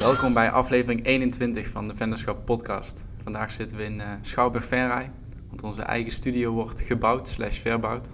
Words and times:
Welkom 0.00 0.34
bij 0.34 0.50
aflevering 0.50 1.04
21 1.04 1.68
van 1.68 1.88
de 1.88 1.96
Venderschap 1.96 2.44
podcast. 2.44 3.04
Vandaag 3.22 3.50
zitten 3.50 3.76
we 3.76 3.84
in 3.84 3.98
uh, 3.98 4.06
Schouwburg-Venray, 4.20 5.10
want 5.48 5.62
onze 5.62 5.82
eigen 5.82 6.12
studio 6.12 6.52
wordt 6.52 6.80
gebouwd 6.80 7.28
slash 7.28 7.58
verbouwd. 7.58 8.06
Uh, 8.06 8.12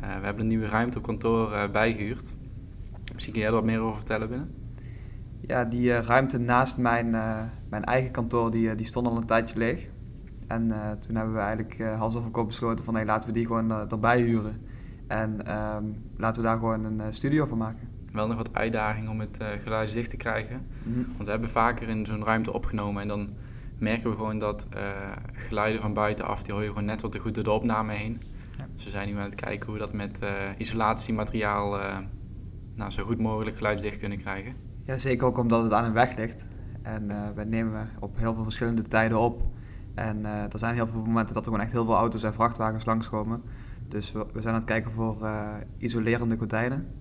we 0.00 0.24
hebben 0.24 0.40
een 0.40 0.46
nieuwe 0.46 0.66
ruimte 0.66 0.98
op 0.98 1.04
kantoor 1.04 1.52
uh, 1.52 1.70
bijgehuurd. 1.70 2.34
Misschien 3.12 3.32
kun 3.32 3.42
jij 3.42 3.50
er 3.50 3.56
wat 3.56 3.64
meer 3.64 3.80
over 3.80 3.96
vertellen 3.96 4.28
binnen? 4.28 4.54
Ja, 5.40 5.64
die 5.64 6.00
ruimte 6.00 6.38
naast 6.38 6.78
mijn, 6.78 7.10
mijn 7.68 7.84
eigen 7.84 8.10
kantoor, 8.10 8.50
die, 8.50 8.74
die 8.74 8.86
stond 8.86 9.06
al 9.06 9.16
een 9.16 9.26
tijdje 9.26 9.58
leeg. 9.58 9.84
En 10.46 10.68
toen 11.00 11.16
hebben 11.16 11.34
we 11.34 11.40
eigenlijk 11.40 11.82
hals 11.96 12.16
over 12.16 12.30
kop 12.30 12.46
besloten 12.46 12.84
van 12.84 12.94
hey, 12.94 13.04
laten 13.04 13.28
we 13.28 13.34
die 13.34 13.46
gewoon 13.46 13.70
erbij 13.70 14.20
huren. 14.20 14.60
En 15.06 15.54
um, 15.76 16.02
laten 16.16 16.42
we 16.42 16.48
daar 16.48 16.58
gewoon 16.58 16.84
een 16.84 17.14
studio 17.14 17.46
van 17.46 17.58
maken 17.58 17.89
wel 18.12 18.26
nog 18.26 18.36
wat 18.36 18.54
uitdaging 18.54 19.08
om 19.08 19.20
het 19.20 19.38
uh, 19.42 19.48
geluidsdicht 19.62 20.10
te 20.10 20.16
krijgen. 20.16 20.66
Mhm. 20.82 20.98
Want 21.06 21.24
we 21.24 21.30
hebben 21.30 21.48
vaker 21.48 21.88
in 21.88 22.06
zo'n 22.06 22.24
ruimte 22.24 22.52
opgenomen 22.52 23.02
en 23.02 23.08
dan 23.08 23.30
merken 23.78 24.10
we 24.10 24.16
gewoon 24.16 24.38
dat 24.38 24.66
uh, 24.74 24.80
geluiden 25.32 25.80
van 25.80 25.92
buitenaf, 25.92 26.42
die 26.42 26.52
hoor 26.52 26.62
je 26.62 26.68
gewoon 26.68 26.84
net 26.84 27.02
wat 27.02 27.12
te 27.12 27.18
goed 27.18 27.34
door 27.34 27.44
de 27.44 27.50
opname 27.50 27.92
heen. 27.92 28.22
Ja. 28.58 28.66
Dus 28.74 28.84
we 28.84 28.90
zijn 28.90 29.08
nu 29.08 29.16
aan 29.16 29.24
het 29.24 29.34
kijken 29.34 29.66
hoe 29.66 29.74
we 29.74 29.80
dat 29.80 29.92
met 29.92 30.20
uh, 30.22 30.28
isolatiemateriaal 30.56 31.78
nou, 32.74 32.90
zo 32.90 33.04
goed 33.04 33.18
mogelijk 33.18 33.56
geluidsdicht 33.56 33.98
kunnen 33.98 34.18
krijgen. 34.18 34.54
Ja, 34.84 34.98
zeker 34.98 35.26
ook 35.26 35.38
omdat 35.38 35.62
het 35.62 35.72
aan 35.72 35.84
een 35.84 35.92
weg 35.92 36.16
ligt. 36.16 36.48
En 36.82 37.34
we 37.34 37.44
nemen 37.44 37.88
op 37.98 38.16
heel 38.18 38.34
veel 38.34 38.42
verschillende 38.42 38.82
tijden 38.82 39.18
op. 39.18 39.42
En 39.94 40.24
er 40.24 40.58
zijn 40.58 40.74
heel 40.74 40.86
veel 40.86 41.00
momenten 41.00 41.34
dat 41.34 41.46
er 41.46 41.50
gewoon 41.50 41.66
echt 41.66 41.72
heel 41.72 41.84
veel 41.84 41.96
auto's 41.96 42.22
en 42.22 42.34
vrachtwagens 42.34 42.84
langskomen. 42.84 43.42
Dus 43.88 44.12
we, 44.12 44.26
we 44.32 44.40
zijn 44.40 44.54
aan 44.54 44.60
het 44.60 44.68
kijken 44.68 44.92
voor 44.92 45.28
isolerende 45.78 46.36
gordijnen. 46.36 46.99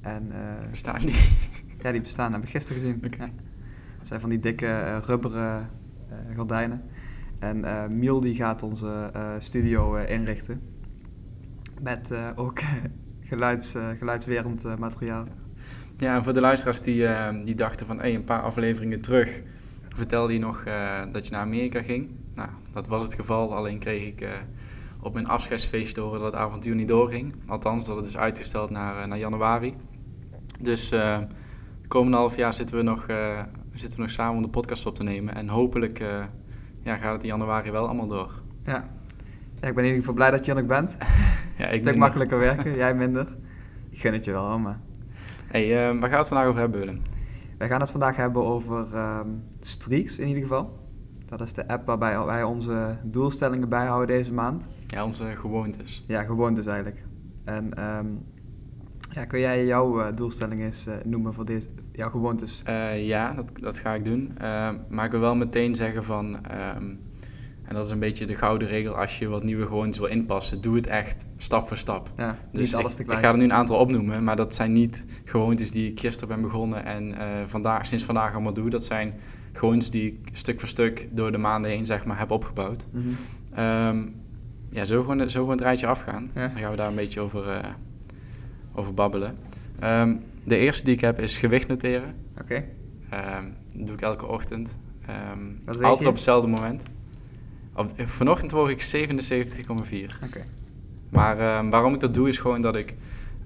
En, 0.00 0.26
uh, 0.32 0.70
bestaan 0.70 1.00
die? 1.00 1.28
ja, 1.82 1.92
die 1.92 2.00
bestaan. 2.00 2.32
Heb 2.32 2.42
ik 2.42 2.48
gisteren 2.48 2.82
gezien. 2.82 3.02
Okay. 3.04 3.26
Ja. 3.26 3.32
Dat 3.98 4.06
zijn 4.06 4.20
van 4.20 4.30
die 4.30 4.38
dikke 4.38 4.66
uh, 4.66 4.98
rubberen 5.06 5.68
uh, 6.10 6.36
gordijnen. 6.36 6.82
En 7.38 7.64
Miel 7.98 8.20
die 8.20 8.34
gaat 8.34 8.62
onze 8.62 9.10
studio 9.38 9.94
inrichten. 9.94 10.60
Met 11.82 12.14
ook 12.36 12.60
geluids, 13.20 13.74
geluidswerend 13.98 14.78
materiaal. 14.78 15.26
Ja, 15.96 16.16
en 16.16 16.24
voor 16.24 16.32
de 16.32 16.40
luisteraars 16.40 16.80
die, 16.80 17.06
die 17.44 17.54
dachten 17.54 17.86
van... 17.86 17.98
Hey, 17.98 18.14
een 18.14 18.24
paar 18.24 18.42
afleveringen 18.42 19.00
terug 19.00 19.42
vertelde 19.88 20.32
je 20.32 20.38
nog 20.38 20.64
dat 21.12 21.26
je 21.26 21.32
naar 21.32 21.40
Amerika 21.40 21.82
ging. 21.82 22.08
Nou, 22.34 22.48
dat 22.72 22.86
was 22.86 23.04
het 23.04 23.14
geval. 23.14 23.54
Alleen 23.54 23.78
kreeg 23.78 24.06
ik 24.06 24.28
op 25.02 25.14
mijn 25.14 25.26
afscheidsfeest 25.26 25.96
horen 25.96 26.20
dat 26.20 26.32
het 26.32 26.40
avontuur 26.40 26.74
niet 26.74 26.88
doorging. 26.88 27.34
Althans, 27.46 27.86
dat 27.86 27.96
het 27.96 28.06
is 28.06 28.16
uitgesteld 28.16 28.70
naar, 28.70 29.08
naar 29.08 29.18
januari. 29.18 29.74
Dus 30.60 30.92
uh, 30.92 31.18
de 31.82 31.88
komende 31.88 32.16
half 32.16 32.36
jaar 32.36 32.52
zitten 32.52 32.76
we, 32.76 32.82
nog, 32.82 33.08
uh, 33.08 33.40
zitten 33.74 33.98
we 33.98 34.04
nog 34.04 34.12
samen 34.12 34.36
om 34.36 34.42
de 34.42 34.48
podcast 34.48 34.86
op 34.86 34.94
te 34.94 35.02
nemen. 35.02 35.34
En 35.34 35.48
hopelijk 35.48 36.00
uh, 36.00 36.24
ja, 36.82 36.96
gaat 36.96 37.12
het 37.12 37.22
in 37.22 37.28
januari 37.28 37.70
wel 37.70 37.86
allemaal 37.86 38.06
door. 38.06 38.42
Ja. 38.64 38.88
ja 39.60 39.68
ik 39.68 39.74
ben 39.74 39.84
in 39.84 39.84
ieder 39.84 39.98
geval 39.98 40.14
blij 40.14 40.30
dat 40.30 40.44
je 40.44 40.50
er 40.50 40.56
nog 40.56 40.66
bent. 40.66 40.96
ja, 41.58 41.66
ik 41.66 41.72
een 41.72 41.82
stuk 41.82 41.96
makkelijker 41.96 42.38
werken, 42.48 42.76
jij 42.76 42.94
minder. 42.94 43.26
Ik 43.90 44.00
gun 44.00 44.12
het 44.12 44.24
je 44.24 44.30
wel, 44.30 44.58
maar... 44.58 44.80
Hey, 45.46 45.68
waar 45.68 46.00
gaan 46.00 46.10
we 46.10 46.16
het 46.16 46.28
vandaag 46.28 46.46
over 46.46 46.60
hebben, 46.60 46.80
Willem? 46.80 47.02
Wij 47.58 47.68
gaan 47.68 47.80
het 47.80 47.90
vandaag 47.90 48.16
hebben 48.16 48.44
over 48.44 48.96
um, 48.96 49.44
Streaks 49.60 50.18
in 50.18 50.28
ieder 50.28 50.42
geval. 50.42 50.78
Dat 51.26 51.40
is 51.40 51.52
de 51.52 51.68
app 51.68 51.86
waarbij 51.86 52.24
wij 52.24 52.42
onze 52.42 52.98
doelstellingen 53.02 53.68
bijhouden 53.68 54.16
deze 54.16 54.32
maand. 54.32 54.66
Ja, 54.86 55.04
onze 55.04 55.24
gewoontes. 55.36 56.04
Ja, 56.06 56.22
gewoontes 56.22 56.66
eigenlijk. 56.66 57.04
En 57.44 57.96
um, 57.96 58.24
ja, 59.10 59.24
kun 59.24 59.40
jij 59.40 59.66
jouw 59.66 60.00
uh, 60.00 60.06
doelstelling 60.14 60.60
eens 60.60 60.86
uh, 60.86 60.94
noemen 61.04 61.34
voor 61.34 61.44
deze, 61.44 61.68
jouw 61.92 62.10
gewoontes? 62.10 62.62
Uh, 62.68 63.06
ja, 63.06 63.32
dat, 63.32 63.50
dat 63.60 63.78
ga 63.78 63.94
ik 63.94 64.04
doen. 64.04 64.32
maar 64.88 65.04
ik 65.04 65.10
wil 65.10 65.20
wel 65.20 65.34
meteen 65.34 65.74
zeggen 65.74 66.04
van, 66.04 66.34
um, 66.34 67.00
en 67.62 67.74
dat 67.74 67.84
is 67.84 67.90
een 67.90 67.98
beetje 67.98 68.26
de 68.26 68.34
gouden 68.34 68.68
regel, 68.68 68.96
als 68.96 69.18
je 69.18 69.28
wat 69.28 69.42
nieuwe 69.42 69.66
gewoontes 69.66 69.98
wil 69.98 70.08
inpassen, 70.08 70.60
doe 70.60 70.76
het 70.76 70.86
echt 70.86 71.26
stap 71.36 71.68
voor 71.68 71.76
stap. 71.76 72.10
Ja, 72.16 72.38
dus 72.52 72.72
niet 72.72 72.74
alles 72.74 72.98
ik, 72.98 73.10
ik, 73.10 73.18
ga 73.18 73.30
er 73.30 73.36
nu 73.36 73.44
een 73.44 73.52
aantal 73.52 73.78
opnoemen, 73.78 74.24
maar 74.24 74.36
dat 74.36 74.54
zijn 74.54 74.72
niet 74.72 75.04
gewoontes 75.24 75.70
die 75.70 75.90
ik 75.90 76.00
gisteren 76.00 76.28
ben 76.28 76.42
begonnen 76.42 76.84
en 76.84 77.14
vandaag, 77.48 77.86
sinds 77.86 78.04
vandaag 78.04 78.32
allemaal 78.32 78.52
doe. 78.52 78.70
Dat 78.70 78.84
zijn 78.84 79.14
gewoontes 79.52 79.90
die 79.90 80.06
ik 80.06 80.28
stuk 80.32 80.60
voor 80.60 80.68
stuk 80.68 81.08
door 81.10 81.32
de 81.32 81.38
maanden 81.38 81.70
heen 81.70 81.86
zeg 81.86 82.04
maar, 82.04 82.18
heb 82.18 82.30
opgebouwd. 82.30 82.86
Mm 82.92 83.02
-hmm. 83.02 83.64
um, 83.64 84.14
ja, 84.70 84.84
zo 84.84 85.00
gewoon, 85.00 85.30
zo 85.30 85.40
gewoon 85.40 85.56
het 85.56 85.64
rijtje 85.64 85.86
afgaan. 85.86 86.30
Ja. 86.34 86.48
Dan 86.48 86.58
gaan 86.58 86.70
we 86.70 86.76
daar 86.76 86.88
een 86.88 86.94
beetje 86.94 87.20
over 87.20 87.76
over 88.74 88.94
babbelen. 88.94 89.36
Ehm, 89.78 90.14
de 90.44 90.56
eerste 90.56 90.84
die 90.84 90.94
ik 90.94 91.00
heb 91.00 91.20
is 91.20 91.36
gewicht 91.36 91.68
noteren. 91.68 92.14
Oké. 92.40 92.64
Ehm, 93.10 93.44
dat 93.74 93.86
doe 93.86 93.96
ik 93.96 94.00
elke 94.00 94.26
ochtend. 94.26 94.78
Um, 95.34 95.58
altijd 95.64 96.08
op 96.08 96.14
hetzelfde 96.14 96.48
moment. 96.48 96.82
Op, 97.74 97.90
vanochtend 97.96 98.50
woog 98.50 98.68
ik 98.70 98.82
77,4. 98.82 100.18
Oké. 100.24 100.44
Maar 101.08 101.68
waarom 101.70 101.94
ik 101.94 102.00
dat 102.00 102.14
doe 102.14 102.28
is 102.28 102.38
gewoon 102.38 102.60
dat 102.60 102.76
ik... 102.76 102.94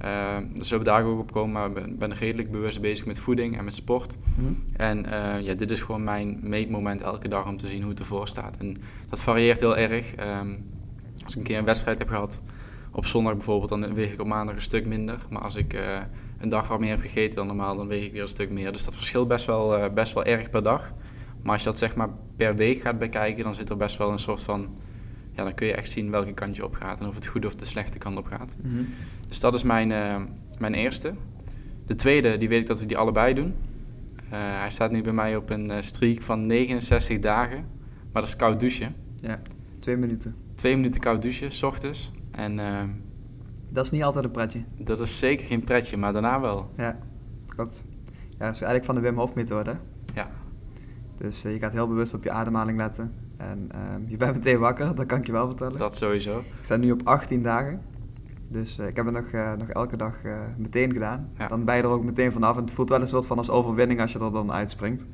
Uh, 0.04 0.36
dus 0.54 0.72
op 0.72 0.84
dagen 0.84 1.06
ook 1.06 1.18
opkomen, 1.18 1.52
maar 1.52 1.72
ben, 1.72 1.98
ben 1.98 2.14
redelijk 2.14 2.50
bewust 2.50 2.80
bezig 2.80 3.06
met 3.06 3.18
voeding 3.18 3.58
en 3.58 3.64
met 3.64 3.74
sport. 3.74 4.16
Mhm. 4.34 4.52
En 4.76 5.06
uh, 5.06 5.40
ja, 5.40 5.54
dit 5.54 5.70
is 5.70 5.80
gewoon 5.80 6.04
mijn 6.04 6.38
meetmoment 6.42 7.00
elke 7.00 7.28
dag 7.28 7.46
om 7.46 7.56
te 7.56 7.68
zien 7.68 7.80
hoe 7.80 7.90
het 7.90 7.98
ervoor 7.98 8.28
staat. 8.28 8.56
En 8.56 8.76
dat 9.08 9.22
varieert 9.22 9.60
heel 9.60 9.76
erg. 9.76 10.14
als 11.22 11.32
ik 11.32 11.38
een 11.38 11.42
keer 11.42 11.58
een 11.58 11.64
wedstrijd 11.64 11.98
heb 11.98 12.08
gehad, 12.08 12.42
op 12.94 13.06
zondag 13.06 13.32
bijvoorbeeld, 13.32 13.68
dan 13.68 13.94
weeg 13.94 14.12
ik 14.12 14.20
op 14.20 14.26
maandag 14.26 14.54
een 14.54 14.60
stuk 14.60 14.86
minder. 14.86 15.18
Maar 15.30 15.42
als 15.42 15.54
ik 15.54 15.74
uh, 15.74 15.98
een 16.38 16.48
dag 16.48 16.68
wat 16.68 16.80
meer 16.80 16.90
heb 16.90 17.00
gegeten 17.00 17.36
dan 17.36 17.46
normaal, 17.46 17.76
dan 17.76 17.86
weeg 17.86 18.04
ik 18.04 18.12
weer 18.12 18.22
een 18.22 18.28
stuk 18.28 18.50
meer. 18.50 18.72
Dus 18.72 18.84
dat 18.84 18.94
verschilt 18.94 19.28
best 19.28 19.46
wel, 19.46 19.78
uh, 19.78 19.92
best 19.92 20.12
wel 20.12 20.24
erg 20.24 20.50
per 20.50 20.62
dag. 20.62 20.92
Maar 21.42 21.52
als 21.52 21.62
je 21.62 21.68
dat 21.68 21.78
zeg 21.78 21.96
maar 21.96 22.08
per 22.36 22.56
week 22.56 22.80
gaat 22.80 22.98
bekijken, 22.98 23.44
dan 23.44 23.54
zit 23.54 23.70
er 23.70 23.76
best 23.76 23.96
wel 23.96 24.10
een 24.10 24.18
soort 24.18 24.42
van... 24.42 24.78
Ja, 25.32 25.44
dan 25.44 25.54
kun 25.54 25.66
je 25.66 25.74
echt 25.74 25.90
zien 25.90 26.10
welke 26.10 26.32
kant 26.32 26.56
je 26.56 26.64
op 26.64 26.74
gaat 26.74 27.00
en 27.00 27.06
of 27.06 27.14
het 27.14 27.26
goede 27.26 27.46
of 27.46 27.54
de 27.54 27.64
slechte 27.64 27.98
kant 27.98 28.18
op 28.18 28.26
gaat. 28.26 28.56
Mm 28.62 28.70
-hmm. 28.70 28.88
Dus 29.28 29.40
dat 29.40 29.54
is 29.54 29.62
mijn, 29.62 29.90
uh, 29.90 30.16
mijn 30.58 30.74
eerste. 30.74 31.14
De 31.86 31.94
tweede, 31.94 32.36
die 32.36 32.48
weet 32.48 32.60
ik 32.60 32.66
dat 32.66 32.78
we 32.78 32.86
die 32.86 32.96
allebei 32.96 33.34
doen. 33.34 33.54
hij 34.28 34.70
staat 34.70 34.90
nu 34.90 35.02
bij 35.02 35.12
mij 35.12 35.36
op 35.36 35.50
een 35.50 35.82
streak 35.82 36.22
van 36.22 36.46
69 36.46 37.18
dagen. 37.18 37.66
Maar 38.12 38.22
dat 38.22 38.30
is 38.30 38.36
koud 38.36 38.60
douchen. 38.60 38.94
Ja, 39.16 39.38
twee 39.80 39.96
minuten. 39.96 40.34
Twee 40.54 40.76
minuten 40.76 41.00
koud 41.00 41.22
douchen, 41.22 41.52
s 41.52 41.62
ochtends. 41.62 42.12
En, 42.36 42.58
uh, 42.58 42.82
dat 43.68 43.84
is 43.84 43.90
niet 43.90 44.02
altijd 44.02 44.24
een 44.24 44.30
pretje. 44.30 44.64
Dat 44.76 45.00
is 45.00 45.18
zeker 45.18 45.46
geen 45.46 45.64
pretje, 45.64 45.96
maar 45.96 46.12
daarna 46.12 46.40
wel. 46.40 46.70
Ja, 46.76 46.98
klopt. 47.46 47.84
Ja, 48.30 48.44
dat 48.46 48.54
is 48.54 48.62
eigenlijk 48.62 48.84
van 48.84 48.94
de 48.94 49.00
Wim 49.00 49.18
Hof 49.18 49.34
methode. 49.34 49.76
Ja. 50.14 50.28
Dus 51.14 51.44
uh, 51.44 51.52
je 51.52 51.58
gaat 51.58 51.72
heel 51.72 51.88
bewust 51.88 52.14
op 52.14 52.24
je 52.24 52.30
ademhaling 52.30 52.78
letten. 52.78 53.12
En 53.36 53.68
uh, 53.74 54.10
je 54.10 54.16
bent 54.16 54.34
meteen 54.34 54.58
wakker, 54.58 54.94
dat 54.94 55.06
kan 55.06 55.18
ik 55.18 55.26
je 55.26 55.32
wel 55.32 55.46
vertellen. 55.46 55.78
Dat 55.78 55.96
sowieso. 55.96 56.38
Ik 56.38 56.44
sta 56.62 56.76
nu 56.76 56.92
op 56.92 57.00
18 57.04 57.42
dagen. 57.42 57.82
Dus 58.48 58.78
uh, 58.78 58.86
ik 58.86 58.96
heb 58.96 59.04
het 59.04 59.14
nog, 59.14 59.56
nog 59.58 59.68
elke 59.68 59.96
dag 59.96 60.14
meteen 60.56 60.92
gedaan. 60.92 61.28
Ja. 61.38 61.48
Dan 61.48 61.64
ben 61.64 61.76
je 61.76 61.82
er 61.82 61.88
ook 61.88 62.04
meteen 62.04 62.32
vanaf. 62.32 62.56
En 62.56 62.62
het 62.62 62.72
voelt 62.72 62.88
wel 62.88 63.00
een 63.00 63.08
soort 63.08 63.26
van 63.26 63.38
als 63.38 63.50
overwinning 63.50 64.00
als 64.00 64.12
je 64.12 64.18
er 64.18 64.32
dan 64.32 64.52
uitspringt. 64.52 65.06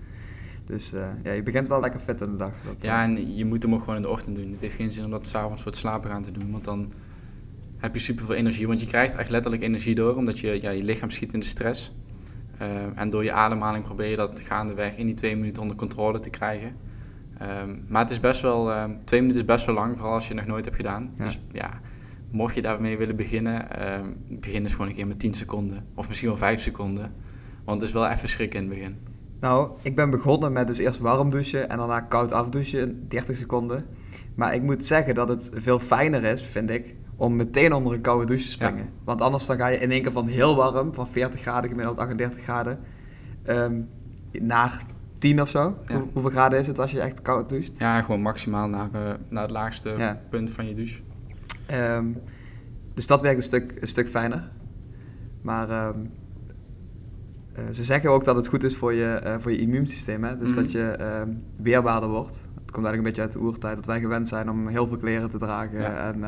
Dus 0.65 0.95
uh, 0.95 1.01
ja, 1.23 1.33
je 1.33 1.43
begint 1.43 1.69
wel 1.69 1.81
lekker 1.81 2.01
vet 2.01 2.21
in 2.21 2.31
de 2.31 2.37
dag. 2.37 2.55
Dat, 2.65 2.75
ja, 2.81 3.03
en 3.03 3.37
je 3.37 3.45
moet 3.45 3.63
hem 3.63 3.75
ook 3.75 3.81
gewoon 3.81 3.97
in 3.97 4.03
de 4.03 4.09
ochtend 4.09 4.37
doen. 4.37 4.51
Het 4.51 4.61
heeft 4.61 4.75
geen 4.75 4.93
zin 4.93 5.05
om 5.05 5.11
dat 5.11 5.27
s'avonds 5.27 5.63
voor 5.63 5.71
het 5.71 5.81
slapen 5.81 6.11
gaan 6.11 6.23
te 6.23 6.33
doen. 6.33 6.51
Want 6.51 6.65
dan 6.65 6.93
heb 7.81 7.95
je 7.95 8.01
super 8.01 8.25
veel 8.25 8.35
energie. 8.35 8.67
Want 8.67 8.81
je 8.81 8.87
krijgt 8.87 9.15
echt 9.15 9.31
letterlijk 9.31 9.63
energie 9.63 9.95
door, 9.95 10.17
omdat 10.17 10.39
je, 10.39 10.59
ja, 10.61 10.71
je 10.71 10.83
lichaam 10.83 11.11
schiet 11.11 11.33
in 11.33 11.41
de 11.41 11.47
stress. 11.47 11.93
Uh, 12.63 12.69
en 12.95 13.09
door 13.09 13.25
je 13.25 13.33
ademhaling 13.33 13.85
probeer 13.85 14.07
je 14.07 14.17
dat 14.17 14.41
gaandeweg 14.41 14.97
in 14.97 15.07
die 15.07 15.15
twee 15.15 15.37
minuten 15.37 15.63
onder 15.63 15.77
controle 15.77 16.21
te 16.21 16.31
krijgen. 16.31 16.77
Um, 17.63 17.85
maar 17.89 18.03
het 18.03 18.11
is 18.11 18.21
best 18.21 18.41
wel, 18.41 18.71
uh, 18.71 18.85
twee 19.05 19.21
minuten 19.21 19.41
is 19.41 19.47
best 19.47 19.67
wel 19.67 19.75
lang, 19.75 19.97
vooral 19.97 20.15
als 20.15 20.29
je 20.29 20.35
het 20.35 20.43
nog 20.43 20.51
nooit 20.51 20.65
hebt 20.65 20.77
gedaan. 20.77 21.11
Ja. 21.17 21.25
Dus 21.25 21.41
ja, 21.53 21.81
mocht 22.31 22.55
je 22.55 22.63
daarmee 22.63 22.99
willen 22.99 23.17
beginnen, 23.17 23.67
uh, 23.79 23.99
begin 24.29 24.63
eens 24.63 24.73
gewoon 24.73 24.89
een 24.89 24.95
keer 24.95 25.07
met 25.07 25.19
10 25.19 25.35
seconden. 25.35 25.87
Of 25.95 26.09
misschien 26.09 26.29
wel 26.29 26.39
5 26.39 26.61
seconden. 26.61 27.13
Want 27.65 27.81
het 27.81 27.89
is 27.89 27.95
wel 27.95 28.09
even 28.09 28.29
schrikken 28.29 28.63
in 28.63 28.69
het 28.69 28.75
begin. 28.75 28.97
Nou, 29.41 29.71
ik 29.83 29.97
ben 29.97 30.11
begonnen 30.11 30.53
met 30.53 30.67
dus 30.67 30.79
eerst 30.79 30.99
warm 30.99 31.31
douchen 31.31 31.69
en 31.69 31.77
daarna 31.77 32.01
koud 32.01 32.33
afdouchen, 32.33 33.09
30 33.09 33.37
seconden. 33.37 33.87
Maar 34.35 34.55
ik 34.55 34.63
moet 34.63 34.85
zeggen 34.85 35.15
dat 35.15 35.29
het 35.29 35.51
veel 35.55 35.79
fijner 35.79 36.25
is, 36.25 36.43
vind 36.43 36.71
ik, 36.71 36.95
om 37.21 37.37
meteen 37.37 37.73
onder 37.73 37.93
een 37.93 38.01
koude 38.01 38.27
douche 38.27 38.45
te 38.45 38.51
springen. 38.51 38.89
Want 39.05 39.21
anders 39.21 39.47
dan 39.47 39.57
ga 39.57 39.67
je 39.67 39.79
in 39.79 39.91
één 39.91 40.03
keer 40.03 40.13
van 40.13 40.27
heel 40.27 40.57
warm, 40.57 40.95
van 40.95 41.09
40 41.09 41.41
graden 41.41 41.71
gemiddeld 41.71 41.99
38 41.99 42.43
graden, 42.43 42.79
um, 43.47 43.89
naar 44.33 44.83
10 45.19 45.41
of 45.41 45.49
zo. 45.49 45.77
hoeveel 46.13 46.31
graden 46.31 46.59
is 46.59 46.67
het 46.67 46.79
als 46.79 46.91
je 46.91 47.01
echt 47.01 47.23
koud 47.23 47.49
doucht? 47.51 47.79
Ja, 47.79 48.03
gewoon 48.03 48.21
maximaal 48.23 48.69
naar, 48.69 48.89
uh, 48.95 49.01
naar 49.29 49.43
het 49.43 49.51
laagste 49.51 50.17
punt 50.31 50.51
van 50.51 50.67
je 50.67 50.75
douche. 50.75 51.01
Um, 51.73 52.17
dus 52.95 53.07
dat 53.07 53.21
werkt 53.21 53.37
een 53.37 53.43
stuk, 53.43 53.73
een 53.81 53.89
stuk 53.89 54.09
fijner. 54.09 54.51
Maar 55.43 55.89
um, 55.89 56.11
uh, 57.59 57.65
ze 57.73 57.83
zeggen 57.83 58.11
ook 58.11 58.25
dat 58.25 58.37
het 58.37 58.49
goed 58.49 58.65
is 58.65 58.77
voor 58.77 58.93
je, 58.93 59.21
uh, 59.25 59.35
voor 59.39 59.51
je 59.51 59.59
immuunsysteem. 59.59 60.25
Hè? 60.25 60.37
Dus 60.37 60.51
mm 60.51 60.57
dat 60.57 60.73
je 60.73 61.27
weerbaarder 61.63 62.09
wordt. 62.09 62.35
Het 62.37 62.71
komt 62.71 62.87
eigenlijk 62.87 62.97
een 62.97 63.03
beetje 63.03 63.23
uit 63.23 63.33
de 63.33 63.41
oertijd 63.41 63.77
dat 63.77 63.87
wij 63.87 64.01
gewend 64.01 64.29
zijn 64.29 64.51
om 64.51 64.69
heel 64.69 64.87
veel 64.87 64.99
kleren 64.99 65.31
te 65.31 65.39
dragen. 65.39 65.99
En 65.99 66.25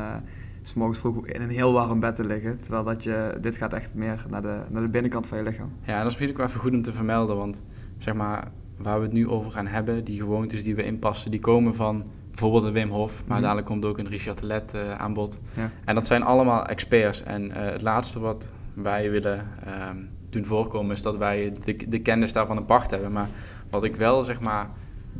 s 0.65 0.73
morgens 0.73 0.99
vroeg 0.99 1.27
in 1.27 1.41
een 1.41 1.49
heel 1.49 1.73
warm 1.73 1.99
bed 1.99 2.15
te 2.15 2.25
liggen. 2.25 2.59
Terwijl 2.61 2.83
dat 2.83 3.03
je, 3.03 3.37
dit 3.41 3.55
gaat 3.55 3.73
echt 3.73 3.95
meer 3.95 4.25
naar 4.29 4.41
de, 4.41 4.59
naar 4.69 4.81
de 4.81 4.89
binnenkant 4.89 5.27
van 5.27 5.37
je 5.37 5.43
lichaam. 5.43 5.71
Ja, 5.81 5.97
dat 5.97 6.05
is 6.05 6.11
natuurlijk 6.11 6.37
wel 6.37 6.47
even 6.47 6.59
goed 6.59 6.73
om 6.73 6.81
te 6.81 6.93
vermelden. 6.93 7.35
Want 7.37 7.61
zeg 7.97 8.13
maar, 8.13 8.47
waar 8.77 8.97
we 8.97 9.03
het 9.03 9.13
nu 9.13 9.27
over 9.29 9.51
gaan 9.51 9.67
hebben, 9.67 10.03
die 10.03 10.19
gewoontes 10.19 10.63
die 10.63 10.75
we 10.75 10.83
inpassen, 10.83 11.31
die 11.31 11.39
komen 11.39 11.75
van 11.75 12.03
bijvoorbeeld 12.29 12.63
een 12.63 12.71
Wim 12.73 12.89
Hof, 12.89 13.13
maar 13.25 13.31
Mhm. 13.37 13.41
dadelijk 13.41 13.67
komt 13.67 13.85
ook 13.85 13.97
een 13.97 14.07
Richard 14.07 14.41
Let 14.41 14.73
eh 14.73 14.95
aan 14.95 15.13
bod. 15.13 15.41
Ja. 15.55 15.69
En 15.85 15.95
dat 15.95 16.07
zijn 16.07 16.23
allemaal 16.23 16.65
experts. 16.65 17.23
En 17.23 17.51
eh, 17.51 17.71
het 17.71 17.81
laatste 17.81 18.19
wat 18.19 18.53
wij 18.73 19.11
willen 19.11 19.47
ehm, 19.65 19.97
doen 20.29 20.45
voorkomen 20.45 20.95
is 20.95 21.01
dat 21.01 21.17
wij 21.17 21.53
de, 21.63 21.75
de 21.87 21.99
kennis 21.99 22.33
daarvan 22.33 22.57
een 22.57 22.65
pacht 22.65 22.91
hebben. 22.91 23.11
Maar 23.11 23.29
wat 23.69 23.83
ik 23.83 23.95
wel, 23.95 24.23
zeg 24.23 24.39
maar, 24.39 24.69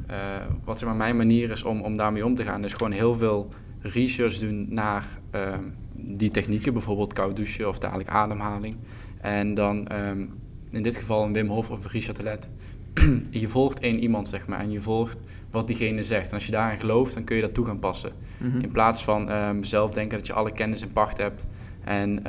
eh, 0.07 0.15
wat 0.63 0.79
zeg 0.79 0.87
maar 0.87 0.97
mijn 0.97 1.17
manier 1.17 1.51
is 1.51 1.63
om, 1.63 1.81
om 1.81 1.97
daarmee 1.97 2.25
om 2.25 2.35
te 2.35 2.43
gaan, 2.43 2.63
is 2.63 2.73
gewoon 2.73 2.91
heel 2.91 3.13
veel 3.15 3.49
research 3.83 4.37
doen 4.37 4.65
naar 4.69 5.19
ehm, 5.31 5.63
die 5.95 6.31
technieken, 6.31 6.73
bijvoorbeeld 6.73 7.13
koud 7.13 7.35
douchen 7.35 7.67
of 7.67 7.79
dadelijk 7.79 8.09
ademhaling. 8.09 8.75
En 9.21 9.53
dan 9.53 9.87
ehm, 9.87 10.25
in 10.69 10.83
dit 10.83 10.95
geval 10.95 11.23
een 11.23 11.33
Wim 11.33 11.47
Hof 11.47 11.69
of 11.69 11.83
een 11.83 11.89
Richard 11.89 12.49
je 13.29 13.47
volgt 13.47 13.79
één 13.79 13.99
iemand, 13.99 14.29
zeg 14.29 14.47
maar, 14.47 14.59
en 14.59 14.71
je 14.71 14.81
volgt 14.81 15.21
wat 15.51 15.67
diegene 15.67 16.03
zegt. 16.03 16.27
En 16.27 16.33
als 16.33 16.45
je 16.45 16.51
daarin 16.51 16.79
gelooft, 16.79 17.13
dan 17.13 17.23
kun 17.23 17.35
je 17.35 17.41
dat 17.41 17.53
toe 17.53 17.65
gaan 17.65 17.79
passen. 17.79 18.11
Mhm. 18.37 18.59
In 18.59 18.71
plaats 18.71 19.03
van 19.03 19.29
ehm, 19.29 19.63
zelf 19.63 19.93
denken 19.93 20.17
dat 20.17 20.27
je 20.27 20.33
alle 20.33 20.51
kennis 20.51 20.81
in 20.81 20.91
pacht 20.91 21.17
hebt. 21.17 21.47
En 21.83 22.19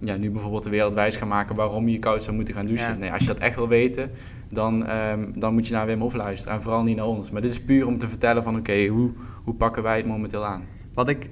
ja, 0.00 0.16
nu 0.16 0.30
bijvoorbeeld 0.30 0.64
de 0.64 0.70
wereld 0.70 0.94
wijs 0.94 1.16
gaan 1.16 1.28
maken 1.28 1.56
waarom 1.56 1.88
je 1.88 1.98
koud 1.98 2.22
zou 2.22 2.36
moeten 2.36 2.54
gaan 2.54 2.66
douchen. 2.66 2.92
Ja. 2.92 2.98
Nee, 2.98 3.12
als 3.12 3.20
je 3.20 3.26
dat 3.26 3.38
echt 3.38 3.56
wil 3.56 3.68
weten, 3.68 4.10
dan, 4.48 4.86
dan 5.34 5.52
moet 5.54 5.66
je 5.66 5.74
naar 5.74 5.86
Wim 5.86 6.00
Hof 6.00 6.14
luisteren. 6.14 6.56
En 6.56 6.62
vooral 6.62 6.82
niet 6.82 6.96
naar 6.96 7.06
ons. 7.06 7.30
Maar 7.30 7.40
dit 7.40 7.50
is 7.50 7.62
puur 7.62 7.86
om 7.86 7.98
te 7.98 8.08
vertellen 8.08 8.42
van 8.42 8.56
oké, 8.56 8.86
hoe, 8.86 9.10
hoe 9.44 9.54
pakken 9.54 9.82
wij 9.82 9.96
het 9.96 10.06
momenteel 10.06 10.44
aan? 10.44 10.62
Wat 10.98 11.08
ik, 11.08 11.28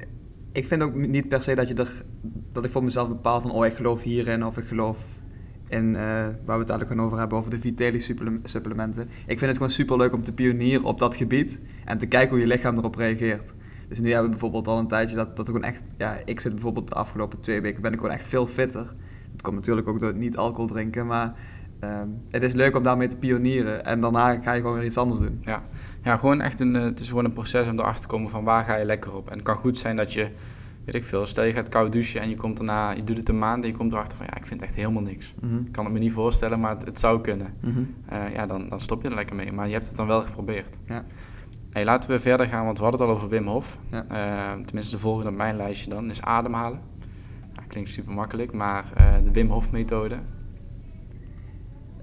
ik 0.52 0.66
vind 0.66 0.82
ook 0.82 0.94
niet 0.94 1.28
per 1.28 1.42
se 1.42 1.54
dat 1.54 1.68
je 1.68 1.74
er, 1.74 2.04
dat 2.52 2.64
ik 2.64 2.70
voor 2.70 2.84
mezelf 2.84 3.08
bepaal 3.08 3.40
van, 3.40 3.50
oh 3.50 3.66
ik 3.66 3.74
geloof 3.74 4.02
hierin 4.02 4.44
of 4.44 4.58
ik 4.58 4.64
geloof 4.64 5.04
in, 5.68 5.96
eh, 5.96 6.00
waar 6.44 6.56
we 6.56 6.58
het 6.58 6.70
eigenlijk 6.70 7.00
over 7.00 7.18
hebben, 7.18 7.38
over 7.38 7.50
de 7.50 7.60
Vitelli 7.60 8.00
supple- 8.00 8.40
supplementen. 8.42 9.02
Ik 9.02 9.38
vind 9.38 9.40
het 9.40 9.56
gewoon 9.56 9.70
super 9.70 9.96
leuk 9.96 10.12
om 10.12 10.22
te 10.22 10.32
pionieren 10.32 10.84
op 10.84 10.98
dat 10.98 11.16
gebied 11.16 11.60
en 11.84 11.98
te 11.98 12.06
kijken 12.06 12.30
hoe 12.30 12.38
je 12.38 12.46
lichaam 12.46 12.76
erop 12.76 12.94
reageert. 12.94 13.54
Dus 13.88 14.00
nu 14.00 14.06
hebben 14.06 14.24
we 14.24 14.30
bijvoorbeeld 14.30 14.68
al 14.68 14.78
een 14.78 14.88
tijdje 14.88 15.16
dat, 15.16 15.36
dat 15.36 15.48
er 15.48 15.54
gewoon 15.54 15.68
echt, 15.68 15.82
ja, 15.96 16.18
ik 16.24 16.40
zit 16.40 16.52
bijvoorbeeld 16.52 16.88
de 16.88 16.94
afgelopen 16.94 17.40
twee 17.40 17.60
weken, 17.60 17.82
ben 17.82 17.92
ik 17.92 17.98
gewoon 17.98 18.14
echt 18.14 18.28
veel 18.28 18.46
fitter. 18.46 18.94
Het 19.32 19.42
komt 19.42 19.56
natuurlijk 19.56 19.88
ook 19.88 20.00
door 20.00 20.14
niet 20.14 20.36
alcohol 20.36 20.66
drinken, 20.66 21.06
maar 21.06 21.34
ehm, 21.80 22.08
het 22.30 22.42
is 22.42 22.52
leuk 22.52 22.76
om 22.76 22.82
daarmee 22.82 23.08
te 23.08 23.16
pionieren 23.16 23.84
en 23.84 24.00
daarna 24.00 24.40
ga 24.40 24.52
je 24.52 24.60
gewoon 24.60 24.76
weer 24.76 24.84
iets 24.84 24.96
anders 24.96 25.20
doen. 25.20 25.40
Ja, 25.44 25.62
ja 26.02 26.16
gewoon 26.16 26.40
echt 26.40 26.60
een, 26.60 26.76
eh, 26.76 26.82
het 26.82 27.00
is 27.00 27.08
gewoon 27.08 27.24
een 27.24 27.32
proces 27.32 27.68
om 27.68 27.78
erachter 27.78 28.02
te 28.02 28.08
komen 28.08 28.30
van 28.30 28.44
waar 28.44 28.64
ga 28.64 28.76
je 28.76 28.84
lekker 28.84 29.14
op. 29.14 29.28
En 29.28 29.34
het 29.34 29.42
kan 29.42 29.56
goed 29.56 29.78
zijn 29.78 29.96
dat 29.96 30.12
je, 30.12 30.28
weet 30.84 30.94
ik 30.94 31.04
veel, 31.04 31.26
stel 31.26 31.44
je 31.44 31.52
gaat 31.52 31.68
koud 31.68 31.92
douchen 31.92 32.20
en 32.20 32.28
je 32.28 32.36
komt 32.36 32.56
daarna, 32.56 32.90
je 32.90 33.04
doet 33.04 33.16
het 33.16 33.28
een 33.28 33.38
maand 33.38 33.64
en 33.64 33.70
je 33.70 33.76
komt 33.76 33.92
erachter 33.92 34.16
van 34.16 34.26
ja, 34.26 34.36
ik 34.36 34.46
vind 34.46 34.62
echt 34.62 34.74
helemaal 34.74 35.02
niks. 35.02 35.34
Mhm. 35.40 35.56
Ik 35.56 35.72
kan 35.72 35.84
het 35.84 35.92
me 35.92 35.98
niet 35.98 36.12
voorstellen, 36.12 36.60
maar 36.60 36.70
het, 36.70 36.84
het 36.84 37.00
zou 37.00 37.20
kunnen. 37.20 37.54
Mhm. 37.60 37.82
Eh, 38.06 38.32
ja, 38.32 38.46
dan, 38.46 38.68
dan 38.68 38.80
stop 38.80 39.02
je 39.02 39.08
er 39.08 39.14
lekker 39.14 39.36
mee. 39.36 39.52
Maar 39.52 39.66
je 39.66 39.72
hebt 39.72 39.86
het 39.86 39.96
dan 39.96 40.06
wel 40.06 40.22
geprobeerd. 40.22 40.78
Ja. 40.86 41.04
Hey, 41.76 41.84
laten 41.84 42.10
we 42.10 42.18
verder 42.18 42.46
gaan, 42.46 42.64
want 42.64 42.76
we 42.78 42.82
hadden 42.82 43.00
het 43.00 43.10
al 43.10 43.16
over 43.16 43.28
Wim 43.28 43.46
Hof. 43.46 43.78
Ja. 43.90 44.04
Eh, 44.08 44.60
tenminste, 44.64 44.94
de 44.94 45.02
volgende 45.02 45.30
op 45.30 45.36
mijn 45.36 45.56
lijstje 45.56 45.90
dan 45.90 46.10
is 46.10 46.22
ademhalen. 46.22 46.80
Ja, 47.54 47.62
klinkt 47.68 47.90
super 47.90 48.14
makkelijk, 48.14 48.52
maar 48.52 48.92
eh, 48.94 49.14
de 49.24 49.30
Wim 49.30 49.50
Hof 49.50 49.70
methode. 49.70 50.16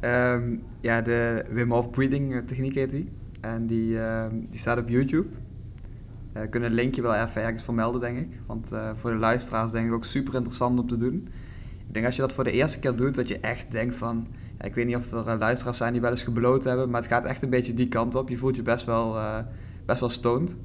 Ehm, 0.03 0.55
ja, 0.81 1.01
de 1.01 1.45
Wim 1.49 1.71
Hof 1.71 1.89
breathing 1.89 2.33
eh, 2.33 2.39
techniek 2.39 2.75
heet 2.75 2.91
die. 2.91 3.11
En 3.41 3.67
die, 3.67 3.99
ehm, 3.99 4.39
die 4.49 4.59
staat 4.59 4.77
op 4.77 4.89
YouTube. 4.89 5.27
We 6.33 6.47
kunnen 6.49 6.69
het 6.69 6.79
linkje 6.79 7.01
wel 7.01 7.13
even 7.13 7.41
ergens 7.41 7.63
vermelden, 7.63 8.01
denk 8.01 8.17
ik. 8.17 8.39
Want 8.45 8.71
eh, 8.71 8.89
voor 8.95 9.11
de 9.11 9.17
luisteraars 9.17 9.71
denk 9.71 9.87
ik 9.87 9.93
ook 9.93 10.05
super 10.05 10.35
interessant 10.35 10.79
om 10.79 10.87
te 10.87 10.97
doen. 10.97 11.27
Ik 11.87 11.93
denk 11.93 12.05
als 12.05 12.15
je 12.15 12.21
dat 12.21 12.33
voor 12.33 12.43
de 12.43 12.51
eerste 12.51 12.79
keer 12.79 12.95
doet, 12.95 13.15
dat 13.15 13.27
je 13.27 13.39
echt 13.39 13.71
denkt 13.71 13.95
van... 13.95 14.27
Ik 14.61 14.75
weet 14.75 14.85
niet 14.85 14.95
of 14.95 15.11
er 15.11 15.37
luisteraars 15.37 15.77
zijn 15.77 15.91
die 15.91 16.01
wel 16.01 16.11
eens 16.11 16.23
gebloot 16.23 16.63
hebben, 16.63 16.89
maar 16.89 17.01
het 17.01 17.09
gaat 17.09 17.25
echt 17.25 17.41
een 17.41 17.49
beetje 17.49 17.73
die 17.73 17.87
kant 17.87 18.15
op. 18.15 18.29
Je 18.29 18.37
voelt 18.37 18.55
je 18.55 18.61
best 18.61 18.85
wel, 18.85 19.17
eh, 19.17 19.39
best 19.85 19.99
wel 19.99 20.09
stoned. 20.09 20.57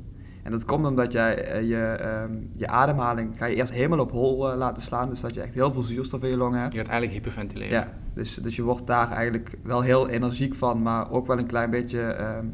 En 0.48 0.54
dat 0.54 0.64
komt 0.64 0.86
omdat 0.86 1.12
jij 1.12 1.44
eh, 1.44 1.68
je, 1.68 1.84
ehm, 1.84 2.32
je 2.52 2.68
ademhaling 2.68 3.36
ga 3.38 3.46
je 3.46 3.54
eerst 3.54 3.72
helemaal 3.72 3.98
op 3.98 4.10
hol 4.10 4.50
eh, 4.50 4.56
laten 4.56 4.82
slaan. 4.82 5.08
Dus 5.08 5.20
dat 5.20 5.34
je 5.34 5.40
echt 5.40 5.54
heel 5.54 5.72
veel 5.72 5.82
zuurstof 5.82 6.22
in 6.22 6.28
je 6.28 6.36
longen 6.36 6.60
hebt. 6.60 6.72
Je 6.72 6.78
gaat 6.78 6.88
eigenlijk 6.88 7.18
hyperventileren. 7.18 7.72
Ja, 7.72 7.92
dus, 8.14 8.34
dus 8.34 8.56
je 8.56 8.62
wordt 8.62 8.86
daar 8.86 9.10
eigenlijk 9.10 9.58
wel 9.62 9.80
heel 9.80 10.08
energiek 10.08 10.54
van, 10.54 10.82
maar 10.82 11.10
ook 11.10 11.26
wel 11.26 11.38
een 11.38 11.46
klein 11.46 11.70
beetje, 11.70 12.00
ehm, 12.00 12.46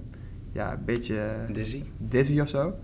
ja, 0.52 0.72
een 0.72 0.84
beetje 0.84 1.20
Dizzy. 1.52 1.84
dizzy 1.98 2.40
of 2.40 2.48
zo. 2.48 2.74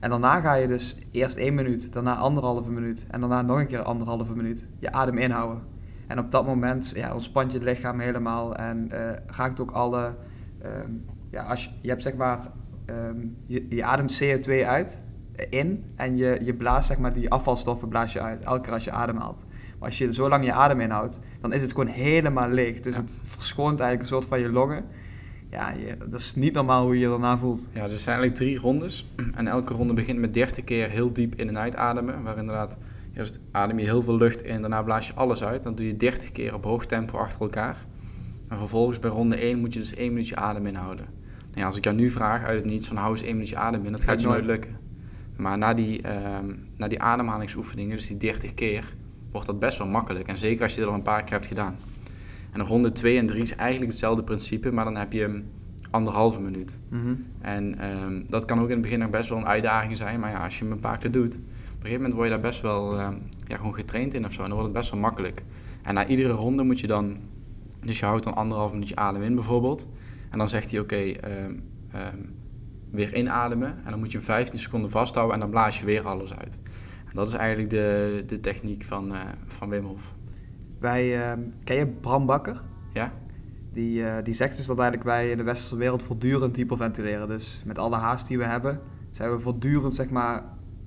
En 0.00 0.10
daarna 0.10 0.40
ga 0.40 0.54
je 0.54 0.66
dus 0.68 0.96
eerst 1.10 1.36
één 1.36 1.54
minuut, 1.54 1.92
daarna 1.92 2.16
anderhalve 2.16 2.70
minuut 2.70 3.06
en 3.10 3.20
daarna 3.20 3.42
nog 3.42 3.58
een 3.58 3.66
keer 3.66 3.82
anderhalve 3.82 4.34
minuut 4.34 4.68
je 4.78 4.92
adem 4.92 5.18
inhouden. 5.18 5.62
En 6.06 6.18
op 6.18 6.30
dat 6.30 6.46
moment 6.46 6.92
ja, 6.94 7.14
ontspant 7.14 7.52
je 7.52 7.62
lichaam 7.62 8.00
helemaal 8.00 8.56
en 8.56 8.90
eh 8.90 9.16
raakt 9.26 9.60
ook 9.60 9.70
alle, 9.70 10.14
ehm, 10.62 10.92
ja, 11.30 11.42
als 11.42 11.64
je, 11.64 11.70
je 11.80 11.88
hebt 11.88 12.02
zeg 12.02 12.14
maar, 12.14 12.38
ehm, 12.88 13.16
je, 13.46 13.66
je 13.68 13.84
ademt 13.84 14.22
CO2 14.22 14.50
uit, 14.66 15.04
in 15.50 15.84
en 15.96 16.16
je, 16.16 16.38
je 16.42 16.54
blaast 16.54 16.88
zeg 16.88 16.98
maar 16.98 17.12
die 17.12 17.30
afvalstoffen 17.30 17.88
blaas 17.88 18.12
je 18.12 18.20
uit, 18.20 18.44
elke 18.44 18.60
keer 18.60 18.72
als 18.72 18.84
je 18.84 18.90
ademhaalt. 18.90 19.44
Maar 19.78 19.88
als 19.88 19.98
je 19.98 20.12
zo 20.12 20.28
lang 20.28 20.44
je 20.44 20.52
adem 20.52 20.80
inhoudt, 20.80 21.20
dan 21.40 21.52
is 21.52 21.60
het 21.60 21.70
gewoon 21.70 21.86
helemaal 21.86 22.48
leeg. 22.48 22.80
Dus 22.80 22.94
Ja. 22.94 23.00
het 23.00 23.10
verschoont 23.22 23.80
eigenlijk 23.80 24.00
een 24.00 24.16
soort 24.16 24.26
van 24.28 24.40
je 24.40 24.48
longen. 24.48 24.84
Ja, 25.50 25.70
je, 25.70 25.96
dat 26.10 26.20
is 26.20 26.34
niet 26.34 26.52
normaal 26.52 26.84
hoe 26.84 26.94
je 26.94 27.00
je 27.00 27.08
daarna 27.08 27.38
voelt. 27.38 27.66
Ja, 27.72 27.82
er 27.82 27.88
zijn 27.98 28.16
eigenlijk 28.18 28.34
drie 28.34 28.58
rondes. 28.58 29.12
En 29.34 29.46
elke 29.46 29.74
ronde 29.74 29.92
begint 29.94 30.18
met 30.18 30.34
30 30.34 30.64
keer 30.64 30.90
heel 30.90 31.12
diep 31.12 31.34
in 31.34 31.48
en 31.48 31.58
uitademen. 31.58 32.22
Waar 32.22 32.38
inderdaad, 32.38 32.78
eerst 33.14 33.38
adem 33.50 33.78
je 33.78 33.84
heel 33.84 34.02
veel 34.02 34.16
lucht 34.16 34.42
in, 34.42 34.60
daarna 34.60 34.82
blaas 34.82 35.06
je 35.06 35.14
alles 35.14 35.44
uit. 35.44 35.62
Dan 35.62 35.74
doe 35.74 35.86
je 35.86 35.96
30 35.96 36.32
keer 36.32 36.54
op 36.54 36.64
hoog 36.64 36.86
tempo 36.86 37.18
achter 37.18 37.40
elkaar. 37.40 37.86
En 38.48 38.58
vervolgens 38.58 38.98
bij 38.98 39.10
ronde 39.10 39.36
1 39.36 39.58
moet 39.58 39.72
je 39.72 39.78
dus 39.80 39.94
één 39.94 40.12
minuutje 40.12 40.36
adem 40.36 40.66
inhouden. 40.66 41.06
Ja, 41.58 41.66
als 41.66 41.76
ik 41.76 41.84
jou 41.84 41.96
nu 41.96 42.10
vraag 42.10 42.44
uit 42.44 42.56
het 42.56 42.64
niets 42.64 42.88
van 42.88 42.96
hou 42.96 43.12
eens 43.12 43.22
één 43.22 43.32
minuutje 43.32 43.56
adem 43.56 43.84
in, 43.84 43.92
dat 43.92 44.04
gaat 44.04 44.20
je 44.20 44.26
nooit 44.26 44.46
lukken. 44.46 44.76
Maar 45.36 45.58
na 45.58 45.74
die, 45.74 46.02
ehm, 46.02 46.54
na 46.76 46.88
die 46.88 47.02
ademhalingsoefeningen, 47.02 47.96
dus 47.96 48.06
die 48.06 48.16
30 48.16 48.54
keer, 48.54 48.94
wordt 49.30 49.46
dat 49.46 49.58
best 49.58 49.78
wel 49.78 49.86
makkelijk. 49.86 50.28
En 50.28 50.38
zeker 50.38 50.62
als 50.62 50.74
je 50.74 50.80
dat 50.80 50.88
al 50.88 50.94
een 50.94 51.02
paar 51.02 51.22
keer 51.22 51.32
hebt 51.32 51.46
gedaan. 51.46 51.76
En 52.52 52.60
ronde 52.60 52.92
2 52.92 53.18
en 53.18 53.26
3 53.26 53.42
is 53.42 53.54
eigenlijk 53.54 53.90
hetzelfde 53.90 54.22
principe, 54.22 54.72
maar 54.72 54.84
dan 54.84 54.96
heb 54.96 55.12
je 55.12 55.20
hem 55.20 55.44
anderhalve 55.90 56.40
minuut. 56.40 56.80
Mhm. 56.88 57.14
En 57.40 57.78
ehm, 57.78 58.22
dat 58.28 58.44
kan 58.44 58.58
ook 58.58 58.66
in 58.66 58.72
het 58.72 58.82
begin 58.82 58.98
nog 58.98 59.10
best 59.10 59.28
wel 59.28 59.38
een 59.38 59.46
uitdaging 59.46 59.96
zijn. 59.96 60.20
Maar 60.20 60.30
ja, 60.30 60.44
als 60.44 60.58
je 60.58 60.64
hem 60.64 60.72
een 60.72 60.80
paar 60.80 60.98
keer 60.98 61.10
doet, 61.10 61.34
op 61.34 61.40
een 61.40 61.74
gegeven 61.74 61.96
moment 61.96 62.14
word 62.14 62.26
je 62.26 62.32
daar 62.32 62.42
best 62.42 62.60
wel 62.60 62.98
ehm, 62.98 63.14
ja, 63.46 63.56
gewoon 63.56 63.74
getraind 63.74 64.14
in 64.14 64.24
of 64.24 64.32
zo. 64.32 64.42
En 64.42 64.48
dan 64.48 64.58
wordt 64.58 64.72
het 64.72 64.78
best 64.78 64.90
wel 64.90 65.00
makkelijk. 65.00 65.42
En 65.82 65.94
na 65.94 66.06
iedere 66.06 66.32
ronde 66.32 66.62
moet 66.62 66.80
je 66.80 66.86
dan, 66.86 67.16
dus 67.84 67.98
je 67.98 68.04
houdt 68.04 68.24
dan 68.24 68.34
anderhalf 68.34 68.72
minuutje 68.72 68.96
adem 68.96 69.22
in 69.22 69.34
bijvoorbeeld. 69.34 69.88
En 70.30 70.38
dan 70.38 70.48
zegt 70.48 70.70
hij 70.70 70.80
oké, 70.80 70.96
ehm, 70.96 71.54
ehm, 71.92 72.18
weer 72.90 73.14
inademen. 73.16 73.68
En 73.84 73.90
dan 73.90 73.98
moet 73.98 74.10
je 74.12 74.16
hem 74.16 74.26
15 74.26 74.58
seconden 74.58 74.90
vasthouden 74.90 75.34
en 75.34 75.40
dan 75.40 75.50
blaas 75.50 75.78
je 75.78 75.84
weer 75.84 76.06
alles 76.06 76.34
uit. 76.34 76.58
En 77.08 77.14
dat 77.14 77.28
is 77.28 77.34
eigenlijk 77.34 77.70
de, 77.70 78.22
de 78.26 78.40
techniek 78.40 78.84
van, 78.84 79.14
eh, 79.14 79.20
van 79.46 79.68
Wim 79.68 79.84
Hof. 79.84 80.14
Wij, 80.78 81.22
ehm, 81.22 81.40
ken 81.64 81.76
je 81.76 81.86
Bram 81.86 82.26
Bakker? 82.26 82.62
Ja? 82.92 83.12
Die, 83.72 84.04
eh, 84.04 84.24
die 84.24 84.34
zegt 84.34 84.56
dus 84.56 84.66
dat 84.66 84.78
eigenlijk 84.78 85.08
wij 85.08 85.30
in 85.30 85.36
de 85.36 85.42
westerse 85.42 85.76
wereld 85.76 86.02
voortdurend 86.02 86.56
hyperventileren. 86.56 87.28
Dus 87.28 87.62
met 87.66 87.78
alle 87.78 87.96
haast 87.96 88.28
die 88.28 88.38
we 88.38 88.44
hebben, 88.44 88.80
zijn 89.10 89.30
we 89.30 89.38
voortdurend 89.38 89.94
zeg 89.94 90.10
maar, 90.10 90.42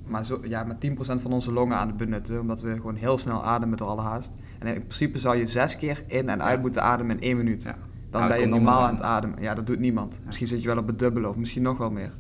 maar 0.06 0.26
zo, 0.26 0.40
ja, 0.44 0.64
met 0.64 0.80
10% 0.80 1.22
van 1.22 1.32
onze 1.34 1.52
longen 1.54 1.78
aan 1.78 1.88
het 1.88 1.98
benutten. 1.98 2.40
Omdat 2.40 2.62
we 2.62 2.72
gewoon 2.76 2.96
heel 2.96 3.18
snel 3.18 3.44
ademen 3.44 3.78
door 3.78 3.88
alle 3.88 4.02
haast. 4.02 4.34
En 4.60 4.68
in 4.68 4.82
principe 4.82 5.20
zou 5.20 5.36
je 5.36 5.48
zes 5.48 5.78
keer 5.78 6.04
in 6.08 6.30
en 6.30 6.42
uit 6.42 6.56
Ja. 6.56 6.62
moeten 6.62 6.84
ademen 6.84 7.16
in 7.16 7.22
één 7.22 7.38
minuut. 7.38 7.64
ja. 7.64 7.78
Dan 8.12 8.22
Ja, 8.22 8.28
ben 8.28 8.40
je 8.40 8.46
normaal 8.46 8.82
aan 8.82 8.94
het 8.94 9.04
ademen. 9.04 9.42
Ja, 9.42 9.54
dat 9.54 9.68
doet 9.68 9.80
niemand. 9.80 10.20
Misschien 10.26 10.48
zit 10.48 10.62
je 10.62 10.68
wel 10.68 10.78
op 10.78 10.88
het 10.88 11.00
dubbele 11.00 11.28
of 11.28 11.36
misschien 11.36 11.62
nog 11.62 11.78
wel 11.78 11.92
meer. 11.92 12.12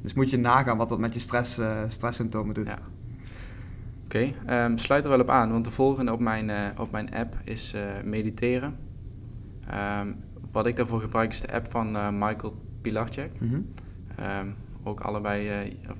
Dus 0.00 0.14
moet 0.14 0.30
je 0.30 0.38
nagaan 0.38 0.76
wat 0.76 0.88
dat 0.88 0.98
met 0.98 1.14
je 1.14 1.20
stress, 1.20 1.58
eh, 1.58 1.78
stresssymptomen 1.88 2.54
doet. 2.54 2.66
Ja. 2.66 2.78
Oké, 4.04 4.32
ehm, 4.46 4.76
sluit 4.76 5.04
er 5.04 5.10
wel 5.10 5.20
op 5.20 5.30
aan, 5.30 5.52
want 5.52 5.64
de 5.64 5.70
volgende 5.70 6.12
op 6.12 6.20
mijn, 6.20 6.50
eh, 6.50 6.56
op 6.78 6.90
mijn 6.90 7.14
app 7.14 7.36
is 7.44 7.72
eh, 7.72 7.82
mediteren. 8.04 8.76
Ehm, 9.66 10.12
wat 10.52 10.66
ik 10.66 10.76
daarvoor 10.76 11.00
gebruik 11.00 11.30
is 11.30 11.40
de 11.40 11.52
app 11.52 11.70
van 11.70 12.18
Michael 12.18 12.54
Pilarczyk. 12.80 13.30
Mhm. 13.38 13.60
Ehm, 14.16 14.46
ook 14.82 15.00
allebei, 15.00 15.48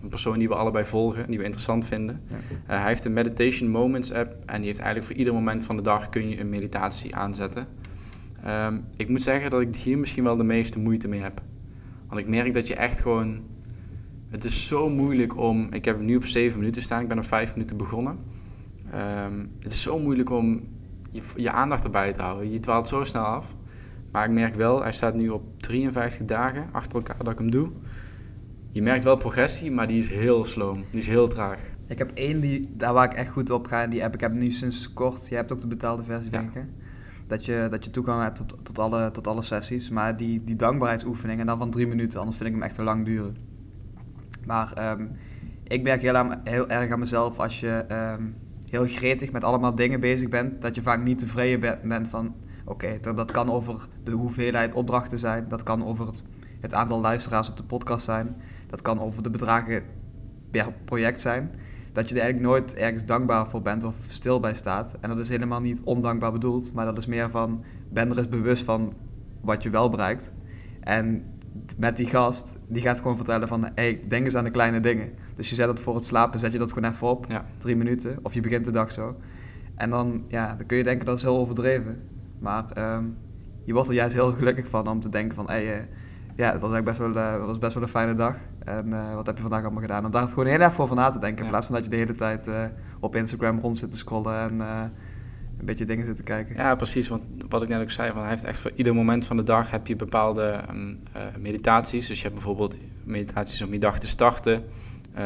een 0.03 0.09
persoon 0.09 0.39
die 0.39 0.49
we 0.49 0.55
allebei 0.55 0.85
volgen, 0.85 1.27
die 1.27 1.39
we 1.39 1.45
interessant 1.45 1.85
vinden. 1.85 2.21
Ja. 2.27 2.37
Hij 2.67 2.87
heeft 2.87 3.05
een 3.05 3.13
Meditation 3.13 3.71
Moments 3.71 4.13
app 4.13 4.37
en 4.47 4.57
die 4.57 4.67
heeft 4.67 4.79
eigenlijk 4.79 5.07
voor 5.07 5.17
ieder 5.17 5.35
moment 5.35 5.65
van 5.65 5.77
de 5.77 5.83
dag 5.83 6.09
kun 6.09 6.29
je 6.29 6.41
een 6.41 6.49
meditatie 6.49 7.17
aanzetten. 7.17 7.65
Ehm, 8.45 8.79
ik 8.97 9.09
moet 9.09 9.23
zeggen 9.23 9.51
dat 9.51 9.61
ik 9.61 9.77
hier 9.77 9.99
misschien 9.99 10.25
wel 10.25 10.37
de 10.37 10.45
meeste 10.45 10.79
moeite 10.79 11.09
mee 11.09 11.21
heb. 11.21 11.43
Want 12.09 12.21
ik 12.21 12.29
merk 12.29 12.53
dat 12.53 12.67
je 12.67 12.75
echt 12.75 13.01
gewoon... 13.01 13.41
Het 14.29 14.45
is 14.45 14.67
zo 14.67 14.89
moeilijk 14.89 15.37
om... 15.37 15.73
Ik 15.73 15.85
heb 15.85 16.01
nu 16.01 16.17
op 16.17 16.25
7 16.25 16.59
minuten 16.59 16.83
staan, 16.83 17.03
ik 17.03 17.09
ben 17.09 17.19
op 17.19 17.25
5 17.25 17.53
minuten 17.55 17.77
begonnen. 17.77 18.19
Ehm, 18.93 19.47
het 19.61 19.73
is 19.73 19.83
zo 19.83 19.99
moeilijk 19.99 20.31
om 20.31 20.61
je, 21.11 21.23
je 21.37 21.51
aandacht 21.51 21.85
erbij 21.85 22.13
te 22.13 22.23
houden. 22.23 22.51
Je 22.53 22.61
dwaalt 22.61 22.89
zo 22.89 23.05
snel 23.05 23.25
af. 23.25 23.55
Maar 24.13 24.25
ik 24.25 24.31
merk 24.31 24.55
wel, 24.55 24.83
hij 24.83 24.93
staat 24.93 25.15
nu 25.15 25.29
op 25.29 25.43
53 25.63 26.27
dagen 26.27 26.69
achter 26.73 26.97
elkaar 26.97 27.17
dat 27.17 27.33
ik 27.33 27.39
hem 27.39 27.51
doe. 27.51 27.69
Je 28.71 28.83
merkt 28.83 29.05
wel 29.05 29.17
progressie, 29.17 29.71
maar 29.71 29.87
die 29.87 29.99
is 29.99 30.09
heel 30.09 30.45
slow. 30.45 30.75
Die 30.91 31.01
is 31.01 31.07
heel 31.07 31.29
traag. 31.29 31.59
Ik 31.87 31.99
heb 31.99 32.11
één 32.15 32.41
die, 32.41 32.71
daar 32.77 32.93
waar 32.93 33.05
ik 33.05 33.13
echt 33.13 33.31
goed 33.31 33.51
op 33.51 33.67
ga 33.67 33.83
in 33.83 33.91
die 33.91 34.05
app. 34.05 34.15
Ik 34.15 34.21
heb 34.21 34.33
nu 34.33 34.51
sinds 34.51 34.93
kort. 34.93 35.29
Je 35.29 35.35
hebt 35.35 35.53
ook 35.53 35.61
de 35.61 35.67
betaalde 35.67 36.03
versie, 36.05 36.31
Ja. 36.33 36.39
denk 36.39 36.55
ik. 36.55 36.65
Dat 37.31 37.45
je, 37.45 37.67
dat 37.71 37.85
je 37.85 37.91
toegang 37.91 38.23
hebt 38.23 38.37
tot, 38.37 38.65
tot, 38.65 38.79
alle, 38.79 39.11
tot 39.11 39.27
alle 39.27 39.43
sessies. 39.43 39.91
Maar 39.91 40.17
die, 40.17 40.45
die 40.45 40.57
dankbaarheidsoefening 40.57 41.41
en 41.41 41.47
dan 41.47 41.59
van 41.59 41.71
drie 41.71 41.87
minuten, 41.87 42.19
anders 42.19 42.37
vind 42.37 42.49
ik 42.49 42.55
hem 42.55 42.65
echt 42.65 42.75
te 42.75 42.83
lang 42.83 43.05
duren. 43.05 43.37
Maar 44.47 44.73
ehm, 44.73 45.07
ik 45.63 45.83
merk 45.83 46.03
heel, 46.03 46.35
heel 46.45 46.69
erg 46.69 46.93
aan 46.93 46.99
mezelf 46.99 47.39
als 47.39 47.61
je 47.61 47.85
ehm, 47.89 48.23
heel 48.71 48.85
gretig 48.85 49.33
met 49.33 49.45
allemaal 49.45 49.75
dingen 49.75 50.01
bezig 50.01 50.29
bent, 50.29 50.63
dat 50.63 50.75
je 50.75 50.83
vaak 50.83 51.03
niet 51.03 51.19
tevreden 51.19 51.79
bent 51.83 52.09
van, 52.09 52.35
oké, 52.65 52.99
dat 53.01 53.31
kan 53.31 53.51
over 53.51 53.89
de 54.05 54.11
hoeveelheid 54.11 54.73
opdrachten 54.73 55.19
zijn, 55.19 55.49
dat 55.49 55.63
kan 55.63 55.85
over 55.85 56.07
het, 56.07 56.23
het 56.61 56.75
aantal 56.75 57.01
luisteraars 57.01 57.49
op 57.49 57.57
de 57.57 57.65
podcast 57.65 58.05
zijn, 58.05 58.37
dat 58.67 58.83
kan 58.83 59.01
over 59.01 59.23
de 59.23 59.31
bedragen 59.31 59.83
per 60.51 60.73
project 60.85 61.21
zijn 61.21 61.51
dat 61.93 62.09
je 62.09 62.15
er 62.15 62.21
eigenlijk 62.21 62.51
nooit 62.53 62.75
ergens 62.75 63.05
dankbaar 63.05 63.49
voor 63.49 63.63
bent 63.63 63.85
of 63.85 63.97
stil 64.09 64.41
bij 64.41 64.55
staat. 64.55 64.95
En 65.01 65.09
dat 65.09 65.19
is 65.19 65.29
helemaal 65.29 65.61
niet 65.61 65.81
ondankbaar 65.85 66.33
bedoeld, 66.33 66.73
maar 66.73 66.85
dat 66.85 66.99
is 66.99 67.07
meer 67.07 67.31
van, 67.31 67.65
ben 67.89 68.11
er 68.11 68.19
eens 68.19 68.29
bewust 68.29 68.65
van 68.65 68.95
wat 69.41 69.63
je 69.63 69.71
wel 69.71 69.91
bereikt. 69.91 70.33
En 70.81 71.25
met 71.77 71.97
die 71.97 72.07
gast, 72.07 72.57
die 72.69 72.83
gaat 72.83 72.99
gewoon 72.99 73.17
vertellen 73.17 73.49
van, 73.49 73.69
hey, 73.75 74.01
denk 74.09 74.25
eens 74.25 74.35
aan 74.35 74.45
de 74.45 74.51
kleine 74.51 74.81
dingen. 74.81 75.11
Dus 75.35 75.49
je 75.49 75.55
zet 75.55 75.69
het 75.69 75.81
voor 75.81 75.95
het 75.95 76.05
slapen, 76.05 76.41
zet 76.41 76.53
je 76.53 76.59
dat 76.59 76.73
gewoon 76.73 76.91
even 76.91 77.09
op, 77.09 77.27
ja. 77.29 77.45
drie 77.59 77.77
minuten, 77.77 78.19
of 78.23 78.35
je 78.35 78.41
begint 78.41 78.65
de 78.65 78.71
dag 78.71 78.93
zo. 78.93 79.17
En 79.75 79.91
dan, 79.91 80.25
ja, 80.29 80.55
dan 80.55 80.67
kun 80.67 80.77
je 80.77 80.85
denken 80.85 81.07
dat 81.07 81.17
is 81.17 81.23
heel 81.23 81.39
overdreven. 81.39 82.03
Maar 82.39 82.65
ehm, 82.73 83.05
je 83.65 83.73
wordt 83.73 83.89
er 83.89 83.95
juist 83.95 84.15
heel 84.15 84.33
gelukkig 84.33 84.67
van 84.69 84.89
om 84.89 85.01
te 85.01 85.09
denken 85.09 85.35
van, 85.35 85.47
hey, 85.47 85.81
uh, 85.81 85.87
ja, 86.37 86.53
het 86.53 86.61
was 86.61 86.73
eigenlijk 86.73 86.85
best 86.85 86.99
wel, 86.99 87.11
uh, 87.11 87.47
was 87.47 87.59
best 87.59 87.75
wel 87.75 87.83
een 87.83 87.89
fijne 87.89 88.15
dag. 88.15 88.37
En 88.65 88.87
uh, 88.87 89.15
wat 89.15 89.27
heb 89.27 89.37
je 89.37 89.43
vandaag 89.43 89.63
allemaal 89.63 89.81
gedaan? 89.81 90.05
Om 90.05 90.11
daar 90.11 90.29
gewoon 90.29 90.47
heel 90.47 90.61
even 90.61 90.79
over 90.79 90.97
na 90.97 91.11
te 91.11 91.19
denken. 91.19 91.45
In 91.45 91.51
plaats 91.51 91.67
van 91.67 91.75
dat 91.75 91.85
je 91.85 91.91
de 91.91 91.97
hele 91.97 92.15
tijd 92.15 92.49
uh, 92.49 92.65
op 93.01 93.17
Instagram 93.17 93.59
rond 93.61 93.79
zit 93.79 93.91
te 93.91 93.97
scrollen 93.97 94.39
en 94.39 94.55
uh, 94.55 94.83
een 95.59 95.65
beetje 95.65 95.85
dingen 95.85 96.05
zit 96.05 96.17
te 96.17 96.23
kijken. 96.23 96.57
Ja, 96.57 96.75
precies. 96.75 97.09
Want 97.09 97.23
wat 97.49 97.63
ik 97.63 97.69
net 97.69 97.81
ook 97.81 97.91
zei, 97.91 98.13
van, 98.13 98.21
hij 98.21 98.31
heeft 98.31 98.45
echt 98.45 98.59
voor 98.59 98.73
ieder 98.75 98.95
moment 98.95 99.27
van 99.27 99.37
de 99.37 99.43
dag 99.43 99.71
heb 99.71 99.87
je 99.87 99.97
bepaalde 99.97 100.61
um, 100.71 101.01
meditaties. 101.39 102.07
Dus 102.07 102.17
je 102.17 102.23
hebt 102.23 102.35
bijvoorbeeld 102.35 102.77
meditaties 103.05 103.63
om 103.63 103.73
je 103.73 103.79
dag 103.79 103.99
te 103.99 104.09
starten. 104.09 104.65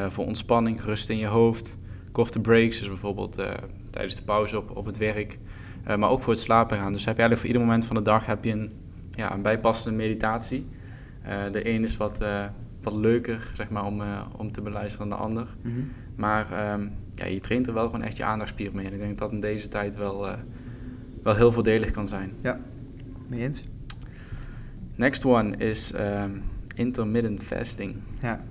voor 0.09 0.27
ontspanning, 0.27 0.81
rust 0.81 1.09
in 1.09 1.19
je 1.19 1.27
hoofd. 1.27 1.79
Korte 2.13 2.41
breaks, 2.41 2.79
dus 2.79 2.89
bijvoorbeeld 2.89 3.43
tijdens 3.91 4.17
de 4.17 4.23
pauze 4.23 4.59
op, 4.59 4.77
op 4.77 4.87
het 4.87 4.97
werk. 4.97 5.39
maar 5.99 6.11
ook 6.11 6.23
voor 6.23 6.33
het 6.33 6.43
slapen 6.43 6.79
gaan. 6.79 6.93
Dus 6.93 7.05
heb 7.05 7.17
je 7.17 7.23
eigenlijk 7.23 7.41
voor 7.41 7.47
ieder 7.47 7.63
moment 7.63 7.85
van 7.85 7.97
de 7.97 8.03
dag 8.11 8.27
heb 8.27 8.45
je 8.45 8.51
een, 8.51 8.73
ja, 9.11 9.35
een 9.35 9.43
bijpassende 9.43 9.97
meditatie. 9.97 10.67
de 11.53 11.69
een 11.71 11.85
is 11.85 11.97
wat 11.97 12.25
wat 12.85 12.95
leuker 12.95 13.51
zeg 13.55 13.71
maar, 13.71 13.85
om, 13.85 14.01
uh, 14.01 14.21
om 14.37 14.53
te 14.53 14.63
beluisteren 14.63 15.09
dan 15.09 15.19
de 15.19 15.25
ander. 15.25 15.55
Mm 15.63 15.75
-hmm. 15.75 15.91
Maar 16.17 16.73
um, 16.73 16.93
ja, 17.15 17.27
je 17.27 17.41
traint 17.41 17.67
er 17.67 17.75
wel 17.75 17.85
gewoon 17.85 18.03
echt 18.03 18.17
je 18.17 18.25
aandachtspier 18.25 18.71
mee. 18.75 18.87
En 18.87 18.93
ik 18.93 18.99
denk 18.99 19.11
dat 19.11 19.19
dat 19.19 19.33
in 19.33 19.41
deze 19.41 19.69
tijd 19.69 19.97
wel, 19.97 20.27
uh, 20.29 20.33
wel 21.23 21.35
heel 21.35 21.53
voordelig 21.53 21.91
kan 21.91 22.09
zijn. 22.09 22.33
Ja, 22.41 22.61
mee 23.29 23.41
eens. 23.41 23.63
Next 24.95 25.25
one 25.25 25.57
is 25.57 25.95
um, 25.95 26.43
intermittent 26.75 27.43
fasting. 27.43 27.95
Ja. 28.21 28.45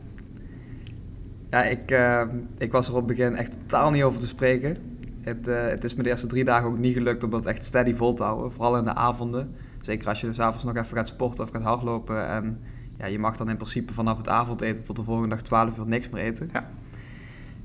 Ja, 1.50 1.63
ik, 1.63 1.92
uh, 1.92 2.22
ik 2.58 2.72
was 2.72 2.88
er 2.88 2.96
op 2.96 3.08
het 3.08 3.18
begin 3.18 3.36
echt 3.36 3.52
totaal 3.52 3.92
niet 3.92 4.04
over 4.04 4.20
te 4.20 4.28
spreken. 4.28 4.78
Het, 5.22 5.46
het 5.46 5.84
is 5.84 5.96
me 5.96 6.04
de 6.04 6.10
eerste 6.10 6.28
drie 6.28 6.44
dagen 6.44 6.68
ook 6.68 6.78
niet 6.78 6.94
gelukt 6.94 7.24
om 7.24 7.30
dat 7.30 7.46
echt 7.46 7.63
steady 7.63 7.94
vol 7.94 8.13
te 8.13 8.24
houden. 8.24 8.52
Vooral 8.52 8.78
in 8.78 8.84
de 8.84 8.94
avonden. 8.94 9.56
Zeker 9.82 10.08
als 10.08 10.22
je 10.22 10.28
dus 10.28 10.40
avonds 10.40 10.63
nog 10.63 10.75
even 10.75 10.98
gaat 10.98 11.08
sporten 11.08 11.44
of 11.44 11.50
gaat 11.50 11.62
hardlopen 11.62 12.28
en 12.28 12.60
ja, 13.04 13.10
je 13.10 13.20
mag 13.20 13.38
dan 13.38 13.50
in 13.50 13.56
principe 13.56 13.94
vanaf 13.94 14.18
het 14.18 14.28
avondeten 14.28 14.86
tot 14.86 14.96
de 14.96 15.04
volgende 15.04 15.30
dag 15.30 15.42
12 15.42 15.78
uur 15.78 15.88
niks 15.88 16.10
meer 16.10 16.24
eten. 16.24 16.50
Ja. 16.54 16.70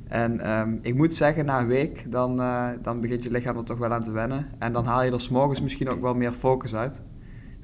En 0.08 0.50
um, 0.50 0.78
ik 0.82 0.94
moet 0.94 1.14
zeggen, 1.14 1.44
na 1.44 1.60
een 1.60 1.66
week, 1.66 2.10
dan, 2.10 2.40
uh, 2.40 2.68
dan 2.82 3.00
begint 3.00 3.24
je 3.24 3.30
lichaam 3.30 3.56
er 3.56 3.64
toch 3.64 3.78
wel 3.78 3.92
aan 3.92 4.02
te 4.02 4.10
wennen. 4.10 4.50
En 4.58 4.72
dan 4.72 4.84
haal 4.84 5.02
je 5.02 5.10
er 5.10 5.20
s'morgens 5.20 5.60
misschien 5.60 5.88
ook 5.88 6.00
wel 6.00 6.14
meer 6.14 6.32
focus 6.32 6.74
uit. 6.74 7.02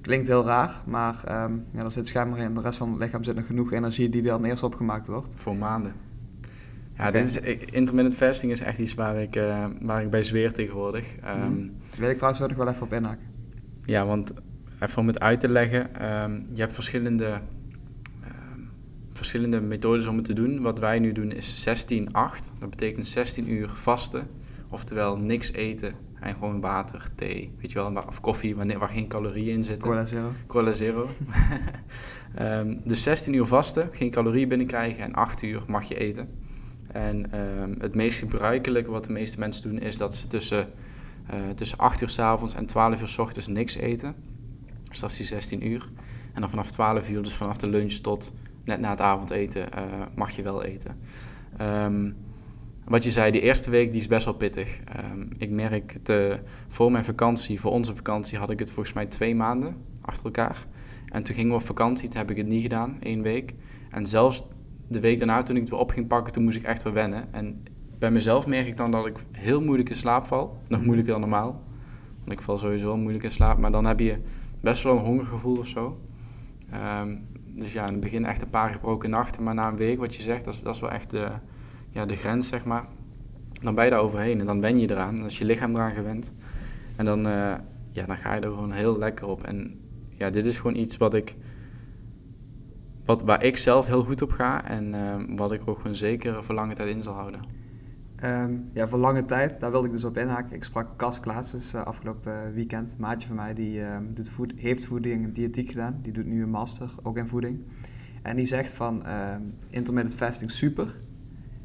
Klinkt 0.00 0.28
heel 0.28 0.44
raar, 0.44 0.82
maar 0.86 1.44
um, 1.44 1.64
ja, 1.72 1.82
er 1.82 1.90
zit 1.90 2.06
schijnbaar 2.06 2.38
in 2.38 2.54
de 2.54 2.60
rest 2.60 2.78
van 2.78 2.90
het 2.90 3.00
lichaam 3.00 3.24
zit 3.24 3.34
nog 3.34 3.46
genoeg 3.46 3.72
energie 3.72 4.08
die 4.08 4.22
dan 4.22 4.44
eerst 4.44 4.62
opgemaakt 4.62 5.06
wordt. 5.06 5.34
Voor 5.38 5.56
maanden. 5.56 5.92
Ja, 6.96 7.10
dit 7.10 7.24
is, 7.24 7.36
intermittent 7.70 8.14
fasting 8.14 8.52
is 8.52 8.60
echt 8.60 8.78
iets 8.78 8.94
waar 8.94 9.16
ik, 9.16 9.36
uh, 9.36 9.64
waar 9.80 10.02
ik 10.02 10.10
bij 10.10 10.22
zweer 10.22 10.52
tegenwoordig. 10.52 11.14
Um, 11.24 11.52
mm. 11.52 11.72
Wil 11.98 12.10
ik 12.10 12.16
trouwens 12.16 12.46
nog 12.48 12.56
wel 12.56 12.68
even 12.68 12.82
op 12.82 12.92
inhaken. 12.92 13.26
Ja, 13.82 14.06
want 14.06 14.32
even 14.80 14.98
om 14.98 15.06
het 15.06 15.20
uit 15.20 15.40
te 15.40 15.48
leggen, 15.48 15.88
je 16.52 16.60
hebt 16.60 16.74
verschillende 16.74 17.40
verschillende 19.14 19.60
methodes 19.60 20.06
om 20.06 20.16
het 20.16 20.24
te 20.24 20.32
doen. 20.32 20.60
Wat 20.60 20.78
wij 20.78 20.98
nu 20.98 21.12
doen 21.12 21.32
is 21.32 21.68
16-8. 21.68 22.12
Dat 22.58 22.70
betekent 22.70 23.06
16 23.06 23.50
uur 23.50 23.68
vasten. 23.68 24.28
Oftewel 24.68 25.16
niks 25.16 25.52
eten 25.52 25.94
en 26.20 26.34
gewoon 26.34 26.60
water, 26.60 27.06
thee, 27.14 27.52
weet 27.60 27.72
je 27.72 27.78
wel, 27.78 28.02
of 28.06 28.20
koffie 28.20 28.56
waar, 28.56 28.78
waar 28.78 28.88
geen 28.88 29.08
calorieën 29.08 29.54
in 29.54 29.64
zitten. 29.64 29.88
Cola 29.88 30.04
zero. 30.04 30.30
Cola 30.46 30.72
zero. 30.72 31.08
um, 32.40 32.80
dus 32.90 33.02
16 33.02 33.34
uur 33.34 33.46
vasten, 33.46 33.88
geen 33.92 34.10
calorieën 34.10 34.48
binnenkrijgen 34.48 35.04
en 35.04 35.12
8 35.12 35.42
uur 35.42 35.62
mag 35.66 35.84
je 35.88 35.98
eten. 35.98 36.28
En 36.92 37.40
um, 37.40 37.74
het 37.78 37.94
meest 37.94 38.18
gebruikelijke 38.18 38.90
wat 38.90 39.04
de 39.04 39.12
meeste 39.12 39.38
mensen 39.38 39.70
doen 39.70 39.78
is 39.78 39.96
dat 39.96 40.14
ze 40.14 40.26
tussen, 40.26 40.68
uh, 41.30 41.50
tussen 41.54 41.78
8 41.78 42.00
uur 42.00 42.08
s 42.08 42.18
avonds 42.18 42.54
en 42.54 42.66
12 42.66 43.00
uur 43.00 43.08
s 43.08 43.18
ochtends 43.18 43.46
niks 43.46 43.74
eten. 43.74 44.14
Dus 44.88 45.00
dat 45.00 45.10
is 45.10 45.16
die 45.16 45.26
16 45.26 45.66
uur. 45.66 45.88
En 46.32 46.40
dan 46.40 46.50
vanaf 46.50 46.70
12 46.70 47.10
uur, 47.10 47.22
dus 47.22 47.34
vanaf 47.34 47.56
de 47.56 47.66
lunch 47.66 47.92
tot 47.92 48.32
net 48.64 48.80
na 48.80 48.90
het 48.90 49.00
avondeten 49.00 49.68
uh, 49.74 49.82
mag 50.14 50.30
je 50.30 50.42
wel 50.42 50.64
eten. 50.64 50.98
Um, 51.60 52.16
wat 52.84 53.04
je 53.04 53.10
zei, 53.10 53.30
die 53.30 53.40
eerste 53.40 53.70
week 53.70 53.92
die 53.92 54.00
is 54.00 54.06
best 54.06 54.24
wel 54.24 54.34
pittig. 54.34 54.80
Um, 55.12 55.28
ik 55.38 55.50
merk 55.50 55.96
het, 56.02 56.38
voor 56.68 56.92
mijn 56.92 57.04
vakantie, 57.04 57.60
voor 57.60 57.70
onze 57.70 57.94
vakantie, 57.94 58.38
had 58.38 58.50
ik 58.50 58.58
het 58.58 58.70
volgens 58.70 58.94
mij 58.94 59.06
twee 59.06 59.34
maanden 59.34 59.76
achter 60.00 60.24
elkaar. 60.24 60.66
En 61.08 61.22
toen 61.22 61.34
gingen 61.34 61.50
we 61.50 61.56
op 61.56 61.66
vakantie, 61.66 62.08
toen 62.08 62.18
heb 62.18 62.30
ik 62.30 62.36
het 62.36 62.46
niet 62.46 62.62
gedaan, 62.62 62.96
één 63.00 63.22
week. 63.22 63.54
En 63.90 64.06
zelfs 64.06 64.44
de 64.88 65.00
week 65.00 65.18
daarna, 65.18 65.42
toen 65.42 65.54
ik 65.54 65.60
het 65.60 65.70
weer 65.70 65.80
op 65.80 65.90
ging 65.90 66.06
pakken, 66.06 66.32
toen 66.32 66.44
moest 66.44 66.56
ik 66.56 66.62
echt 66.62 66.82
weer 66.82 66.92
wennen. 66.92 67.32
En 67.32 67.62
bij 67.98 68.10
mezelf 68.10 68.46
merk 68.46 68.66
ik 68.66 68.76
dan 68.76 68.90
dat 68.90 69.06
ik 69.06 69.16
heel 69.32 69.60
moeilijk 69.62 69.88
in 69.88 69.96
slaap 69.96 70.26
val. 70.26 70.56
Nog 70.60 70.78
mhm. 70.78 70.84
moeilijker 70.84 71.12
dan 71.12 71.20
normaal. 71.20 71.62
Want 72.18 72.32
ik 72.32 72.42
val 72.42 72.58
sowieso 72.58 72.96
moeilijk 72.96 73.24
in 73.24 73.30
slaap. 73.30 73.58
Maar 73.58 73.70
dan 73.70 73.86
heb 73.86 74.00
je 74.00 74.18
best 74.60 74.82
wel 74.82 74.96
een 74.96 75.04
hongergevoel 75.04 75.58
of 75.58 75.66
zo. 75.66 76.00
Um, 77.00 77.26
dus 77.56 77.72
ja, 77.72 77.86
in 77.86 77.92
het 77.92 78.00
begin 78.00 78.24
echt 78.24 78.42
een 78.42 78.50
paar 78.50 78.70
gebroken 78.70 79.10
nachten, 79.10 79.42
maar 79.42 79.54
na 79.54 79.68
een 79.68 79.76
week, 79.76 79.98
wat 79.98 80.14
je 80.14 80.22
zegt, 80.22 80.44
dat 80.44 80.54
is, 80.54 80.60
dat 80.60 80.74
is 80.74 80.80
wel 80.80 80.90
echt 80.90 81.10
de, 81.10 81.28
ja, 81.90 82.06
de 82.06 82.16
grens, 82.16 82.48
zeg 82.48 82.64
maar. 82.64 82.86
Dan 83.60 83.74
ben 83.74 83.84
je 83.84 83.90
daar 83.90 84.00
overheen 84.00 84.40
en 84.40 84.46
dan 84.46 84.60
ben 84.60 84.78
je 84.78 84.90
eraan. 84.90 85.16
Dan 85.16 85.24
is 85.24 85.38
je 85.38 85.44
lichaam 85.44 85.74
eraan 85.74 85.94
gewend. 85.94 86.32
En 86.96 87.04
dan, 87.04 87.26
uh, 87.26 87.54
ja, 87.90 88.06
dan 88.06 88.16
ga 88.16 88.34
je 88.34 88.40
er 88.40 88.48
gewoon 88.48 88.72
heel 88.72 88.98
lekker 88.98 89.26
op. 89.26 89.42
En 89.42 89.80
ja, 90.10 90.30
dit 90.30 90.46
is 90.46 90.56
gewoon 90.56 90.76
iets 90.76 90.96
wat 90.96 91.14
ik, 91.14 91.36
wat, 93.04 93.22
waar 93.22 93.44
ik 93.44 93.56
zelf 93.56 93.86
heel 93.86 94.04
goed 94.04 94.22
op 94.22 94.30
ga 94.30 94.64
en 94.64 94.94
uh, 94.94 95.36
wat 95.36 95.52
ik 95.52 95.60
ook 95.64 95.76
gewoon 95.76 95.96
zeker 95.96 96.44
voor 96.44 96.54
lange 96.54 96.74
tijd 96.74 96.88
in 96.88 97.02
zal 97.02 97.14
houden. 97.14 97.40
Um, 98.24 98.70
ja, 98.72 98.88
voor 98.88 98.98
lange 98.98 99.24
tijd, 99.24 99.60
daar 99.60 99.70
wilde 99.70 99.86
ik 99.86 99.92
dus 99.92 100.04
op 100.04 100.18
inhaken. 100.18 100.56
Ik 100.56 100.64
sprak 100.64 100.88
Cas 100.96 101.20
Klaassen 101.20 101.60
uh, 101.74 101.86
afgelopen 101.86 102.32
uh, 102.32 102.54
weekend, 102.54 102.92
een 102.92 103.00
maatje 103.00 103.26
van 103.26 103.36
mij, 103.36 103.54
die 103.54 103.80
uh, 103.80 103.96
doet 104.10 104.28
voed 104.28 104.52
heeft 104.56 104.84
voeding 104.84 105.24
en 105.24 105.32
diëtiek 105.32 105.70
gedaan. 105.70 105.98
Die 106.02 106.12
doet 106.12 106.26
nu 106.26 106.42
een 106.42 106.50
master, 106.50 106.94
ook 107.02 107.16
in 107.16 107.28
voeding. 107.28 107.60
En 108.22 108.36
die 108.36 108.46
zegt 108.46 108.72
van, 108.72 109.04
ehm, 109.04 109.40
intermittent 109.70 110.16
fasting 110.16 110.50
super, 110.50 110.96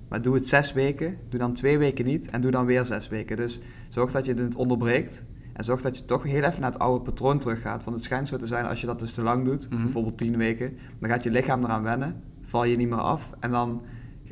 maar 0.10 0.22
doe 0.22 0.34
het 0.34 0.48
zes 0.48 0.74
weken, 0.74 1.18
doe 1.30 1.40
dan 1.40 1.54
twee 1.54 1.78
weken 1.78 2.06
niet 2.06 2.30
en 2.30 2.42
doe 2.42 2.52
dan 2.52 2.66
weer 2.66 2.86
zes 2.86 3.08
weken. 3.08 3.38
Dus 3.38 3.60
zorg 3.90 4.12
dat 4.12 4.26
je 4.26 4.34
het 4.34 4.56
onderbreekt 4.56 5.26
en 5.54 5.64
zorg 5.64 5.82
dat 5.82 5.98
je 5.98 6.06
toch 6.06 6.24
heel 6.24 6.44
even 6.44 6.62
naar 6.62 6.72
het 6.72 6.80
oude 6.82 7.04
patroon 7.04 7.40
teruggaat. 7.40 7.84
Want 7.84 7.96
het 7.96 8.06
schijnt 8.06 8.28
zo 8.28 8.38
te 8.38 8.48
zijn, 8.48 8.66
als 8.66 8.82
je 8.82 8.88
dat 8.88 9.00
dus 9.00 9.14
te 9.14 9.22
lang 9.22 9.46
doet, 9.46 9.70
mhm. 9.70 9.82
bijvoorbeeld 9.82 10.18
tien 10.18 10.38
weken, 10.38 10.78
dan 11.00 11.10
gaat 11.10 11.24
je 11.24 11.32
lichaam 11.32 11.64
eraan 11.64 11.84
wennen, 11.84 12.24
val 12.42 12.64
je 12.64 12.76
niet 12.76 12.90
meer 12.90 13.02
af 13.02 13.32
en 13.40 13.52
dan 13.52 13.82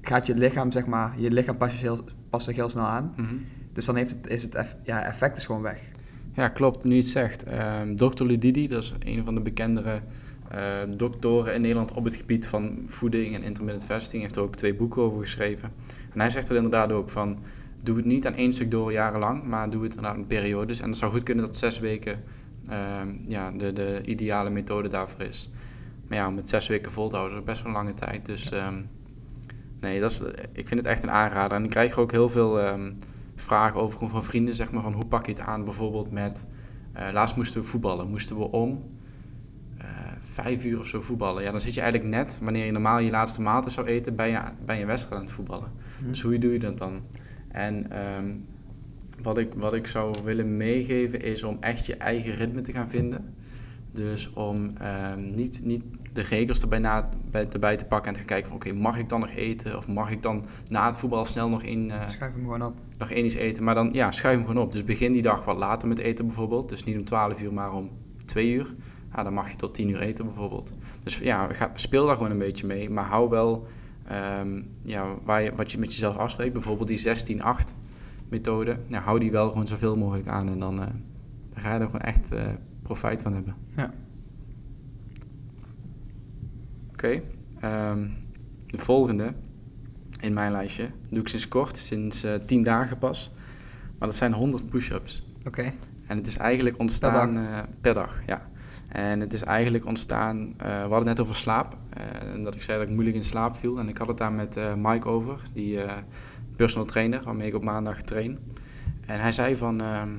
gaat 0.01 0.25
je 0.25 0.35
lichaam, 0.35 0.71
zeg 0.71 0.85
maar, 0.85 1.13
je 1.17 1.31
lichaam 1.31 1.57
past, 1.57 1.73
heel, 1.73 1.99
past 2.29 2.45
zich 2.45 2.55
heel 2.55 2.69
snel 2.69 2.85
aan. 2.85 3.13
Mhm. 3.15 3.35
Dus 3.73 3.85
dan 3.85 3.95
heeft 3.95 4.09
het, 4.09 4.27
is 4.27 4.43
het 4.43 4.75
ja, 4.83 5.03
effect 5.03 5.37
is 5.37 5.45
gewoon 5.45 5.61
weg. 5.61 5.81
Ja, 6.33 6.47
klopt. 6.47 6.83
Nu 6.83 6.91
je 6.91 6.99
het 6.99 7.07
zegt. 7.07 7.45
Um, 7.51 7.95
Dr. 7.95 8.23
Ludidi, 8.23 8.67
dat 8.67 8.83
is 8.83 8.93
een 8.99 9.25
van 9.25 9.35
de 9.35 9.41
bekendere 9.41 10.01
uh, 10.53 10.95
doktoren 10.97 11.53
in 11.53 11.61
Nederland 11.61 11.93
op 11.93 12.03
het 12.03 12.15
gebied 12.15 12.47
van 12.47 12.85
voeding 12.87 13.35
en 13.35 13.43
intermittent 13.43 13.85
fasting, 13.85 14.21
heeft 14.21 14.35
er 14.35 14.41
ook 14.41 14.55
twee 14.55 14.73
boeken 14.73 15.01
over 15.01 15.21
geschreven. 15.21 15.71
En 16.13 16.19
hij 16.19 16.29
zegt 16.29 16.49
er 16.49 16.55
inderdaad 16.55 16.91
ook 16.91 17.09
van, 17.09 17.37
doe 17.83 17.95
het 17.95 18.05
niet 18.05 18.27
aan 18.27 18.35
één 18.35 18.53
stuk 18.53 18.71
door 18.71 18.91
jarenlang, 18.91 19.43
maar 19.43 19.69
doe 19.69 19.83
het 19.83 19.95
inderdaad 19.95 20.17
in 20.17 20.27
periodes. 20.27 20.79
En 20.79 20.89
het 20.89 20.97
zou 20.97 21.11
goed 21.11 21.23
kunnen 21.23 21.45
dat 21.45 21.55
zes 21.55 21.79
weken 21.79 22.23
uh, 22.69 22.75
ja, 23.27 23.51
de, 23.51 23.73
de 23.73 24.01
ideale 24.05 24.49
methode 24.49 24.87
daarvoor 24.87 25.21
is. 25.21 25.51
Maar 26.07 26.17
ja, 26.17 26.27
om 26.27 26.37
het 26.37 26.49
zes 26.49 26.67
weken 26.67 26.91
vol 26.91 27.09
te 27.09 27.15
houden, 27.15 27.37
is 27.37 27.43
best 27.43 27.61
wel 27.61 27.71
een 27.71 27.77
lange 27.77 27.93
tijd. 27.93 28.25
Dus 28.25 28.51
um, 28.51 28.89
Nee, 29.79 29.99
dat 29.99 30.11
is, 30.11 30.21
ik 30.51 30.67
vind 30.67 30.79
het 30.79 30.89
echt 30.89 31.03
een 31.03 31.11
aanrader. 31.11 31.57
En 31.57 31.63
ik 31.63 31.69
krijg 31.69 31.97
ook 31.97 32.11
heel 32.11 32.29
veel 32.29 32.67
um, 32.67 32.97
vragen 33.35 33.79
over 33.79 34.09
van 34.09 34.23
vrienden, 34.23 34.55
zeg 34.55 34.71
maar, 34.71 34.83
van 34.83 34.93
hoe 34.93 35.05
pak 35.05 35.25
je 35.25 35.31
het 35.31 35.41
aan 35.41 35.63
bijvoorbeeld 35.63 36.11
met... 36.11 36.47
Uh, 36.97 37.07
laatst 37.13 37.35
moesten 37.35 37.61
we 37.61 37.67
voetballen, 37.67 38.09
moesten 38.09 38.37
we 38.37 38.51
om 38.51 38.83
uh, 39.81 40.11
vijf 40.19 40.65
uur 40.65 40.79
of 40.79 40.87
zo 40.87 41.01
voetballen. 41.01 41.43
Ja, 41.43 41.51
dan 41.51 41.61
zit 41.61 41.73
je 41.73 41.81
eigenlijk 41.81 42.11
net, 42.11 42.39
wanneer 42.41 42.65
je 42.65 42.71
normaal 42.71 42.99
je 42.99 43.11
laatste 43.11 43.41
maaltijd 43.41 43.73
zou 43.73 43.87
eten, 43.87 44.15
bij 44.15 44.29
je, 44.29 44.39
bij 44.65 44.79
je 44.79 44.85
wedstrijd 44.85 45.19
aan 45.19 45.25
het 45.25 45.35
voetballen. 45.35 45.71
Mhm. 45.99 46.07
Dus 46.07 46.21
hoe 46.21 46.37
doe 46.37 46.51
je 46.51 46.59
dat 46.59 46.77
dan? 46.77 47.01
En 47.47 47.99
um, 48.17 48.45
wat, 49.21 49.37
ik, 49.37 49.53
wat 49.53 49.73
ik 49.73 49.87
zou 49.87 50.15
willen 50.23 50.57
meegeven 50.57 51.21
is 51.21 51.43
om 51.43 51.57
echt 51.59 51.85
je 51.85 51.95
eigen 51.95 52.33
ritme 52.33 52.61
te 52.61 52.71
gaan 52.71 52.89
vinden. 52.89 53.33
Dus 53.91 54.33
om 54.33 54.71
ehm, 54.77 55.31
niet, 55.31 55.61
niet 55.63 55.83
de 56.17 56.23
regels 56.23 56.61
erbij, 56.61 56.79
na, 56.79 57.09
bij, 57.31 57.47
erbij 57.49 57.77
te 57.77 57.85
pakken 57.85 58.07
en 58.07 58.13
te 58.13 58.19
gaan 58.19 58.27
kijken 58.27 58.47
van 58.47 58.55
oké, 58.55 58.73
mag 58.73 58.97
ik 58.97 59.09
dan 59.09 59.19
nog 59.19 59.29
eten? 59.29 59.77
Of 59.77 59.87
mag 59.87 60.11
ik 60.11 60.21
dan 60.21 60.45
na 60.69 60.85
het 60.85 60.97
voetbal 60.97 61.25
snel 61.25 61.49
nog 61.49 61.63
in... 61.63 61.85
Uh, 61.85 62.09
schuif 62.09 62.33
hem 62.33 62.41
gewoon 62.41 62.63
op. 62.63 62.75
Nog 62.97 63.11
één 63.11 63.25
iets 63.25 63.33
eten. 63.33 63.63
Maar 63.63 63.75
dan, 63.75 63.89
ja, 63.93 64.11
schuif 64.11 64.35
hem 64.35 64.45
gewoon 64.45 64.63
op. 64.63 64.71
Dus 64.71 64.83
begin 64.83 65.11
die 65.11 65.21
dag 65.21 65.45
wat 65.45 65.57
later 65.57 65.87
met 65.87 65.99
eten 65.99 66.25
bijvoorbeeld. 66.25 66.69
Dus 66.69 66.83
niet 66.83 66.97
om 66.97 67.05
12 67.05 67.41
uur, 67.41 67.53
maar 67.53 67.73
om 67.73 67.89
2 68.25 68.51
uur. 68.51 68.75
Ja, 69.15 69.23
dan 69.23 69.33
mag 69.33 69.49
je 69.49 69.55
tot 69.55 69.73
10 69.73 69.89
uur 69.89 69.99
eten 69.99 70.25
bijvoorbeeld. 70.25 70.75
Dus 71.03 71.17
ja, 71.17 71.47
ga, 71.53 71.71
speel 71.73 72.05
daar 72.05 72.15
gewoon 72.15 72.31
een 72.31 72.37
beetje 72.37 72.67
mee. 72.67 72.89
Maar 72.89 73.05
hou 73.05 73.29
wel 73.29 73.67
um, 74.41 74.69
ja, 74.81 75.05
waar 75.23 75.41
je, 75.41 75.51
wat 75.55 75.71
je 75.71 75.77
met 75.77 75.91
jezelf 75.91 76.17
afspreekt. 76.17 76.53
Bijvoorbeeld 76.53 76.87
die 76.87 77.39
16-8 77.39 77.41
methode. 78.29 78.77
Ja, 78.87 78.99
hou 78.99 79.19
die 79.19 79.31
wel 79.31 79.49
gewoon 79.49 79.67
zoveel 79.67 79.95
mogelijk 79.95 80.27
aan. 80.27 80.49
En 80.49 80.59
dan, 80.59 80.79
uh, 80.79 80.85
dan 81.49 81.61
ga 81.61 81.73
je 81.73 81.79
er 81.79 81.85
gewoon 81.85 82.01
echt 82.01 82.33
uh, 82.33 82.39
profijt 82.81 83.21
van 83.21 83.33
hebben. 83.33 83.55
Ja. 83.75 83.93
Oké. 86.97 87.21
Okay. 87.59 87.91
Um, 87.91 88.15
de 88.67 88.77
volgende 88.77 89.33
in 90.19 90.33
mijn 90.33 90.51
lijstje 90.51 90.89
doe 91.09 91.19
ik 91.19 91.27
sinds 91.27 91.47
kort, 91.47 91.77
sinds 91.77 92.25
uh, 92.25 92.33
10 92.33 92.63
dagen 92.63 92.97
pas. 92.97 93.31
Maar 93.97 94.07
dat 94.07 94.17
zijn 94.17 94.33
100 94.33 94.69
push-ups. 94.69 95.23
Oké. 95.39 95.47
Okay. 95.47 95.73
En 96.07 96.17
het 96.17 96.27
is 96.27 96.37
eigenlijk 96.37 96.79
ontstaan 96.79 97.33
per 97.33 97.43
dag, 97.43 97.65
per 97.81 97.93
dag 97.93 98.21
ja. 98.25 98.49
En 98.87 99.19
het 99.19 99.33
is 99.33 99.43
eigenlijk 99.43 99.85
ontstaan, 99.85 100.37
uh, 100.37 100.53
we 100.57 100.65
hadden 100.65 100.97
het 100.97 101.05
net 101.05 101.19
over 101.19 101.35
slaap. 101.35 101.77
Uh, 101.97 102.33
en 102.33 102.43
dat 102.43 102.55
ik 102.55 102.61
zei 102.61 102.77
dat 102.77 102.87
ik 102.87 102.93
moeilijk 102.93 103.17
in 103.17 103.23
slaap 103.23 103.55
viel. 103.55 103.79
En 103.79 103.89
ik 103.89 103.97
had 103.97 104.07
het 104.07 104.17
daar 104.17 104.33
met 104.33 104.57
uh, 104.57 104.73
Mike 104.73 105.07
over, 105.07 105.41
die 105.53 105.79
personal 106.55 106.87
trainer, 106.87 107.23
waarmee 107.23 107.47
ik 107.47 107.55
op 107.55 107.63
maandag 107.63 108.01
train. 108.01 108.39
En 109.05 109.19
hij 109.19 109.31
zei 109.31 109.55
van, 109.55 109.81
ehm, 109.81 110.09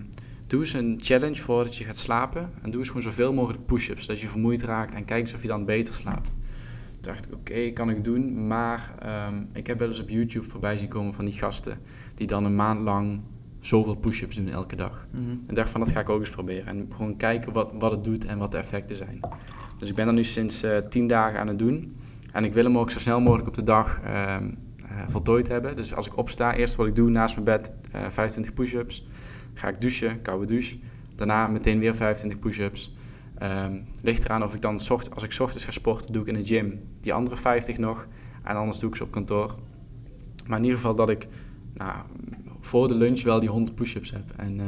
doe 0.46 0.60
eens 0.60 0.72
een 0.72 0.98
challenge 1.02 1.42
voordat 1.42 1.76
je 1.76 1.84
gaat 1.84 1.96
slapen. 1.96 2.50
En 2.62 2.70
doe 2.70 2.78
eens 2.78 2.88
gewoon 2.88 3.02
zoveel 3.02 3.32
mogelijk 3.32 3.66
push-ups, 3.66 4.04
zodat 4.04 4.20
je 4.20 4.28
vermoeid 4.28 4.62
raakt. 4.62 4.94
En 4.94 5.04
kijk 5.04 5.20
eens 5.20 5.34
of 5.34 5.42
je 5.42 5.48
dan 5.48 5.64
beter 5.64 5.94
slaapt. 5.94 6.34
Dacht 7.00 7.26
ik, 7.26 7.34
oké, 7.34 7.70
kan 7.70 7.90
ik 7.90 8.04
doen. 8.04 8.46
Maar 8.46 8.94
um, 9.28 9.48
ik 9.52 9.66
heb 9.66 9.78
wel 9.78 9.88
eens 9.88 10.00
op 10.00 10.08
YouTube 10.08 10.48
voorbij 10.48 10.78
zien 10.78 10.88
komen 10.88 11.14
van 11.14 11.24
die 11.24 11.34
gasten... 11.34 11.78
die 12.14 12.26
dan 12.26 12.44
een 12.44 12.56
maand 12.56 12.80
lang 12.80 13.20
zoveel 13.60 13.94
push-ups 13.94 14.36
doen 14.36 14.48
elke 14.48 14.76
dag. 14.76 15.06
Mm 15.10 15.24
-hmm. 15.24 15.40
En 15.46 15.54
dacht 15.54 15.70
van, 15.70 15.80
dat 15.80 15.90
ga 15.90 16.00
ik 16.00 16.08
ook 16.08 16.20
eens 16.20 16.30
proberen. 16.30 16.66
En 16.66 16.88
gewoon 16.90 17.16
kijken 17.16 17.52
wat, 17.52 17.72
wat 17.78 17.90
het 17.90 18.04
doet 18.04 18.24
en 18.24 18.38
wat 18.38 18.50
de 18.50 18.58
effecten 18.58 18.96
zijn. 18.96 19.20
Dus 19.78 19.88
ik 19.88 19.94
ben 19.94 20.06
dat 20.06 20.14
nu 20.14 20.24
sinds 20.24 20.64
uh, 20.64 20.76
tien 20.76 21.06
dagen 21.06 21.40
aan 21.40 21.48
het 21.48 21.58
doen. 21.58 21.96
En 22.32 22.44
ik 22.44 22.52
wil 22.52 22.64
hem 22.64 22.78
ook 22.78 22.90
zo 22.90 22.98
snel 22.98 23.20
mogelijk 23.20 23.48
op 23.48 23.54
de 23.54 23.62
dag 23.62 24.00
uh, 24.04 24.36
uh, 24.82 25.08
voltooid 25.08 25.48
hebben. 25.48 25.76
Dus 25.76 25.94
als 25.94 26.06
ik 26.06 26.16
opsta, 26.16 26.54
eerst 26.54 26.74
wat 26.74 26.86
ik 26.86 26.94
doe 26.94 27.10
naast 27.10 27.34
mijn 27.34 27.44
bed, 27.44 27.72
25 27.90 28.54
push-ups. 28.54 29.06
Ga 29.54 29.68
ik 29.68 29.80
douchen, 29.80 30.22
koude 30.22 30.46
douche. 30.46 30.78
Daarna 31.14 31.46
meteen 31.46 31.78
weer 31.78 31.94
25 31.94 32.40
push-ups. 32.40 32.94
Um, 33.42 33.86
ligt 34.02 34.24
eraan 34.24 34.42
of 34.42 34.54
ik 34.54 34.60
dan, 34.60 34.80
zocht, 34.80 35.14
als 35.14 35.22
ik 35.22 35.40
ochtends 35.40 35.64
ga 35.64 35.70
sporten, 35.70 36.12
doe 36.12 36.22
ik 36.22 36.28
in 36.28 36.34
de 36.34 36.44
gym 36.44 36.80
die 37.00 37.12
andere 37.12 37.36
50 37.36 37.78
nog. 37.78 38.08
En 38.42 38.56
anders 38.56 38.78
doe 38.78 38.90
ik 38.90 38.96
ze 38.96 39.02
op 39.02 39.10
kantoor. 39.10 39.58
Maar 40.46 40.58
in 40.58 40.64
ieder 40.64 40.78
geval 40.78 40.94
dat 40.94 41.08
ik 41.08 41.26
nou, 41.74 41.94
voor 42.60 42.88
de 42.88 42.94
lunch 42.94 43.22
wel 43.22 43.40
die 43.40 43.48
100 43.48 43.74
push-ups 43.74 44.10
heb. 44.10 44.32
En 44.36 44.58
uh, 44.58 44.64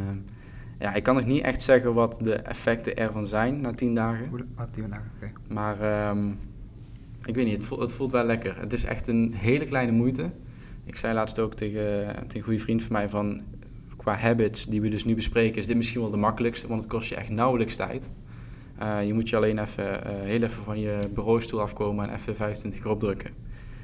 ja, 0.79 0.95
ik 0.95 1.03
kan 1.03 1.15
nog 1.15 1.25
niet 1.25 1.43
echt 1.43 1.61
zeggen 1.61 1.95
wat 1.95 2.19
de 2.23 2.35
effecten 2.35 2.97
ervan 2.97 3.27
zijn 3.27 3.61
na 3.61 3.71
10 3.71 3.95
dagen. 3.95 4.49
Ah, 4.55 4.67
10 4.71 4.91
dagen, 4.91 5.11
oké. 5.17 5.25
Okay. 5.25 5.33
Maar 5.49 6.09
um, 6.11 6.39
ik 7.25 7.35
weet 7.35 7.45
niet, 7.45 7.57
het 7.57 7.65
voelt, 7.65 7.81
het 7.81 7.93
voelt 7.93 8.13
wel 8.13 8.25
lekker. 8.25 8.61
Het 8.61 8.73
is 8.73 8.85
echt 8.85 9.07
een 9.07 9.33
hele 9.35 9.67
kleine 9.67 9.93
moeite. 9.93 10.31
Ik 10.85 10.97
zei 10.97 11.15
laatst 11.15 11.39
ook 11.39 11.55
tegen, 11.55 12.15
tegen 12.15 12.37
een 12.37 12.43
goede 12.43 12.59
vriend 12.59 12.83
van 12.83 12.93
mij 12.93 13.09
van... 13.09 13.41
qua 13.97 14.17
habits 14.17 14.67
die 14.67 14.81
we 14.81 14.89
dus 14.89 15.05
nu 15.05 15.15
bespreken 15.15 15.59
is 15.59 15.67
dit 15.67 15.77
misschien 15.77 16.01
wel 16.01 16.11
de 16.11 16.17
makkelijkste... 16.17 16.69
want 16.69 16.81
het 16.81 16.91
kost 16.91 17.09
je 17.09 17.15
echt 17.15 17.29
nauwelijks 17.29 17.77
tijd. 17.77 18.13
Uh, 18.83 19.07
je 19.07 19.15
moet 19.15 19.29
je 19.29 19.37
alleen 19.37 19.59
even, 19.59 19.85
uh, 19.85 20.01
heel 20.05 20.43
even 20.43 20.63
van 20.63 20.81
je 20.81 20.99
bureaustoel 21.15 21.61
afkomen 21.61 22.09
en 22.09 22.15
even 22.15 22.37
25 22.37 22.81
keer 22.81 22.91
opdrukken. 22.91 23.31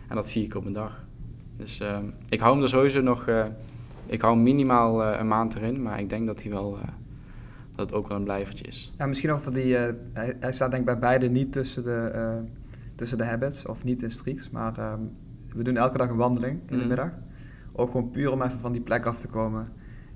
En 0.08 0.14
dat 0.14 0.30
vier 0.30 0.46
keer 0.46 0.56
op 0.56 0.64
een 0.64 0.72
dag. 0.72 1.04
Dus 1.56 1.80
uh, 1.80 1.98
ik 2.28 2.40
hou 2.40 2.54
hem 2.54 2.62
er 2.62 2.68
sowieso 2.68 3.00
nog... 3.00 3.28
Uh, 3.28 3.44
ik 4.06 4.20
hou 4.20 4.38
minimaal 4.38 5.04
een 5.04 5.28
maand 5.28 5.54
erin, 5.54 5.82
maar 5.82 6.00
ik 6.00 6.08
denk 6.08 6.26
dat 6.26 6.42
hij 6.42 6.50
wel... 6.50 6.78
dat 7.70 7.86
het 7.86 7.94
ook 7.94 8.08
wel 8.08 8.16
een 8.18 8.24
blijvertje 8.24 8.64
is. 8.64 8.92
Ja, 8.98 9.06
misschien 9.06 9.30
over 9.30 9.52
die... 9.52 9.74
Hij, 9.74 10.36
hij, 10.40 10.52
staat 10.52 10.70
denk 10.70 10.82
ik 10.82 10.88
bij 10.88 10.98
beide 10.98 11.28
niet 11.28 11.52
tussen 11.52 11.84
de, 11.84 12.44
tussen 12.94 13.18
de 13.18 13.24
habits 13.24 13.66
of 13.66 13.84
niet 13.84 14.02
in 14.02 14.10
streaks. 14.10 14.50
Maar 14.50 14.78
ehm, 14.78 15.00
we 15.52 15.62
doen 15.62 15.76
elke 15.76 15.98
dag 15.98 16.08
een 16.08 16.16
wandeling 16.16 16.60
in 16.68 16.74
mm. 16.74 16.80
de 16.80 16.86
middag. 16.86 17.10
Ook 17.72 17.90
gewoon 17.90 18.10
puur 18.10 18.32
om 18.32 18.42
even 18.42 18.60
van 18.60 18.72
die 18.72 18.82
plek 18.82 19.06
af 19.06 19.16
te 19.16 19.28
komen. 19.28 19.72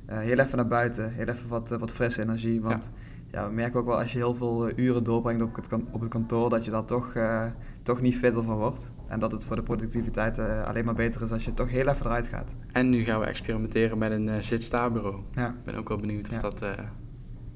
heel 0.07 0.39
even 0.39 0.57
naar 0.57 0.69
buiten, 0.69 1.13
heel 1.13 1.27
even 1.27 1.49
wat, 1.49 1.69
wat 1.69 1.93
frisse 1.93 2.23
energie. 2.23 2.61
Want... 2.61 2.85
Ja 2.85 3.00
ja, 3.31 3.49
we 3.49 3.55
merken 3.55 3.81
ook 3.81 3.87
wel 3.87 3.99
als 3.99 4.13
je 4.13 4.19
heel 4.19 4.35
veel 4.35 4.69
uh, 4.69 4.77
uren 4.77 5.05
doorbrengt 5.05 5.43
op 5.43 5.55
het, 5.57 5.73
op 5.91 6.01
het 6.01 6.11
kantoor, 6.11 6.51
dat 6.51 6.65
je 6.65 6.71
daar 6.71 6.85
toch, 6.85 7.15
uh, 7.15 7.45
toch 7.83 8.01
niet 8.01 8.17
fitter 8.17 8.43
van 8.43 8.57
wordt. 8.57 8.93
En 9.07 9.19
dat 9.19 9.33
het 9.33 9.47
voor 9.47 9.57
de 9.57 9.63
productiviteit 9.63 10.39
uh, 10.39 10.65
alleen 10.65 10.85
maar 10.85 10.95
beter 10.95 11.23
is 11.23 11.33
als 11.33 11.45
je 11.45 11.55
toch 11.55 11.69
heel 11.69 11.89
even 11.89 12.07
eruit 12.07 12.27
gaat. 12.27 12.57
En 12.73 12.91
nu 12.91 13.05
gaan 13.05 13.21
we 13.21 13.27
experimenteren 13.27 13.99
met 13.99 14.11
een 14.11 14.43
zit-sta-bureau. 14.43 15.23
Ja. 15.35 15.49
Ik 15.49 15.65
ben 15.65 15.75
ook 15.75 15.89
wel 15.89 15.99
benieuwd 15.99 16.29
of, 16.29 16.35
ja. 16.35 16.41
dat, 16.41 16.65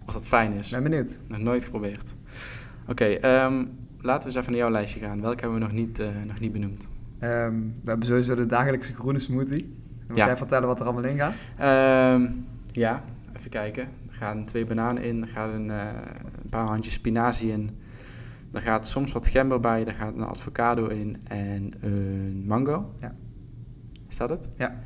of 0.07 0.13
dat 0.13 0.27
fijn 0.27 0.53
is. 0.53 0.71
Ben 0.71 0.83
benieuwd. 0.83 1.19
Nog 1.29 1.39
nooit 1.39 1.65
geprobeerd. 1.65 2.15
Oké, 2.89 3.19
okay, 3.19 3.45
um, 3.45 3.71
laten 4.01 4.21
we 4.21 4.27
eens 4.27 4.37
even 4.37 4.51
naar 4.51 4.61
jouw 4.61 4.71
lijstje 4.71 5.01
gaan. 5.01 5.21
Welke 5.21 5.41
hebben 5.41 5.59
we 5.59 5.65
nog 5.65 5.75
niet, 5.75 6.03
nog 6.27 6.41
niet 6.41 6.53
benoemd? 6.53 6.89
Um, 7.21 7.75
we 7.83 7.91
hebben 7.91 8.07
sowieso 8.07 8.35
de 8.35 8.47
dagelijkse 8.47 8.95
groene 8.95 9.19
smoothie. 9.19 9.83
Wil 10.07 10.17
ja. 10.17 10.27
jij 10.27 10.37
vertellen 10.37 10.67
wat 10.67 10.81
er 10.81 10.85
allemaal 10.85 11.05
in 11.05 11.19
gaat? 11.19 11.35
Um, 12.15 12.47
ja, 12.67 13.05
even 13.37 13.51
kijken. 13.51 13.89
Er 14.15 14.21
gaan 14.21 14.45
twee 14.45 14.67
bananen 14.67 15.03
in, 15.03 15.23
er 15.23 15.29
gaat 15.29 15.53
een, 15.53 15.69
uh, 15.69 15.87
een 16.43 16.49
paar 16.49 16.67
handjes 16.67 16.95
spinazie 16.95 17.51
in. 17.51 17.71
Er 18.53 18.61
gaat 18.61 18.89
soms 18.89 19.13
wat 19.13 19.27
gember 19.27 19.61
bij, 19.61 19.87
er 19.87 19.93
gaat 19.93 20.15
een 20.15 20.25
avocado 20.25 20.87
in 20.87 21.17
en 21.29 21.73
een 21.81 22.45
mango. 22.47 22.91
Ja. 23.01 23.15
Is 24.09 24.17
dat 24.17 24.29
het? 24.29 24.49
Ja. 24.57 24.79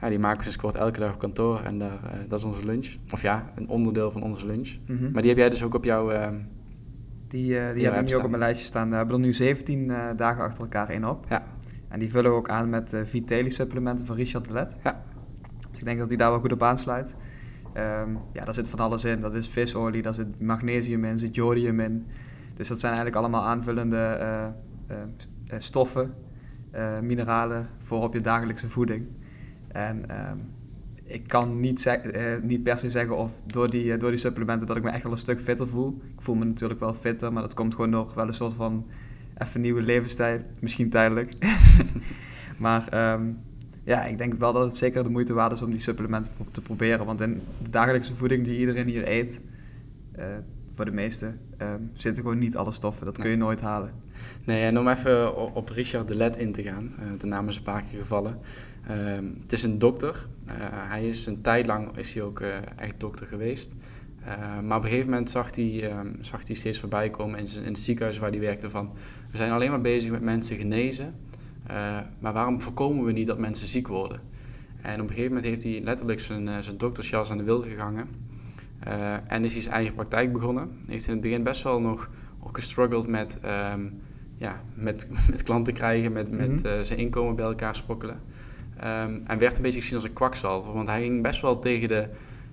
Ja, 0.00 0.08
die 0.08 0.18
maken 0.18 0.50
we 0.50 0.56
kort 0.56 0.74
elke 0.74 1.00
dag 1.00 1.12
op 1.12 1.18
kantoor 1.18 1.60
en 1.60 1.78
daar, 1.78 2.00
uh, 2.04 2.10
dat 2.28 2.38
is 2.38 2.44
onze 2.44 2.64
lunch. 2.64 2.96
Of 3.12 3.22
ja, 3.22 3.52
een 3.54 3.68
onderdeel 3.68 4.10
van 4.10 4.22
onze 4.22 4.46
lunch. 4.46 4.76
Mm 4.86 4.96
-hmm. 4.96 5.12
Maar 5.12 5.22
die 5.22 5.30
heb 5.30 5.40
jij 5.40 5.50
dus 5.50 5.62
ook 5.62 5.74
op 5.74 5.84
jouw... 5.84 6.12
Uh, 6.12 6.28
die 7.28 7.54
uh, 7.54 7.72
die 7.72 7.84
heb 7.84 8.00
ik 8.00 8.08
nu 8.08 8.14
ook 8.14 8.22
op 8.22 8.28
mijn 8.28 8.42
lijstje 8.42 8.66
staan. 8.66 8.90
We 8.90 8.96
hebben 8.96 9.14
er 9.14 9.20
nu 9.20 9.32
17 9.32 9.92
dagen 10.16 10.44
achter 10.44 10.62
elkaar 10.62 10.90
in 10.90 11.06
op. 11.06 11.26
Ja. 11.28 11.42
En 11.88 11.98
die 11.98 12.10
vullen 12.10 12.30
we 12.30 12.36
ook 12.36 12.48
aan 12.48 12.68
met 12.68 13.02
Vitelli 13.04 13.50
supplementen 13.50 14.06
van 14.06 14.16
Richard 14.16 14.50
Let. 14.50 14.76
Ja. 14.82 15.02
Dus 15.70 15.78
ik 15.78 15.84
denk 15.84 15.98
dat 15.98 16.08
die 16.08 16.18
daar 16.18 16.30
wel 16.30 16.40
goed 16.40 16.52
op 16.52 16.62
aansluit. 16.62 17.16
Um, 17.76 18.18
ja, 18.32 18.44
daar 18.44 18.54
zit 18.54 18.68
van 18.68 18.78
alles 18.78 19.04
in. 19.04 19.20
Dat 19.20 19.34
is 19.34 19.48
visolie, 19.48 20.02
daar 20.02 20.14
zit 20.14 20.40
magnesium 20.40 21.04
in, 21.04 21.18
zit 21.18 21.34
jodium 21.34 21.80
in. 21.80 22.06
Dus 22.54 22.68
dat 22.68 22.80
zijn 22.80 22.92
eigenlijk 22.92 23.22
allemaal 23.22 23.44
aanvullende 23.44 24.18
uh, 24.20 24.96
uh, 24.96 25.58
stoffen, 25.58 26.14
uh, 26.74 26.98
mineralen 27.00 27.68
voor 27.82 28.02
op 28.02 28.12
je 28.12 28.20
dagelijkse 28.20 28.68
voeding. 28.68 29.06
En 29.68 29.96
um, 30.30 30.40
ik 31.04 31.28
kan 31.28 31.60
niet, 31.60 32.00
niet, 32.42 32.62
per 32.62 32.78
se 32.78 32.90
zeggen 32.90 33.16
of 33.16 33.32
door 33.46 33.70
die, 33.70 33.96
door 33.96 34.10
die 34.10 34.18
supplementen 34.18 34.66
dat 34.66 34.76
ik 34.76 34.82
me 34.82 34.90
echt 34.90 35.02
wel 35.02 35.12
een 35.12 35.18
stuk 35.18 35.40
fitter 35.40 35.68
voel. 35.68 36.00
Ik 36.16 36.22
voel 36.22 36.34
me 36.34 36.44
natuurlijk 36.44 36.80
wel 36.80 36.94
fitter, 36.94 37.32
maar 37.32 37.42
dat 37.42 37.54
komt 37.54 37.74
gewoon 37.74 37.90
door 37.90 38.12
wel 38.14 38.26
een 38.26 38.34
soort 38.34 38.54
van 38.54 38.86
even 39.36 39.60
nieuwe 39.60 39.82
levensstijl, 39.82 40.38
misschien 40.58 40.90
tijdelijk. 40.90 41.32
maar 42.58 43.12
um, 43.12 43.38
ja, 43.84 44.04
ik 44.04 44.18
denk 44.18 44.34
wel 44.34 44.52
dat 44.52 44.64
het 44.64 44.76
zeker 44.76 45.02
de 45.02 45.10
moeite 45.10 45.32
waard 45.32 45.52
is 45.52 45.62
om 45.62 45.70
die 45.70 45.80
supplementen 45.80 46.32
te 46.50 46.60
proberen. 46.60 47.06
Want 47.06 47.20
in 47.20 47.42
de 47.62 47.70
dagelijkse 47.70 48.16
voeding 48.16 48.44
die 48.44 48.58
iedereen 48.58 48.86
hier 48.86 49.08
eet, 49.08 49.42
uh, 50.18 50.24
voor 50.74 50.84
de 50.84 50.90
meeste, 50.90 51.34
uh, 51.62 51.74
zitten 51.94 52.22
gewoon 52.22 52.38
niet 52.38 52.56
alle 52.56 52.72
stoffen. 52.72 53.04
Dat 53.04 53.18
kun 53.18 53.30
je 53.30 53.36
nooit 53.36 53.60
halen. 53.60 53.92
Nee, 54.44 54.64
en 54.64 54.78
om 54.78 54.88
even 54.88 55.36
op 55.54 55.68
Richard 55.68 56.08
de 56.08 56.14
Let 56.14 56.36
in 56.36 56.52
te 56.52 56.62
gaan, 56.62 56.94
uh, 56.98 57.18
de 57.18 57.26
naam 57.26 57.48
is 57.48 57.56
een 57.56 57.62
paar 57.62 57.82
keer 57.82 57.98
gevallen. 57.98 58.38
Ehm, 58.86 59.24
het 59.42 59.52
is 59.52 59.62
een 59.62 59.78
dokter. 59.78 60.28
hij 60.72 61.08
is 61.08 61.26
een 61.26 61.40
tijd 61.40 61.66
lang 61.66 61.96
is 61.96 62.14
hij 62.14 62.22
ook 62.22 62.40
echt 62.76 63.00
dokter 63.00 63.26
geweest. 63.26 63.74
maar 64.64 64.76
op 64.76 64.82
een 64.82 64.90
gegeven 64.90 65.10
moment 65.10 65.30
zag 65.30 65.56
hij, 65.56 65.98
um, 65.98 66.16
zag 66.20 66.46
hij 66.46 66.56
steeds 66.56 66.80
voorbij 66.80 67.10
komen 67.10 67.38
in, 67.38 67.46
in 67.56 67.64
het 67.64 67.78
ziekenhuis 67.78 68.18
waar 68.18 68.30
hij 68.30 68.40
werkte 68.40 68.70
van... 68.70 68.92
We 69.30 69.36
zijn 69.36 69.50
alleen 69.50 69.70
maar 69.70 69.80
bezig 69.80 70.10
met 70.10 70.20
mensen 70.20 70.56
genezen 70.56 71.14
uh, 71.70 71.98
maar 72.18 72.32
waarom 72.32 72.60
voorkomen 72.60 73.04
we 73.04 73.12
niet 73.12 73.26
dat 73.26 73.38
mensen 73.38 73.68
ziek 73.68 73.88
worden? 73.88 74.20
En 74.82 74.94
op 74.94 75.08
een 75.08 75.14
gegeven 75.14 75.34
moment 75.34 75.44
heeft 75.44 75.62
hij 75.62 75.80
letterlijk 75.82 76.20
zijn, 76.20 76.46
uh, 76.46 76.58
zijn 76.58 76.78
doktersjas 76.78 77.30
aan 77.30 77.36
de 77.36 77.44
wil 77.44 77.62
gegangen. 77.62 78.08
Uh, 78.88 79.14
en 79.26 79.44
is 79.44 79.52
hij 79.52 79.62
zijn 79.62 79.74
eigen 79.74 79.94
praktijk 79.94 80.32
begonnen. 80.32 80.70
Heeft 80.86 81.06
in 81.06 81.12
het 81.12 81.20
begin 81.20 81.42
best 81.42 81.62
wel 81.62 81.80
nog 81.80 82.10
ook 82.40 82.56
gestruggeld 82.56 83.06
met, 83.06 83.40
um, 83.74 84.00
ja, 84.38 84.62
met, 84.74 85.06
met 85.30 85.42
klanten 85.42 85.72
krijgen, 85.72 86.12
met, 86.12 86.30
met 86.30 86.62
-hmm. 86.62 86.84
zijn 86.84 86.98
inkomen 86.98 87.36
bij 87.36 87.44
elkaar 87.44 87.74
sprokkelen. 87.74 88.20
Um, 88.76 89.22
en 89.26 89.38
werd 89.38 89.56
een 89.56 89.62
beetje 89.62 89.80
gezien 89.80 89.94
als 89.94 90.04
een 90.04 90.12
kwakzalver, 90.12 90.72
want 90.72 90.88
hij 90.88 91.02
ging 91.02 91.22
best 91.22 91.40
wel 91.40 91.58
tegen 91.58 91.88
de, 91.88 92.08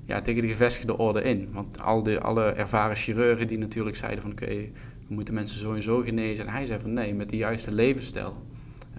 ja, 0.05 0.21
tegen 0.21 0.41
de 0.41 0.47
gevestigde 0.47 0.97
orde 0.97 1.23
in. 1.23 1.49
Want 1.51 1.81
al 1.81 2.03
die, 2.03 2.19
alle 2.19 2.43
ervaren 2.43 2.95
chirurgen 2.95 3.47
die 3.47 3.57
natuurlijk 3.57 3.95
zeiden 3.95 4.21
van 4.21 4.31
oké, 4.31 4.43
okay, 4.43 4.71
we 5.07 5.13
moeten 5.13 5.33
mensen 5.33 5.59
zo 5.59 5.73
en 5.73 5.81
zo 5.81 6.01
genezen. 6.01 6.47
En 6.47 6.51
hij 6.51 6.65
zei 6.65 6.79
van 6.79 6.93
nee, 6.93 7.13
met 7.13 7.29
de 7.29 7.37
juiste 7.37 7.71
levensstijl 7.71 8.37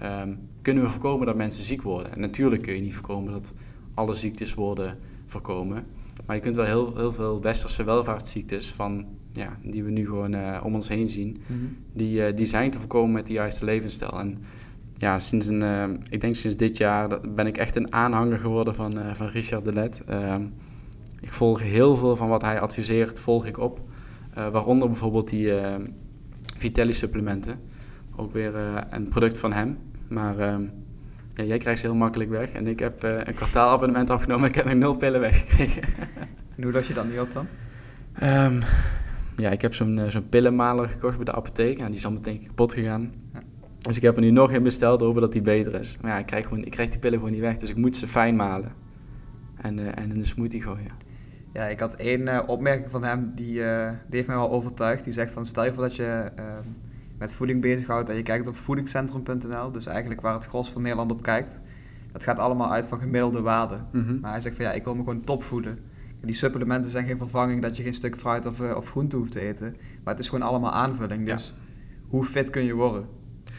Um, 0.03 0.39
kunnen 0.63 0.83
we 0.83 0.89
voorkomen 0.89 1.27
dat 1.27 1.37
mensen 1.37 1.65
ziek 1.65 1.83
worden? 1.83 2.13
En 2.13 2.21
natuurlijk 2.21 2.63
kun 2.63 2.75
je 2.75 2.81
niet 2.81 2.95
voorkomen 2.95 3.33
dat 3.33 3.55
alle 3.95 4.15
ziektes 4.15 4.55
worden 4.55 4.97
voorkomen. 5.27 5.85
Maar 6.27 6.37
je 6.37 6.43
kunt 6.43 6.57
wel 6.57 6.65
heel, 6.65 6.97
heel 6.97 7.13
veel 7.13 7.43
westerse 7.43 7.85
welvaartsziektes 7.85 8.73
van, 8.73 9.07
ja, 9.33 9.57
die 9.63 9.85
we 9.85 9.91
nu 9.91 10.07
gewoon 10.07 10.33
uh, 10.35 10.61
om 10.65 10.75
ons 10.75 10.89
heen 10.89 11.09
zien, 11.09 11.37
Mhm. 11.47 11.59
die, 11.93 12.25
eh, 12.25 12.37
die 12.37 12.47
zijn 12.47 12.71
te 12.71 12.79
voorkomen 12.79 13.13
met 13.13 13.27
de 13.27 13.33
juiste 13.33 13.65
levensstijl. 13.65 14.19
En 14.19 14.39
ja, 14.97 15.19
sinds 15.19 15.47
een, 15.47 15.63
eh, 15.63 15.85
ik 16.11 16.21
denk 16.21 16.35
sinds 16.35 16.57
dit 16.57 16.77
jaar 16.77 17.21
ben 17.35 17.47
ik 17.47 17.57
echt 17.57 17.77
een 17.77 17.93
aanhanger 17.93 18.39
geworden 18.39 18.75
van, 18.75 18.99
eh, 18.99 19.15
van 19.15 19.27
Richard 19.27 19.65
de 19.65 19.73
Let. 19.73 20.03
Ehm, 20.07 20.43
ik 21.21 21.33
volg 21.33 21.63
heel 21.63 21.97
veel 21.97 22.17
van 22.17 22.29
wat 22.29 22.43
hij 22.43 22.61
adviseert, 22.61 23.21
volg 23.21 23.47
ik 23.47 23.59
op. 23.59 23.81
Eh, 24.35 24.49
waaronder 24.49 24.89
bijvoorbeeld 24.89 25.29
die 25.29 25.55
eh, 25.55 25.75
Vitelli 26.57 26.93
supplementen. 26.93 27.61
Ook 28.17 28.33
weer 28.33 28.57
eh, 28.57 28.75
een 28.91 29.09
product 29.09 29.39
van 29.39 29.53
hem. 29.53 29.79
Maar 30.09 30.39
ehm, 30.39 30.63
ja, 31.35 31.45
jij 31.45 31.59
krijgt 31.59 31.81
ze 31.81 31.87
heel 31.87 31.97
makkelijk 31.97 32.31
weg. 32.31 32.53
En 32.53 32.67
ik 32.67 32.79
heb 32.79 33.05
eh, 33.05 33.19
een 33.25 33.35
kwartaalabonnement 33.35 34.11
afgenomen 34.11 34.43
en 34.43 34.49
ik 34.49 34.55
heb 34.55 34.65
nog 34.65 34.75
nul 34.75 34.97
pillen 34.97 35.21
weggekregen. 35.21 35.83
En 36.57 36.65
hoe 36.65 36.73
los 36.73 36.87
je 36.87 36.95
dat 36.95 37.09
niet 37.09 37.21
op 37.21 37.33
dan? 37.33 37.47
Ehm, 38.13 38.63
ja, 39.37 39.51
ik 39.51 39.63
heb 39.63 39.75
zo'n 39.75 39.99
eh, 39.99 40.11
zo'n 40.11 40.29
pillenmaler 40.29 40.89
gekocht 40.89 41.17
bij 41.17 41.25
de 41.25 41.33
apotheek. 41.33 41.79
En 41.79 41.87
die 41.87 41.97
is 41.97 42.05
al 42.05 42.13
meteen 42.13 42.43
kapot 42.47 42.73
gegaan. 42.73 43.13
Ja. 43.33 43.41
Dus 43.81 43.97
ik 43.97 44.03
heb 44.03 44.17
er 44.17 44.23
nu 44.23 44.31
nog 44.31 44.51
in 44.53 44.63
besteld, 44.63 45.01
hopen 45.01 45.21
dat 45.21 45.33
die 45.33 45.43
beter 45.43 45.75
is. 45.75 45.99
Maar 46.01 46.11
ja, 46.11 46.19
ik 46.19 46.27
krijg, 46.27 46.47
gewoon, 46.47 46.65
ik 46.65 46.71
krijg 46.71 46.91
die 46.91 46.99
pillen 46.99 47.19
gewoon 47.19 47.33
niet 47.33 47.43
weg. 47.43 47.57
Dus 47.57 47.71
ik 47.71 47.77
moet 47.77 47.97
ze 47.97 48.09
fijn 48.09 48.37
malen. 48.37 48.73
En, 49.57 49.79
eh, 49.79 49.87
en 49.87 50.11
in 50.11 50.17
een 50.17 50.25
smoothie 50.25 50.63
gooien. 50.63 50.91
Ja, 51.53 51.65
ik 51.65 51.81
had 51.81 51.95
één 51.95 52.49
opmerking 52.49 52.91
van 52.91 53.05
hem, 53.05 53.33
die, 53.35 53.53
die 53.55 53.63
heeft 54.11 54.27
mij 54.27 54.37
wel 54.37 54.51
overtuigd. 54.51 55.05
Die 55.05 55.13
zegt 55.13 55.33
van, 55.33 55.47
stel 55.47 55.65
je 55.65 55.73
voor 55.73 55.83
dat 55.83 55.97
je 55.97 56.31
ehm, 56.35 56.67
met 57.19 57.33
voeding 57.33 57.61
bezighoudt 57.61 58.09
en 58.09 58.17
je 58.17 58.23
kijkt 58.23 58.47
op 58.47 58.57
voedingscentrum.nl, 58.57 59.73
dus 59.73 59.87
eigenlijk 59.87 60.21
waar 60.21 60.35
het 60.35 60.47
gros 60.47 60.71
van 60.71 60.83
Nederland 60.83 61.11
op 61.11 61.23
kijkt. 61.23 61.61
Dat 62.13 62.25
gaat 62.25 62.39
allemaal 62.39 62.73
uit 62.73 62.89
van 62.89 63.01
gemiddelde 63.01 63.41
waarden. 63.41 63.87
Mhm. 63.93 64.21
Maar 64.21 64.31
hij 64.31 64.41
zegt 64.41 64.57
van, 64.57 64.65
ja, 64.65 64.73
ik 64.73 64.85
wil 64.85 64.95
me 64.95 65.03
gewoon 65.03 65.25
top 65.25 65.43
voeden. 65.43 65.79
Die 66.21 66.35
supplementen 66.35 66.91
zijn 66.91 67.07
geen 67.07 67.19
vervanging 67.19 67.63
dat 67.63 67.77
je 67.77 67.83
geen 67.83 67.95
stuk 67.95 68.17
fruit 68.17 68.47
of, 68.47 68.61
eh, 68.61 68.77
of 68.77 68.91
groente 68.91 69.17
hoeft 69.17 69.33
te 69.33 69.41
eten. 69.41 69.77
Maar 70.05 70.15
het 70.15 70.23
is 70.23 70.29
gewoon 70.29 70.49
allemaal 70.49 70.73
aanvulling. 70.73 71.29
Ja. 71.29 71.35
Dus 71.35 71.55
hoe 72.09 72.25
fit 72.25 72.51
kun 72.51 72.63
je 72.63 72.75
worden? 72.75 73.07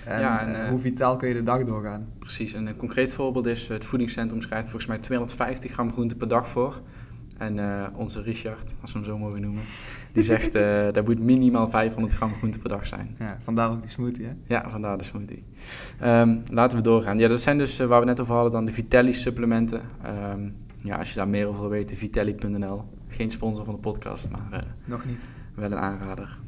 En, 0.06 0.20
Ja, 0.20 0.40
en, 0.42 0.56
eh, 0.56 0.64
eh, 0.64 0.70
hoe 0.70 0.80
vitaal 0.80 1.16
kun 1.16 1.28
je 1.28 1.34
de 1.34 1.44
dag 1.44 1.64
doorgaan? 1.64 2.08
Precies, 2.20 2.54
en 2.54 2.68
een 2.68 2.76
concreet 2.76 3.14
voorbeeld 3.14 3.46
is, 3.46 3.68
het 3.68 3.86
voedingscentrum 3.86 4.42
schrijft 4.42 4.64
volgens 4.64 4.86
mij 4.86 4.98
250 4.98 5.72
gram 5.72 5.92
groente 5.92 6.16
per 6.16 6.28
dag 6.28 6.48
voor. 6.48 6.82
En 7.38 7.60
onze 7.96 8.22
Richard, 8.22 8.74
als 8.82 8.92
we 8.92 8.98
hem 8.98 9.08
zo 9.08 9.18
mogen 9.18 9.42
noemen, 9.42 9.62
die 10.12 10.24
zegt 10.24 10.56
eh 10.56 10.88
dat 10.92 11.06
moet 11.06 11.20
minimaal 11.20 11.70
500 11.70 12.14
gram 12.14 12.34
groente 12.34 12.60
per 12.60 12.70
dag 12.70 12.88
zijn. 12.88 13.16
Ja, 13.20 13.38
vandaar 13.44 13.72
ook 13.72 13.82
die 13.82 13.92
smoothie, 13.92 14.26
hè? 14.26 14.32
Ja, 14.48 14.70
vandaar 14.70 14.98
de 14.98 15.04
smoothie. 15.04 15.44
Ehm, 16.00 16.38
laten 16.52 16.78
we 16.78 16.84
doorgaan. 16.84 17.18
Ja, 17.18 17.28
dat 17.28 17.42
zijn 17.42 17.58
dus, 17.58 17.80
eh, 17.80 17.88
waar 17.88 18.00
we 18.00 18.06
net 18.06 18.20
over 18.20 18.34
hadden, 18.34 18.52
dan 18.52 18.66
de 18.66 18.72
Vitelli 18.72 19.14
supplementen. 19.14 19.82
Ehm, 20.04 20.50
ja, 20.84 20.98
als 20.98 21.10
je 21.10 21.16
daar 21.16 21.28
meer 21.28 21.48
over 21.48 21.60
wil 21.62 21.70
weten, 21.70 21.98
vitelli.nl. 21.98 22.84
Geen 23.08 23.32
sponsor 23.32 23.66
van 23.66 23.74
de 23.74 23.80
podcast, 23.80 24.30
maar 24.30 24.48
eh, 24.52 24.60
Nog 24.86 25.06
niet. 25.06 25.28
wel 25.56 25.72
een 25.72 25.78
aanrader. 25.78 26.40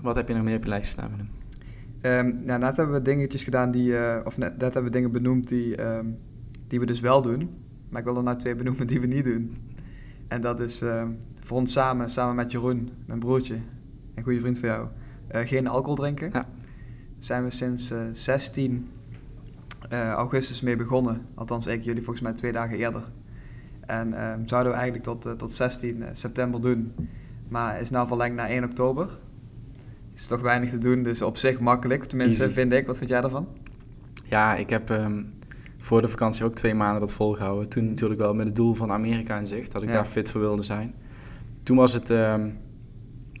Wat 0.00 0.14
heb 0.14 0.28
je 0.28 0.34
nog 0.34 0.42
meer 0.44 0.56
op 0.56 0.62
je 0.62 0.68
lijst 0.68 0.90
staan, 0.90 1.10
Willem? 1.10 1.28
Ehm, 2.00 2.44
nou, 2.46 2.60
net 2.60 2.76
hebben 2.76 2.94
we 2.94 3.02
dingetjes 3.02 3.42
gedaan 3.42 3.70
die, 3.70 3.94
of 4.24 4.38
net, 4.38 4.50
net 4.50 4.60
hebben 4.60 4.84
we 4.84 4.90
dingen 4.90 5.12
benoemd 5.12 5.48
die, 5.48 5.76
die 6.68 6.80
we 6.80 6.86
dus 6.86 7.00
wel 7.00 7.22
doen. 7.22 7.50
Maar 7.88 8.00
ik 8.00 8.06
wil 8.06 8.16
er 8.16 8.22
nou 8.22 8.38
twee 8.38 8.56
benoemen 8.56 8.86
die 8.86 9.00
we 9.00 9.06
niet 9.06 9.24
doen. 9.24 9.56
En 10.28 10.40
dat 10.40 10.60
is 10.60 10.82
voor 11.44 11.58
ons 11.58 11.72
samen, 11.72 12.08
samen 12.08 12.34
met 12.34 12.52
Jeroen, 12.52 12.90
mijn 13.06 13.18
broertje, 13.18 13.56
een 14.14 14.22
goede 14.22 14.40
vriend 14.40 14.58
van 14.58 14.68
jou, 14.68 14.88
eh, 15.26 15.46
geen 15.46 15.66
alcohol 15.68 15.94
drinken. 15.94 16.30
Ja. 16.32 16.48
Zijn 17.18 17.44
we 17.44 17.50
sinds 17.50 17.90
eh, 17.90 17.98
16 18.12 18.88
eh, 19.88 20.10
augustus 20.10 20.60
mee 20.60 20.76
begonnen. 20.76 21.26
Althans, 21.34 21.66
ik, 21.66 21.82
jullie 21.82 22.02
volgens 22.02 22.24
mij 22.24 22.32
twee 22.32 22.52
dagen 22.52 22.76
eerder. 22.78 23.02
En 23.80 24.14
ehm, 24.14 24.46
zouden 24.46 24.72
we 24.72 24.78
eigenlijk 24.78 25.04
tot, 25.04 25.26
eh, 25.26 25.32
tot 25.32 25.52
16 25.52 26.04
september 26.12 26.60
doen. 26.60 26.94
Maar 27.48 27.80
is 27.80 27.90
nou 27.90 28.06
verlengd 28.08 28.36
naar 28.36 28.48
1 28.50 28.64
oktober. 28.64 29.18
Is 30.14 30.26
toch 30.26 30.40
weinig 30.40 30.70
te 30.70 30.78
doen, 30.78 31.02
dus 31.02 31.22
op 31.22 31.36
zich 31.36 31.60
makkelijk. 31.60 32.04
Tenminste, 32.04 32.42
Easy. 32.42 32.54
vind 32.54 32.72
ik. 32.72 32.86
Wat 32.86 32.98
vind 32.98 33.10
jij 33.10 33.20
daarvan? 33.20 33.46
Ja, 34.24 34.54
ik 34.56 34.70
heb 34.70 34.90
ehm, 34.90 35.22
voor 35.78 36.00
de 36.02 36.08
vakantie 36.08 36.44
ook 36.44 36.54
twee 36.54 36.74
maanden 36.74 37.00
dat 37.00 37.12
volgehouden. 37.14 37.68
Toen 37.68 37.88
natuurlijk 37.88 38.20
wel 38.20 38.34
met 38.34 38.46
het 38.46 38.56
doel 38.56 38.74
van 38.74 38.92
Amerika 38.92 39.38
in 39.38 39.46
zicht, 39.46 39.72
dat 39.72 39.82
ik 39.82 39.88
Ja. 39.88 39.94
daar 39.94 40.04
fit 40.04 40.30
voor 40.30 40.40
wilde 40.40 40.62
zijn. 40.62 40.94
Toen 41.64 41.76
was 41.76 41.92
het, 41.92 42.10
ehm, 42.10 42.50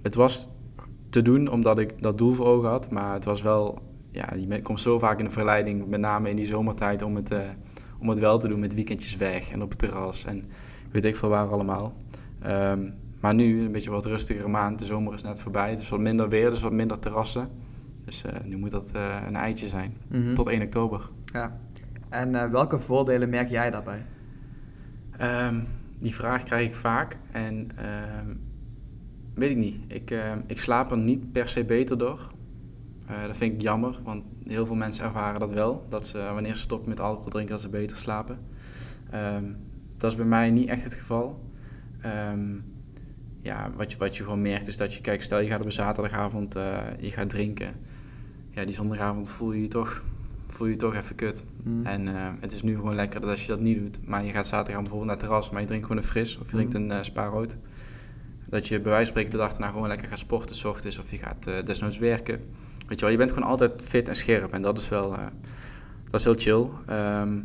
het 0.02 0.14
was 0.14 0.48
te 1.10 1.22
doen 1.22 1.48
omdat 1.48 1.78
ik 1.78 2.02
dat 2.02 2.18
doel 2.18 2.32
voor 2.32 2.46
ogen 2.46 2.68
had, 2.68 2.90
maar 2.90 3.14
het 3.14 3.24
was 3.24 3.42
wel, 3.42 3.78
ja, 4.10 4.34
je 4.34 4.62
komt 4.62 4.80
zo 4.80 4.98
vaak 4.98 5.18
in 5.18 5.24
de 5.24 5.30
verleiding, 5.30 5.86
met 5.86 6.00
name 6.00 6.30
in 6.30 6.36
die 6.36 6.44
zomertijd, 6.44 7.02
om 7.02 7.16
het, 7.16 7.30
eh, 7.30 7.40
om 7.98 8.08
het 8.08 8.18
wel 8.18 8.38
te 8.38 8.48
doen 8.48 8.60
met 8.60 8.74
weekendjes 8.74 9.16
weg 9.16 9.50
en 9.50 9.62
op 9.62 9.70
het 9.70 9.78
terras 9.78 10.24
en 10.24 10.44
weet 10.90 11.04
ik 11.04 11.16
veel 11.16 11.28
waar 11.28 11.48
allemaal. 11.48 11.92
Ehm, 12.40 12.90
maar 13.20 13.34
nu, 13.34 13.64
een 13.64 13.72
beetje 13.72 13.90
wat 13.90 14.04
rustigere 14.04 14.48
maand, 14.48 14.78
de 14.78 14.84
zomer 14.84 15.14
is 15.14 15.22
net 15.22 15.40
voorbij, 15.40 15.70
het 15.70 15.80
is 15.80 15.88
wat 15.88 16.00
minder 16.00 16.28
weer, 16.28 16.50
dus 16.50 16.60
wat 16.60 16.72
minder 16.72 16.98
terrassen. 16.98 17.48
Dus 18.04 18.24
eh, 18.24 18.32
nu 18.44 18.56
moet 18.56 18.70
dat 18.70 18.92
eh, 18.94 19.16
een 19.26 19.36
eitje 19.36 19.68
zijn. 19.68 19.96
Mhm. 20.08 20.34
Tot 20.34 20.46
1 20.46 20.62
oktober. 20.62 21.10
Ja. 21.24 21.58
En 22.08 22.50
welke 22.50 22.78
voordelen 22.78 23.28
merk 23.28 23.48
jij 23.48 23.70
daarbij? 23.70 24.06
Ehm, 25.16 25.60
die 26.04 26.14
vraag 26.14 26.42
krijg 26.42 26.68
ik 26.68 26.74
vaak 26.74 27.18
en 27.30 27.68
ehm, 27.76 28.34
weet 29.34 29.50
ik 29.50 29.56
niet. 29.56 29.76
Ik, 29.86 30.10
ehm, 30.10 30.40
ik 30.46 30.58
slaap 30.58 30.90
er 30.90 30.98
niet 30.98 31.32
per 31.32 31.48
se 31.48 31.64
beter 31.64 31.98
door. 31.98 32.28
Eh, 33.06 33.24
dat 33.26 33.36
vind 33.36 33.54
ik 33.54 33.62
jammer, 33.62 34.00
want 34.02 34.24
heel 34.46 34.66
veel 34.66 34.74
mensen 34.74 35.04
ervaren 35.04 35.40
dat 35.40 35.52
wel. 35.52 35.86
Dat 35.88 36.06
ze 36.06 36.18
wanneer 36.18 36.54
ze 36.54 36.60
stoppen 36.60 36.88
met 36.88 37.00
alcohol 37.00 37.30
drinken, 37.30 37.52
dat 37.52 37.60
ze 37.60 37.68
beter 37.68 37.96
slapen. 37.96 38.38
Ehm, 39.10 39.44
dat 39.96 40.10
is 40.10 40.16
bij 40.16 40.26
mij 40.26 40.50
niet 40.50 40.68
echt 40.68 40.84
het 40.84 40.94
geval. 40.94 41.42
Ja, 43.40 43.70
wat 43.76 43.92
je, 43.92 43.98
wat 43.98 44.16
je 44.16 44.22
gewoon 44.22 44.42
merkt 44.42 44.68
is 44.68 44.76
dat 44.76 44.94
je, 44.94 45.00
kijk, 45.00 45.22
stel 45.22 45.40
je 45.40 45.48
gaat 45.48 45.60
op 45.60 45.66
een 45.66 45.72
zaterdagavond, 45.72 46.54
eh, 46.56 46.78
je 47.00 47.10
gaat 47.10 47.28
drinken. 47.28 47.74
Ja, 48.50 48.64
die 48.64 48.74
zondagavond 48.74 49.28
voel 49.28 49.52
je 49.52 49.62
je 49.62 49.68
toch, 49.68 50.02
voel 50.54 50.66
je, 50.66 50.72
je 50.72 50.78
toch 50.78 50.94
even 50.94 51.14
kut. 51.14 51.44
Mhm. 51.62 51.86
En 51.86 52.08
eh, 52.08 52.28
het 52.40 52.52
is 52.52 52.62
nu 52.62 52.74
gewoon 52.74 52.94
lekker 52.94 53.20
dat 53.20 53.30
als 53.30 53.40
je 53.42 53.48
dat 53.48 53.60
niet 53.60 53.78
doet, 53.78 54.06
maar 54.06 54.24
je 54.24 54.30
gaat 54.32 54.46
zaterdag 54.46 54.80
bijvoorbeeld 54.82 55.10
naar 55.10 55.16
het 55.20 55.26
terras, 55.26 55.50
maar 55.50 55.60
je 55.60 55.66
drinkt 55.66 55.86
gewoon 55.86 56.02
een 56.02 56.08
fris 56.08 56.36
of 56.38 56.44
je 56.46 56.52
drinkt 56.56 56.72
Mhm. 56.72 56.82
een 56.82 56.90
eh 56.90 57.02
spa 57.02 57.26
rood. 57.26 57.56
Dat 58.48 58.68
je 58.68 58.80
bij 58.80 58.90
wijze 58.90 58.96
van 58.96 59.06
spreken 59.06 59.30
de 59.30 59.36
dag 59.36 59.50
daarna 59.50 59.68
gewoon 59.68 59.88
lekker 59.88 60.08
gaat 60.08 60.18
sporten 60.18 60.56
's 60.56 60.64
ochtends 60.64 60.98
of 60.98 61.10
je 61.10 61.18
gaat 61.18 61.46
eh, 61.46 61.54
desnoods 61.64 61.98
werken. 61.98 62.40
Weet 62.86 62.98
je 62.98 63.04
wel, 63.04 63.10
je 63.10 63.16
bent 63.20 63.32
gewoon 63.32 63.48
altijd 63.48 63.82
fit 63.84 64.08
en 64.08 64.16
scherp 64.16 64.52
en 64.52 64.62
dat 64.62 64.78
is 64.78 64.88
wel, 64.88 65.12
eh, 65.14 65.26
dat 66.10 66.20
is 66.20 66.24
heel 66.24 66.34
chill. 66.36 66.66
Ehm, 66.86 67.40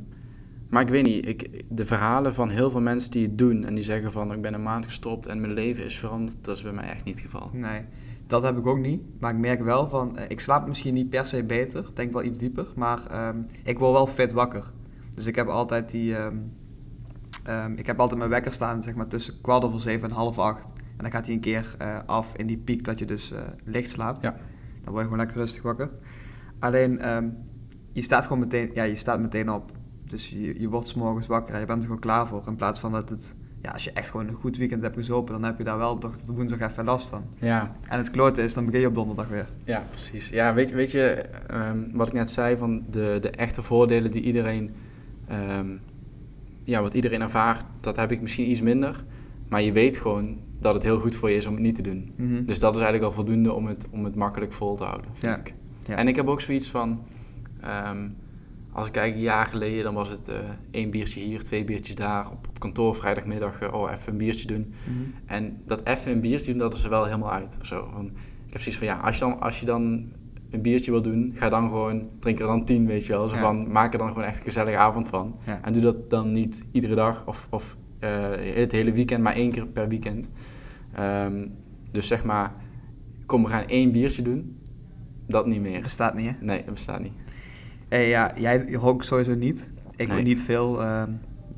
maar 0.70 0.82
ik 0.82 0.90
weet 0.90 1.06
niet, 1.06 1.28
ik, 1.28 1.64
de 1.70 1.86
verhalen 1.86 2.34
van 2.34 2.50
heel 2.50 2.70
veel 2.72 2.82
mensen 2.82 3.12
die 3.12 3.24
het 3.26 3.38
doen 3.38 3.66
en 3.66 3.76
die 3.76 3.84
zeggen 3.84 4.12
van 4.12 4.34
ik 4.34 4.42
ben 4.42 4.54
een 4.54 4.64
maand 4.64 4.86
gestopt 4.86 5.28
en 5.28 5.42
mijn 5.42 5.54
leven 5.54 5.84
is 5.84 5.98
veranderd, 5.98 6.38
dat 6.42 6.56
is 6.58 6.64
bij 6.64 6.72
mij 6.74 6.90
echt 6.90 7.04
niet 7.04 7.16
het 7.22 7.24
geval. 7.32 7.50
Nee, 7.54 7.82
dat 8.30 8.44
heb 8.44 8.58
ik 8.58 8.68
ook 8.68 8.78
niet. 8.78 9.02
Maar 9.20 9.32
ik 9.32 9.40
merk 9.40 9.62
wel 9.62 9.90
van, 9.90 10.18
eh, 10.18 10.26
ik 10.28 10.40
slaap 10.40 10.68
misschien 10.68 10.94
niet 10.94 11.10
per 11.10 11.26
se 11.26 11.44
beter, 11.44 11.86
denk 11.94 12.14
wel 12.14 12.24
iets 12.24 12.38
dieper, 12.38 12.68
maar 12.76 13.06
ehm, 13.06 13.38
ik 13.64 13.80
word 13.80 13.92
wel 13.92 14.08
fit 14.08 14.32
wakker. 14.32 14.72
Dus 15.16 15.26
ik 15.26 15.36
heb 15.36 15.48
altijd 15.48 15.92
die, 15.92 16.16
ehm, 16.16 16.38
ehm, 17.44 17.74
ik 17.74 17.86
heb 17.86 18.00
altijd 18.00 18.20
mijn 18.20 18.32
wekker 18.32 18.52
staan, 18.52 18.84
zeg 18.84 18.96
maar 18.96 19.08
tussen 19.08 19.42
kwart 19.42 19.64
over 19.64 19.80
zeven 19.80 20.10
en 20.10 20.16
half 20.16 20.40
acht. 20.40 20.70
En 20.70 21.04
dan 21.04 21.12
gaat 21.12 21.26
hij 21.26 21.36
een 21.36 21.42
keer 21.42 21.76
eh, 21.78 22.00
af 22.06 22.36
in 22.36 22.48
die 22.48 22.58
piek 22.58 22.84
dat 22.86 23.00
je 23.00 23.06
dus 23.06 23.32
eh, 23.32 23.42
licht 23.64 23.90
slaapt. 23.90 24.22
Ja. 24.22 24.32
Dan 24.84 24.94
word 24.94 24.98
je 24.98 25.04
gewoon 25.04 25.18
lekker 25.18 25.38
rustig 25.38 25.64
wakker. 25.64 25.90
Alleen, 26.60 27.00
je 27.92 28.02
staat 28.02 28.24
gewoon 28.24 28.40
meteen, 28.40 28.72
ja, 28.74 28.84
je 28.84 28.96
staat 28.96 29.20
meteen 29.20 29.50
op. 29.52 29.72
Dus 30.04 30.30
je, 30.30 30.60
je 30.60 30.70
wordt 30.70 30.88
's 30.88 30.94
morgens 30.94 31.28
wakker 31.28 31.54
en 31.54 31.60
je 31.60 31.66
bent 31.66 31.80
er 31.80 31.86
gewoon 31.86 32.02
klaar 32.02 32.28
voor. 32.28 32.44
In 32.48 32.56
plaats 32.56 32.80
van 32.80 32.92
dat 32.92 33.10
het, 33.10 33.36
ja, 33.62 33.72
als 33.72 33.84
je 33.84 33.92
echt 33.94 34.10
gewoon 34.10 34.28
een 34.28 34.34
goed 34.34 34.58
weekend 34.58 34.82
hebt 34.82 34.96
gezopen, 34.96 35.34
dan 35.34 35.44
heb 35.44 35.58
je 35.58 35.64
daar 35.64 35.78
wel 35.78 35.98
toch 35.98 36.16
tot 36.16 36.36
woensdag 36.36 36.60
even 36.72 36.86
last 36.86 37.08
van. 37.08 37.24
Ja, 37.40 37.76
En 37.88 37.98
het 37.98 38.12
klote 38.12 38.44
is, 38.44 38.54
dan 38.54 38.66
begin 38.66 38.80
je 38.82 38.88
op 38.88 38.96
donderdag 38.96 39.28
weer. 39.28 39.48
Ja, 39.64 39.84
precies. 39.90 40.30
Ja, 40.30 40.54
weet, 40.54 40.70
je- 40.70 40.76
weet 40.76 40.92
je, 40.92 41.02
ehm, 41.48 41.78
wat 41.94 42.08
ik 42.08 42.14
net 42.14 42.30
zei 42.30 42.58
van 42.58 42.84
de, 42.90 43.18
de 43.22 43.30
echte 43.30 43.62
voordelen 43.64 44.12
die 44.12 44.22
iedereen, 44.22 44.72
ehm, 45.28 45.68
ja, 46.64 46.82
wat 46.82 46.94
iedereen 46.94 47.22
ervaart, 47.22 47.66
dat 47.80 47.96
heb 47.96 48.12
ik 48.12 48.22
misschien 48.22 48.50
iets 48.50 48.62
minder. 48.62 49.04
Maar 49.48 49.62
je 49.62 49.72
weet 49.72 49.98
gewoon 49.98 50.38
dat 50.60 50.74
het 50.74 50.84
heel 50.84 51.00
goed 51.00 51.16
voor 51.16 51.30
je 51.30 51.36
is 51.36 51.46
om 51.46 51.54
het 51.54 51.62
niet 51.62 51.76
te 51.76 51.82
doen. 51.82 52.12
Mhm. 52.16 52.44
Dus 52.46 52.60
dat 52.60 52.72
is 52.76 52.82
eigenlijk 52.82 53.04
al 53.06 53.12
voldoende 53.12 53.54
om 53.54 53.68
het, 53.68 53.88
om 53.92 54.04
het 54.04 54.16
makkelijk 54.16 54.54
vol 54.54 54.76
te 54.76 54.84
houden, 54.84 55.10
vind 55.14 55.34
Ja. 55.34 55.40
ik. 55.40 55.54
Ja. 55.82 55.96
En 55.96 56.08
ik 56.08 56.16
heb 56.16 56.28
ook 56.28 56.42
zoiets 56.42 56.70
van, 56.70 57.02
ehm, 57.62 58.10
als 58.72 58.88
ik 58.88 58.94
kijk 58.94 59.14
een 59.14 59.20
jaar 59.20 59.46
geleden, 59.46 59.84
dan 59.84 59.94
was 59.94 60.10
het 60.10 60.28
eh, 60.28 60.36
één 60.72 60.90
biertje 60.90 61.20
hier, 61.20 61.44
twee 61.44 61.64
biertjes 61.64 61.96
daar. 61.96 62.32
Op, 62.32 62.48
op 62.48 62.60
kantoor 62.60 62.96
vrijdagmiddag, 62.96 63.62
eh, 63.62 63.74
oh 63.74 63.92
even 63.92 64.12
een 64.12 64.18
biertje 64.18 64.48
doen. 64.48 64.74
Mhm. 64.84 64.98
En 65.26 65.62
dat 65.66 65.88
even 65.88 66.12
een 66.12 66.22
biertje 66.22 66.52
doen, 66.52 66.60
dat 66.60 66.74
is 66.74 66.84
er 66.84 66.90
wel 66.90 67.06
helemaal 67.06 67.32
uit. 67.32 67.58
Of 67.62 67.66
zo. 67.66 67.80
Ik 68.46 68.54
heb 68.56 68.62
zoiets 68.62 68.78
van, 68.78 68.88
ja, 68.88 68.98
als 68.98 69.16
je, 69.18 69.22
dan, 69.26 69.40
als 69.40 69.60
je 69.60 69.66
dan 69.66 69.84
een 70.52 70.62
biertje 70.62 70.92
wil 70.92 71.02
doen, 71.02 71.32
ga 71.36 71.50
dan 71.50 71.68
gewoon, 71.70 72.10
drink 72.20 72.40
er 72.40 72.46
dan 72.46 72.66
tien, 72.66 72.86
weet 72.86 73.06
je 73.06 73.14
wel. 73.14 73.28
Zo 73.28 73.36
Ja. 73.36 73.42
van, 73.42 73.72
maak 73.72 73.94
er 73.94 74.00
dan 74.00 74.08
gewoon 74.08 74.24
echt 74.24 74.38
een 74.38 74.44
gezellige 74.44 74.78
avond 74.78 75.08
van. 75.10 75.36
Ja. 75.46 75.60
En 75.64 75.74
doe 75.74 75.82
dat 75.82 76.10
dan 76.10 76.32
niet 76.32 76.68
iedere 76.72 76.96
dag 76.96 77.24
of, 77.26 77.48
of 77.50 77.78
eh, 78.00 78.10
het 78.56 78.72
hele 78.72 78.92
weekend, 78.92 79.24
maar 79.24 79.34
één 79.34 79.52
keer 79.52 79.68
per 79.68 79.88
weekend. 79.88 80.30
Ehm, 80.94 81.48
dus 81.92 82.08
zeg 82.08 82.24
maar, 82.24 82.54
kom, 83.26 83.44
we 83.44 83.50
gaan 83.50 83.66
één 83.68 83.92
biertje 83.92 84.22
doen. 84.22 84.58
Dat 85.28 85.46
niet 85.46 85.62
meer. 85.62 85.82
Bestaat 85.82 86.14
niet, 86.16 86.26
hè? 86.26 86.32
Nee, 86.40 86.64
dat 86.66 86.74
bestaat 86.74 87.02
niet. 87.02 87.14
Hey, 87.90 88.08
ja, 88.08 88.32
jij 88.36 88.72
rookt 88.72 89.06
sowieso 89.06 89.36
niet. 89.36 89.70
Ik 89.96 90.08
Nee. 90.08 90.24
niet 90.24 90.42
veel. 90.42 90.82
ehm, 90.82 91.12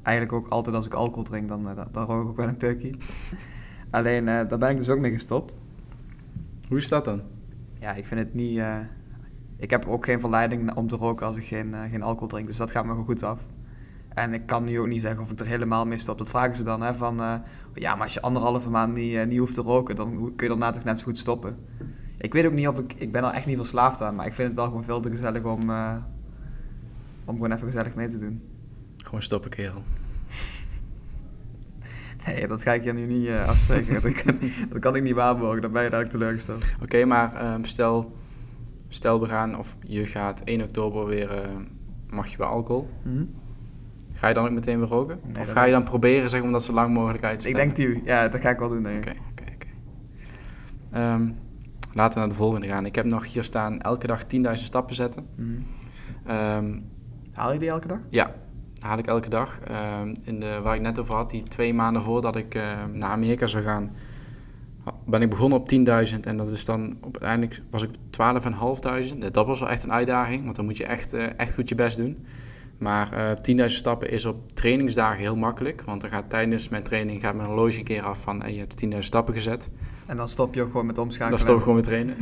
eigenlijk 0.03 0.37
ook 0.37 0.47
altijd 0.47 0.75
als 0.75 0.85
ik 0.85 0.93
alcohol 0.93 1.23
drink, 1.23 1.47
dan, 1.47 1.69
uh, 1.69 1.81
dan, 1.91 2.05
rook 2.05 2.23
ik 2.23 2.29
ook 2.29 2.37
wel 2.37 2.47
een 2.47 2.57
peukje. 2.57 2.91
Alleen, 3.89 4.27
uh, 4.27 4.47
daar 4.47 4.57
ben 4.57 4.69
ik 4.69 4.77
dus 4.77 4.89
ook 4.89 4.99
mee 4.99 5.11
gestopt. 5.11 5.53
Hoe 6.67 6.77
is 6.77 6.87
dat 6.87 7.05
dan? 7.05 7.21
Ja, 7.79 7.93
ik 7.93 8.05
vind 8.05 8.19
het 8.19 8.33
niet... 8.33 8.57
Uh, 8.57 8.77
ik 9.57 9.69
heb 9.69 9.85
ook 9.85 10.05
geen 10.05 10.19
verleiding 10.19 10.75
om 10.75 10.87
te 10.87 10.95
roken 10.95 11.27
als 11.27 11.35
ik 11.35 11.43
geen, 11.43 11.75
geen 11.89 12.01
alcohol 12.01 12.27
drink, 12.27 12.45
dus 12.45 12.57
dat 12.57 12.71
gaat 12.71 12.83
me 12.83 12.89
gewoon 12.89 13.05
goed 13.05 13.23
af. 13.23 13.39
En 14.09 14.33
ik 14.33 14.45
kan 14.45 14.63
nu 14.63 14.79
ook 14.79 14.87
niet 14.87 15.01
zeggen 15.01 15.23
of 15.23 15.31
ik 15.31 15.39
er 15.39 15.45
helemaal 15.45 15.85
mee 15.85 15.97
stop. 15.97 16.17
Dat 16.17 16.29
vragen 16.29 16.55
ze 16.55 16.63
dan, 16.63 16.81
hè, 16.81 16.93
van... 16.93 17.17
ja, 17.73 17.95
maar 17.95 18.03
als 18.03 18.13
je 18.13 18.21
anderhalve 18.21 18.69
maand 18.69 18.93
niet, 18.93 19.27
niet 19.27 19.39
hoeft 19.39 19.53
te 19.53 19.61
roken, 19.61 19.95
dan 19.95 20.15
kun 20.15 20.47
je 20.47 20.47
daarna 20.47 20.71
toch 20.71 20.83
net 20.83 20.99
zo 20.99 21.05
goed 21.05 21.17
stoppen. 21.17 21.57
Ik 22.17 22.33
weet 22.33 22.45
ook 22.45 22.53
niet 22.53 22.67
of 22.67 22.79
ik... 22.79 22.93
Ik 22.93 23.11
ben 23.11 23.23
er 23.23 23.31
echt 23.31 23.45
niet 23.45 23.55
verslaafd 23.55 24.01
aan, 24.01 24.15
maar 24.15 24.25
ik 24.25 24.33
vind 24.33 24.47
het 24.47 24.57
wel 24.57 24.67
gewoon 24.67 24.83
veel 24.83 24.99
te 24.99 25.09
gezellig 25.09 25.43
om... 25.43 25.69
om 27.25 27.35
gewoon 27.35 27.51
even 27.51 27.65
gezellig 27.65 27.95
mee 27.95 28.07
te 28.07 28.17
doen. 28.17 28.41
Gewoon 28.97 29.21
stoppen, 29.21 29.49
kerel. 29.49 29.83
Nee, 32.25 32.47
dat 32.47 32.61
ga 32.61 32.73
ik 32.73 32.83
je 32.83 32.93
nu 32.93 33.05
niet 33.05 33.27
uh, 33.27 33.47
afspreken. 33.47 34.01
dat, 34.01 34.13
kan, 34.13 34.39
dat, 34.69 34.79
kan, 34.79 34.95
ik 34.95 35.03
niet 35.03 35.13
waarborgen, 35.13 35.61
dan 35.61 35.71
ben 35.71 35.83
je 35.83 35.89
eigenlijk 35.89 36.19
teleurgesteld. 36.19 36.63
Oké, 36.81 37.05
maar 37.05 37.53
um, 37.53 37.65
stel, 37.65 38.15
stel 38.87 39.21
we 39.21 39.27
gaan, 39.27 39.57
of 39.57 39.75
je 39.79 40.05
gaat 40.05 40.41
1 40.41 40.61
oktober 40.61 41.05
weer, 41.05 41.31
uh, 41.31 41.49
mag 42.09 42.27
je 42.27 42.37
bij 42.37 42.47
alcohol. 42.47 42.89
Mm 43.03 43.15
-hmm. 43.15 43.29
Ga 44.13 44.27
je 44.27 44.33
dan 44.33 44.45
ook 44.45 44.51
meteen 44.51 44.79
weer 44.79 44.87
roken? 44.87 45.19
Nee, 45.33 45.43
of 45.43 45.51
ga 45.51 45.63
je 45.63 45.71
dan 45.71 45.83
proberen 45.83 46.29
zeg, 46.29 46.41
om 46.41 46.51
dat 46.51 46.63
zo 46.63 46.73
lang 46.73 46.93
mogelijk 46.93 47.23
uit 47.23 47.39
te 47.39 47.45
stellen? 47.45 47.67
Ik 47.67 47.75
denk 47.75 47.93
die, 47.93 48.01
ja, 48.05 48.27
dat 48.27 48.41
ga 48.41 48.49
ik 48.49 48.59
wel 48.59 48.69
doen. 48.69 48.97
Oké, 48.97 49.13
oké, 49.31 49.43
oké. 49.53 49.67
Ehm, 50.91 51.29
laten 51.93 52.13
we 52.13 52.19
naar 52.19 52.29
de 52.29 52.35
volgende 52.35 52.67
gaan. 52.67 52.85
Ik 52.85 52.95
heb 52.95 53.05
nog 53.05 53.33
hier 53.33 53.43
staan 53.43 53.81
elke 53.81 54.07
dag 54.07 54.23
10.000 54.23 54.51
stappen 54.51 54.95
zetten. 54.95 55.25
Mm 55.35 55.65
-hmm. 56.25 56.35
um, 56.35 56.90
Haal 57.41 57.53
je 57.53 57.59
die 57.59 57.69
elke 57.69 57.87
dag? 57.87 57.99
Ja, 58.09 58.33
haal 58.79 58.97
ik 58.97 59.07
elke 59.07 59.29
dag. 59.29 59.59
Uh, 59.71 60.11
in 60.23 60.39
de, 60.39 60.59
waar 60.63 60.75
ik 60.75 60.81
net 60.81 60.99
over 60.99 61.15
had, 61.15 61.29
die 61.29 61.43
twee 61.43 61.73
maanden 61.73 62.01
voordat 62.01 62.35
ik 62.35 62.55
uh, 62.55 62.61
naar 62.93 63.09
Amerika 63.09 63.47
zou 63.47 63.63
gaan, 63.63 63.91
ben 65.05 65.21
ik 65.21 65.29
begonnen 65.29 65.59
op 65.59 65.71
10.000 66.11 66.19
en 66.21 66.37
dat 66.37 66.51
is 66.51 66.65
dan 66.65 66.97
uiteindelijk 67.03 67.61
was 67.69 67.83
ik 67.83 67.89
12.500. 69.19 69.31
Dat 69.31 69.45
was 69.45 69.59
wel 69.59 69.69
echt 69.69 69.83
een 69.83 69.91
uitdaging, 69.91 70.43
want 70.43 70.55
dan 70.55 70.65
moet 70.65 70.77
je 70.77 70.85
echt, 70.85 71.13
uh, 71.13 71.39
echt 71.39 71.53
goed 71.53 71.69
je 71.69 71.75
best 71.75 71.97
doen. 71.97 72.25
Maar 72.77 73.37
10.000 73.51 73.65
stappen 73.65 74.11
is 74.11 74.25
op 74.25 74.51
trainingsdagen 74.53 75.19
heel 75.19 75.35
makkelijk, 75.35 75.81
want 75.85 76.01
dan 76.01 76.09
gaat 76.09 76.29
tijdens 76.29 76.69
mijn 76.69 76.83
training 76.83 77.21
gaat 77.21 77.35
mijn 77.35 77.47
horloge 77.47 77.77
een 77.77 77.83
keer 77.83 78.01
af 78.01 78.19
van 78.19 78.41
hey, 78.41 78.53
je 78.53 78.59
hebt 78.59 78.85
10.000 78.85 78.97
stappen 78.99 79.33
gezet. 79.33 79.69
En 80.05 80.17
dan 80.17 80.29
stop 80.29 80.53
je 80.53 80.61
ook 80.61 80.71
gewoon 80.71 80.85
met 80.85 80.97
omschakelen? 80.97 81.31
Dan 81.31 81.39
stop 81.39 81.55
ik 81.55 81.61
gewoon 81.61 81.75
met 81.75 81.85
trainen. 81.85 82.15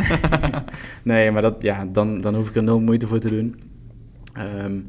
nee, 1.03 1.31
maar 1.31 1.41
dat, 1.41 1.61
ja, 1.61 1.85
dan, 1.85 2.21
dan 2.21 2.35
hoef 2.35 2.49
ik 2.49 2.55
er 2.55 2.63
nul 2.63 2.79
moeite 2.79 3.07
voor 3.07 3.19
te 3.19 3.29
doen. 3.29 3.61
Um, 4.37 4.87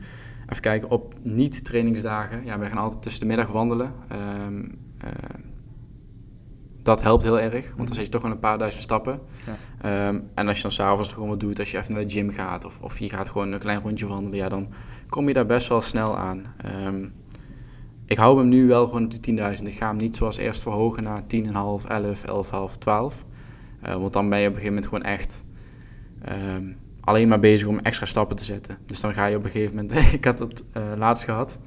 Even 0.50 0.62
kijken, 0.62 0.90
op 0.90 1.14
niet-trainingsdagen, 1.22 2.42
ja, 2.44 2.58
we 2.58 2.66
gaan 2.66 2.78
altijd 2.78 3.02
tussen 3.02 3.20
de 3.20 3.26
middag 3.26 3.46
wandelen. 3.46 3.92
Um, 4.46 4.78
uh, 5.04 5.10
dat 6.82 7.02
helpt 7.02 7.22
heel 7.22 7.40
erg, 7.40 7.52
want 7.52 7.76
dan 7.76 7.84
mhm. 7.84 7.94
zet 7.94 8.04
je 8.04 8.10
toch 8.10 8.22
wel 8.22 8.30
een 8.30 8.38
paar 8.38 8.58
duizend 8.58 8.82
stappen. 8.82 9.20
Ja. 9.82 10.08
Um, 10.08 10.28
en 10.34 10.46
als 10.46 10.56
je 10.56 10.62
dan 10.62 10.72
s'avonds 10.72 11.12
gewoon 11.12 11.28
wat 11.28 11.40
doet, 11.40 11.58
als 11.58 11.70
je 11.70 11.78
even 11.78 11.94
naar 11.94 12.06
de 12.06 12.10
gym 12.10 12.30
gaat 12.30 12.64
of, 12.64 12.80
of 12.80 12.98
je 12.98 13.08
gaat 13.08 13.28
gewoon 13.28 13.52
een 13.52 13.58
klein 13.58 13.80
rondje 13.80 14.06
wandelen, 14.06 14.38
ja, 14.38 14.48
dan 14.48 14.68
kom 15.08 15.28
je 15.28 15.34
daar 15.34 15.46
best 15.46 15.68
wel 15.68 15.80
snel 15.80 16.16
aan. 16.16 16.54
Um, 16.86 17.12
ik 18.10 18.18
hou 18.18 18.38
hem 18.38 18.48
nu 18.48 18.66
wel 18.66 18.86
gewoon 18.86 19.04
op 19.04 19.22
de 19.22 19.54
10.000. 19.58 19.62
Ik 19.62 19.74
ga 19.74 19.86
hem 19.86 19.96
niet 19.96 20.16
zoals 20.16 20.36
eerst 20.36 20.62
verhogen 20.62 21.02
naar 21.02 21.22
10,5, 21.22 21.50
11, 21.52 22.22
11,5, 22.72 22.78
12. 22.78 23.24
Uh, 23.86 23.94
want 23.94 24.12
dan 24.12 24.28
ben 24.28 24.38
je 24.38 24.48
op 24.48 24.54
een 24.54 24.60
gegeven 24.60 24.82
moment 24.82 24.86
gewoon 24.86 25.02
echt 25.02 25.44
um, 26.28 26.76
alleen 27.10 27.28
maar 27.28 27.40
bezig 27.40 27.66
om 27.66 27.78
extra 27.78 28.06
stappen 28.06 28.36
te 28.36 28.44
zetten. 28.44 28.78
Dus 28.86 29.00
dan 29.00 29.14
ga 29.14 29.26
je 29.26 29.36
op 29.36 29.44
een 29.44 29.50
gegeven 29.50 29.76
moment, 29.76 30.12
ik 30.18 30.24
had 30.24 30.38
het 30.38 30.62
uh, 30.76 30.82
laatst 30.96 31.24
gehad, 31.24 31.58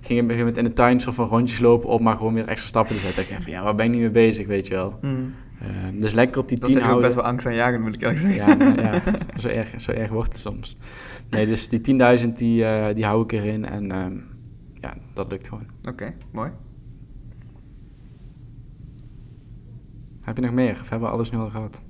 ging 0.00 0.02
op 0.02 0.08
een 0.08 0.14
gegeven 0.16 0.38
moment 0.38 0.56
in 0.56 0.64
de 0.64 0.72
tuin 0.72 1.00
zo 1.00 1.10
van 1.10 1.28
rondjes 1.28 1.58
lopen 1.58 1.88
op, 1.88 2.00
maar 2.00 2.16
gewoon 2.16 2.34
weer 2.34 2.46
extra 2.46 2.68
stappen 2.68 2.94
te 2.94 3.00
zetten. 3.00 3.22
Ik 3.22 3.28
dacht 3.28 3.42
van 3.42 3.52
ja, 3.52 3.62
waar 3.62 3.74
ben 3.74 3.86
ik 3.86 3.92
niet 3.92 4.00
mee 4.00 4.10
bezig, 4.10 4.46
weet 4.46 4.66
je 4.66 4.74
wel. 4.74 4.98
Mm. 5.00 5.34
Uh, 5.62 6.00
dus 6.00 6.12
lekker 6.12 6.40
op 6.40 6.48
die 6.48 6.58
dat 6.58 6.68
tien 6.68 6.78
houden. 6.78 7.00
Dat 7.02 7.10
is 7.10 7.14
best 7.14 7.24
wel 7.24 7.32
angst 7.32 7.46
aan 7.46 7.54
jagen, 7.54 7.80
moet 7.80 7.94
ik 7.94 8.02
eerlijk 8.02 8.18
zeggen. 8.18 8.74
Ja, 8.74 8.82
ja 8.82 9.02
zo, 9.40 9.48
erg, 9.48 9.80
zo 9.80 9.90
erg 9.90 10.10
wordt 10.10 10.32
het 10.32 10.40
soms. 10.40 10.78
Nee, 11.30 11.46
dus 11.46 11.68
die 11.68 12.20
10.000 12.20 12.32
die, 12.32 12.62
uh, 12.62 12.86
die 12.94 13.04
hou 13.04 13.22
ik 13.22 13.32
erin 13.32 13.64
en 13.64 13.84
uh, 13.84 14.06
ja, 14.80 14.94
dat 15.14 15.30
lukt 15.30 15.48
gewoon. 15.48 15.66
Oké, 15.78 15.88
okay, 15.88 16.14
mooi. 16.30 16.50
Heb 20.22 20.36
je 20.36 20.42
nog 20.42 20.52
meer? 20.52 20.78
Of 20.80 20.88
hebben 20.88 21.08
we 21.08 21.14
alles 21.14 21.30
nu 21.30 21.38
al 21.38 21.50
gehad? 21.50 21.80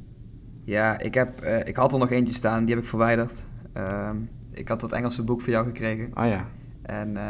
Ja, 0.65 0.99
ik, 0.99 1.15
heb, 1.15 1.45
uh, 1.45 1.59
ik 1.59 1.77
had 1.77 1.93
er 1.93 1.99
nog 1.99 2.11
eentje 2.11 2.35
staan, 2.35 2.65
die 2.65 2.75
heb 2.75 2.83
ik 2.83 2.89
verwijderd. 2.89 3.47
Uh, 3.77 4.11
ik 4.51 4.69
had 4.69 4.81
dat 4.81 4.93
Engelse 4.93 5.25
boek 5.25 5.41
voor 5.41 5.51
jou 5.51 5.67
gekregen. 5.67 6.15
Ah 6.15 6.29
ja. 6.29 6.47
En 6.83 7.15
uh, 7.15 7.23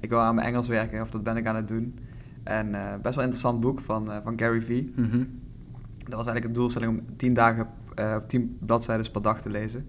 ik 0.00 0.08
wil 0.08 0.18
aan 0.18 0.34
mijn 0.34 0.46
Engels 0.46 0.68
werken, 0.68 1.00
of 1.00 1.10
dat 1.10 1.22
ben 1.22 1.36
ik 1.36 1.46
aan 1.46 1.56
het 1.56 1.68
doen. 1.68 1.98
En 2.42 2.68
uh, 2.68 2.94
best 3.02 3.14
wel 3.14 3.24
interessant 3.24 3.60
boek 3.60 3.80
van, 3.80 4.10
van 4.24 4.38
Gary 4.38 4.62
Vee. 4.62 4.92
Mm 4.96 5.10
-hmm. 5.10 5.40
Dat 5.98 6.18
was 6.18 6.26
eigenlijk 6.26 6.46
de 6.46 6.60
doelstelling 6.60 6.98
om 6.98 7.16
tien 7.16 7.34
dagen, 7.34 7.66
tien 8.26 8.58
bladzijden 8.60 9.10
per 9.10 9.22
dag 9.22 9.40
te 9.40 9.50
lezen. 9.50 9.86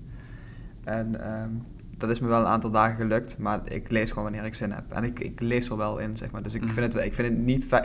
En 0.84 1.32
um, 1.42 1.64
dat 1.98 2.10
is 2.10 2.20
me 2.20 2.28
wel 2.28 2.40
een 2.40 2.46
aantal 2.46 2.72
dagen 2.72 2.96
gelukt, 2.96 3.38
maar 3.38 3.62
ik 3.64 3.92
lees 3.92 4.10
gewoon 4.10 4.24
wanneer 4.24 4.44
ik 4.44 4.54
zin 4.54 4.72
heb. 4.72 4.92
En 4.92 5.04
ik, 5.04 5.20
ik 5.20 5.42
lees 5.42 5.70
er 5.70 5.78
wel 5.78 5.98
in, 5.98 6.18
zeg 6.18 6.32
maar. 6.32 6.44
Dus 6.44 6.54
ik, 6.54 6.62
mm 6.62 6.68
-hmm. 6.68 6.76
vind, 6.76 6.94
het, 6.94 7.04
ik 7.06 7.14
vind 7.14 7.28
het 7.28 7.38
niet. 7.38 7.70
Hoe 7.72 7.80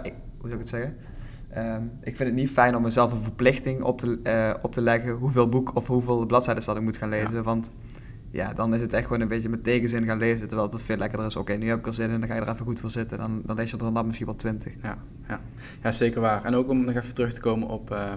zou 0.48 0.52
ik 0.52 0.58
het 0.58 0.68
zeggen? 0.68 0.96
Um, 1.56 1.90
ik 2.00 2.16
vind 2.16 2.28
het 2.28 2.38
niet 2.38 2.50
fijn 2.50 2.76
om 2.76 2.82
mezelf 2.82 3.12
een 3.12 3.22
verplichting 3.22 3.82
op 3.82 3.98
te, 3.98 4.18
uh, 4.22 4.54
op 4.62 4.72
te 4.72 4.80
leggen 4.80 5.12
hoeveel 5.12 5.48
boek 5.48 5.74
of 5.74 5.86
hoeveel 5.86 6.26
bladzijden 6.26 6.64
dat 6.64 6.76
ik 6.76 6.82
moet 6.82 6.96
gaan 6.96 7.08
lezen. 7.08 7.36
Ja. 7.36 7.42
Want 7.42 7.70
ja, 8.30 8.52
dan 8.52 8.74
is 8.74 8.80
het 8.80 8.92
echt 8.92 9.04
gewoon 9.04 9.20
een 9.20 9.28
beetje 9.28 9.48
met 9.48 9.64
tegenzin 9.64 10.04
gaan 10.04 10.18
lezen. 10.18 10.48
Terwijl 10.48 10.70
het 10.70 10.82
veel 10.82 10.96
lekkerder 10.96 11.26
is. 11.26 11.36
Oké, 11.36 11.52
okay, 11.52 11.62
nu 11.62 11.68
heb 11.68 11.78
ik 11.78 11.86
er 11.86 11.92
zin 11.92 12.10
in, 12.10 12.20
dan 12.20 12.28
ga 12.28 12.34
je 12.34 12.40
er 12.40 12.48
even 12.48 12.64
goed 12.64 12.80
voor 12.80 12.90
zitten. 12.90 13.18
Dan, 13.18 13.42
dan 13.44 13.56
lees 13.56 13.70
je 13.70 13.76
er 13.76 13.92
dan 13.92 14.06
misschien 14.06 14.26
wel 14.26 14.36
twintig. 14.36 14.74
Ja, 14.82 14.98
ja. 15.28 15.40
ja, 15.82 15.92
zeker 15.92 16.20
waar. 16.20 16.44
En 16.44 16.54
ook 16.54 16.68
om 16.68 16.84
nog 16.84 16.94
even 16.94 17.14
terug 17.14 17.32
te 17.32 17.40
komen 17.40 17.68
op, 17.68 17.90
uh, 17.90 18.12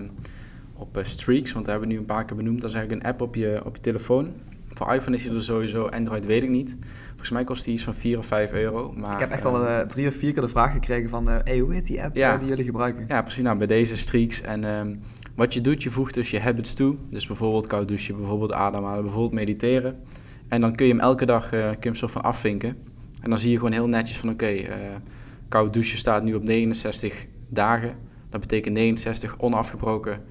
op 0.74 0.98
uh, 0.98 1.04
Streaks, 1.04 1.52
want 1.52 1.66
daar 1.66 1.74
hebben 1.74 1.90
we 1.90 1.96
nu 1.96 2.00
een 2.00 2.16
paar 2.16 2.26
keer 2.26 2.38
benoemd. 2.38 2.62
Dat 2.62 2.70
is 2.70 2.76
eigenlijk 2.76 3.06
een 3.06 3.12
app 3.12 3.22
op 3.22 3.36
je, 3.36 3.62
op 3.66 3.76
je 3.76 3.82
telefoon. 3.82 4.32
Voor 4.74 4.94
iPhone 4.94 5.16
is 5.16 5.26
hij 5.26 5.36
er 5.36 5.44
sowieso, 5.44 5.88
Android 5.88 6.26
weet 6.26 6.44
ik 6.44 6.50
niet. 6.50 6.78
Volgens 7.08 7.30
mij 7.30 7.44
kost 7.44 7.66
die 7.66 7.74
iets 7.74 7.84
van 7.84 7.94
4 7.94 8.18
of 8.18 8.26
5 8.26 8.52
euro. 8.52 8.94
Maar, 8.98 9.14
ik 9.14 9.20
heb 9.20 9.30
echt 9.30 9.46
al 9.46 9.66
uh, 9.66 9.80
drie 9.80 10.08
of 10.08 10.16
vier 10.16 10.34
keer 10.34 10.42
de 10.42 10.50
vraag 10.50 10.72
gekregen 10.72 11.10
van, 11.10 11.30
uh, 11.30 11.36
hey, 11.44 11.60
hoe 11.60 11.74
heet 11.74 11.86
die 11.86 12.04
app 12.04 12.16
ja, 12.16 12.34
uh, 12.34 12.40
die 12.40 12.48
jullie 12.48 12.66
gebruiken? 12.66 13.06
Ja, 13.08 13.22
precies. 13.22 13.44
Nou, 13.44 13.58
bij 13.58 13.68
deze 13.68 13.96
Streaks. 13.96 14.42
En 14.42 14.64
um, 14.64 15.00
wat 15.36 15.54
je 15.54 15.62
doet, 15.62 15.84
je 15.84 15.90
voegt 15.90 16.14
dus 16.14 16.30
je 16.32 16.40
habits 16.40 16.74
toe. 16.74 16.96
Dus 17.08 17.28
bijvoorbeeld 17.28 17.68
koud 17.68 17.88
douchen, 17.88 18.18
bijvoorbeeld 18.18 18.52
ademhalen, 18.52 19.04
bijvoorbeeld 19.04 19.34
mediteren. 19.34 20.00
En 20.48 20.62
dan 20.62 20.76
kun 20.76 20.86
je 20.86 20.92
hem 20.92 21.02
elke 21.02 21.26
dag 21.26 21.50
kun 21.50 21.60
je 21.60 21.78
hem 21.80 21.96
soort 21.96 22.12
van 22.12 22.22
afvinken. 22.24 22.78
En 23.22 23.30
dan 23.30 23.40
zie 23.40 23.52
je 23.52 23.58
gewoon 23.58 23.72
heel 23.72 23.88
netjes 23.88 24.18
van, 24.18 24.30
oké, 24.30 24.44
okay, 24.44 25.02
koud 25.48 25.74
douchen 25.74 25.98
staat 25.98 26.24
nu 26.24 26.34
op 26.34 26.44
69 26.44 27.26
dagen. 27.50 27.96
Dat 28.30 28.40
betekent 28.40 28.76
69 28.76 29.36
onafgebroken 29.40 30.22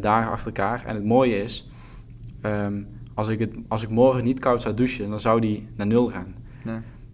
dagen 0.00 0.32
achter 0.32 0.46
elkaar. 0.46 0.84
En 0.86 0.94
het 0.94 1.04
mooie 1.04 1.42
is... 1.42 1.70
Um, 2.46 2.86
als 3.20 3.28
ik, 3.28 3.38
het, 3.38 3.54
als 3.68 3.82
ik 3.82 3.88
morgen 3.88 4.24
niet 4.24 4.40
koud 4.40 4.62
zou 4.62 4.74
douchen, 4.74 5.10
dan 5.10 5.20
zou 5.20 5.40
die 5.40 5.68
naar 5.76 5.86
nul 5.86 6.08
gaan. 6.08 6.34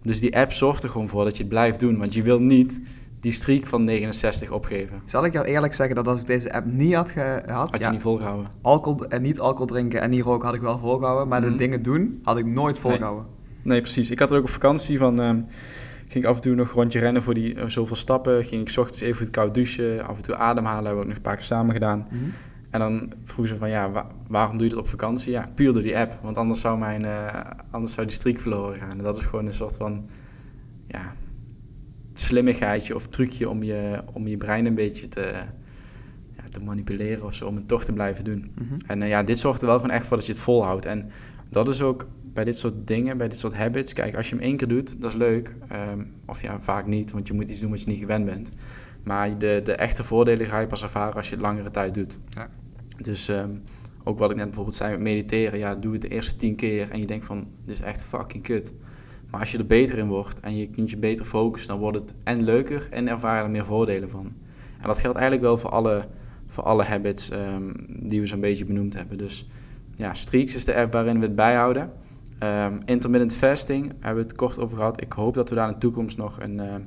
Dus 0.01 0.19
die 0.19 0.37
app 0.37 0.51
zorgt 0.51 0.83
er 0.83 0.89
gewoon 0.89 1.07
voor 1.07 1.23
dat 1.23 1.37
je 1.37 1.43
het 1.43 1.51
blijft 1.51 1.79
doen. 1.79 1.97
Want 1.97 2.13
je 2.13 2.21
wil 2.21 2.39
niet 2.39 2.81
die 3.19 3.31
streak 3.31 3.67
van 3.67 3.83
69 3.83 4.51
opgeven. 4.51 5.01
Zal 5.05 5.25
ik 5.25 5.33
jou 5.33 5.45
eerlijk 5.45 5.73
zeggen 5.73 5.95
dat 5.95 6.07
als 6.07 6.19
ik 6.19 6.27
deze 6.27 6.53
app 6.53 6.65
niet 6.65 6.93
had 6.93 7.11
gehad... 7.11 7.47
Had 7.71 7.73
je 7.73 7.79
ja, 7.79 7.91
niet 7.91 8.01
volgehouden? 8.01 8.47
Alcohol 8.61 9.05
en 9.05 9.21
niet 9.21 9.39
alcohol 9.39 9.65
drinken 9.65 10.01
en 10.01 10.09
niet 10.09 10.23
roken 10.23 10.45
had 10.45 10.55
ik 10.55 10.61
wel 10.61 10.79
volgehouden. 10.79 11.27
Maar 11.27 11.41
de 11.41 11.47
mhm. 11.47 11.57
dingen 11.57 11.81
doen 11.81 12.19
had 12.23 12.37
ik 12.37 12.45
nooit 12.45 12.79
volgehouden. 12.79 13.25
Nee. 13.25 13.61
nee, 13.63 13.81
precies. 13.81 14.11
Ik 14.11 14.19
had 14.19 14.31
er 14.31 14.37
ook 14.37 14.43
op 14.43 14.49
vakantie 14.49 14.97
van... 14.97 15.19
Um, 15.19 15.45
ging 16.07 16.23
ik 16.23 16.29
af 16.29 16.35
en 16.35 16.41
toe 16.41 16.55
nog 16.55 16.67
een 16.67 16.73
rondje 16.73 16.99
rennen 16.99 17.23
voor 17.23 17.33
die 17.33 17.55
uh, 17.55 17.63
zoveel 17.67 17.95
stappen. 17.95 18.45
Ging 18.45 18.69
ik 18.69 18.77
ochtends 18.77 19.01
even 19.01 19.17
goed 19.17 19.29
koud 19.29 19.53
douchen. 19.53 20.07
Af 20.07 20.17
en 20.17 20.23
toe 20.23 20.35
ademhalen. 20.35 20.85
Hebben 20.85 20.93
we 20.93 21.01
ook 21.01 21.07
nog 21.07 21.15
een 21.15 21.21
paar 21.21 21.35
keer 21.35 21.45
samen 21.45 21.73
gedaan. 21.73 22.07
Mm 22.09 22.19
-hmm. 22.19 22.33
En 22.69 22.79
dan 22.79 23.13
vroegen 23.23 23.55
ze 23.55 23.59
van, 23.59 23.69
ja, 23.69 24.07
waarom 24.27 24.57
doe 24.57 24.67
je 24.67 24.73
dat 24.73 24.83
op 24.83 24.89
vakantie? 24.89 25.31
Ja, 25.31 25.49
puur 25.55 25.73
door 25.73 25.81
die 25.81 25.97
app. 25.97 26.19
Want 26.21 26.37
anders 26.37 26.61
zou, 26.61 26.79
mijn, 26.79 27.03
uh, 27.03 27.41
anders 27.71 27.93
zou 27.93 28.07
die 28.07 28.15
streak 28.15 28.39
verloren 28.39 28.79
gaan. 28.79 28.91
En 28.91 29.03
dat 29.03 29.17
is 29.17 29.23
gewoon 29.23 29.45
een 29.45 29.53
soort 29.53 29.77
van, 29.77 30.09
ja, 30.87 31.13
slimmigheidje 32.13 32.95
of 32.95 33.07
trucje 33.07 33.49
om 33.49 33.63
je, 33.63 34.01
om 34.13 34.27
je 34.27 34.37
brein 34.37 34.65
een 34.65 34.75
beetje 34.75 35.07
te, 35.07 35.33
ja, 36.37 36.43
te 36.51 36.59
manipuleren 36.59 37.25
of 37.25 37.33
zo. 37.33 37.47
Om 37.47 37.55
het 37.55 37.67
toch 37.67 37.83
te 37.83 37.93
blijven 37.93 38.23
doen. 38.23 38.51
Mm 38.55 38.67
-hmm. 38.69 38.77
En 38.87 39.01
uh, 39.01 39.09
ja, 39.09 39.23
dit 39.23 39.39
zorgt 39.39 39.61
er 39.61 39.67
wel 39.67 39.79
gewoon 39.79 39.95
echt 39.95 40.05
voor 40.05 40.17
dat 40.17 40.25
je 40.25 40.31
het 40.31 40.41
volhoudt. 40.41 40.85
En 40.85 41.09
dat 41.49 41.69
is 41.69 41.81
ook 41.81 42.07
bij 42.23 42.43
dit 42.43 42.57
soort 42.57 42.87
dingen, 42.87 43.17
bij 43.17 43.27
dit 43.27 43.39
soort 43.39 43.55
habits. 43.55 43.93
Kijk, 43.93 44.15
als 44.15 44.29
je 44.29 44.35
hem 44.35 44.43
één 44.43 44.57
keer 44.57 44.67
doet, 44.67 45.01
dat 45.01 45.11
is 45.11 45.17
leuk. 45.17 45.55
Um, 45.91 46.13
of 46.25 46.41
ja, 46.41 46.59
vaak 46.61 46.85
niet, 46.85 47.11
want 47.11 47.27
je 47.27 47.33
moet 47.33 47.49
iets 47.49 47.59
doen 47.59 47.69
wat 47.69 47.81
je 47.81 47.89
niet 47.89 47.99
gewend 47.99 48.25
bent. 48.25 48.51
Maar 49.03 49.37
de, 49.37 49.61
de 49.63 49.73
echte 49.73 50.03
voordelen 50.03 50.47
ga 50.47 50.59
je 50.59 50.67
pas 50.67 50.83
ervaren 50.83 51.15
als 51.15 51.29
je 51.29 51.35
het 51.35 51.43
langere 51.43 51.71
tijd 51.71 51.93
doet. 51.93 52.19
Ja. 52.29 52.49
Dus 52.97 53.27
um, 53.27 53.61
ook 54.03 54.19
wat 54.19 54.29
ik 54.29 54.35
net 54.35 54.45
bijvoorbeeld 54.45 54.75
zei 54.75 54.91
met 54.91 54.99
mediteren. 54.99 55.59
Ja, 55.59 55.75
doe 55.75 55.93
het 55.93 56.01
de 56.01 56.07
eerste 56.07 56.35
tien 56.35 56.55
keer 56.55 56.89
en 56.89 56.99
je 56.99 57.05
denkt 57.05 57.25
van, 57.25 57.47
dit 57.65 57.75
is 57.75 57.81
echt 57.81 58.03
fucking 58.03 58.43
kut. 58.43 58.73
Maar 59.29 59.39
als 59.39 59.51
je 59.51 59.57
er 59.57 59.65
beter 59.65 59.97
in 59.97 60.07
wordt 60.07 60.39
en 60.39 60.57
je 60.57 60.69
kunt 60.69 60.89
je 60.89 60.97
beter 60.97 61.25
focussen, 61.25 61.69
dan 61.69 61.79
wordt 61.79 61.99
het 61.99 62.15
en 62.23 62.43
leuker 62.43 62.87
en 62.91 63.07
ervaar 63.07 63.37
je 63.37 63.43
er 63.43 63.49
meer 63.49 63.65
voordelen 63.65 64.09
van. 64.09 64.25
En 64.77 64.87
dat 64.87 64.99
geldt 64.99 65.17
eigenlijk 65.17 65.47
wel 65.47 65.57
voor 65.57 65.69
alle, 65.69 66.07
voor 66.47 66.63
alle 66.63 66.83
habits 66.83 67.31
um, 67.31 67.73
die 67.87 68.19
we 68.19 68.27
zo'n 68.27 68.39
beetje 68.39 68.65
benoemd 68.65 68.93
hebben. 68.93 69.17
Dus 69.17 69.47
ja, 69.95 70.13
Streaks 70.13 70.55
is 70.55 70.65
de 70.65 70.75
app 70.75 70.93
waarin 70.93 71.19
we 71.19 71.25
het 71.25 71.35
bijhouden. 71.35 71.91
Ehm, 72.39 72.79
intermittent 72.85 73.33
fasting 73.33 73.93
hebben 73.99 74.23
we 74.23 74.29
het 74.29 74.35
kort 74.37 74.59
over 74.59 74.77
gehad. 74.77 75.01
Ik 75.01 75.13
hoop 75.13 75.33
dat 75.33 75.49
we 75.49 75.55
daar 75.55 75.67
in 75.67 75.73
de 75.73 75.79
toekomst 75.79 76.17
nog 76.17 76.39
een, 76.41 76.59
ehm, 76.59 76.81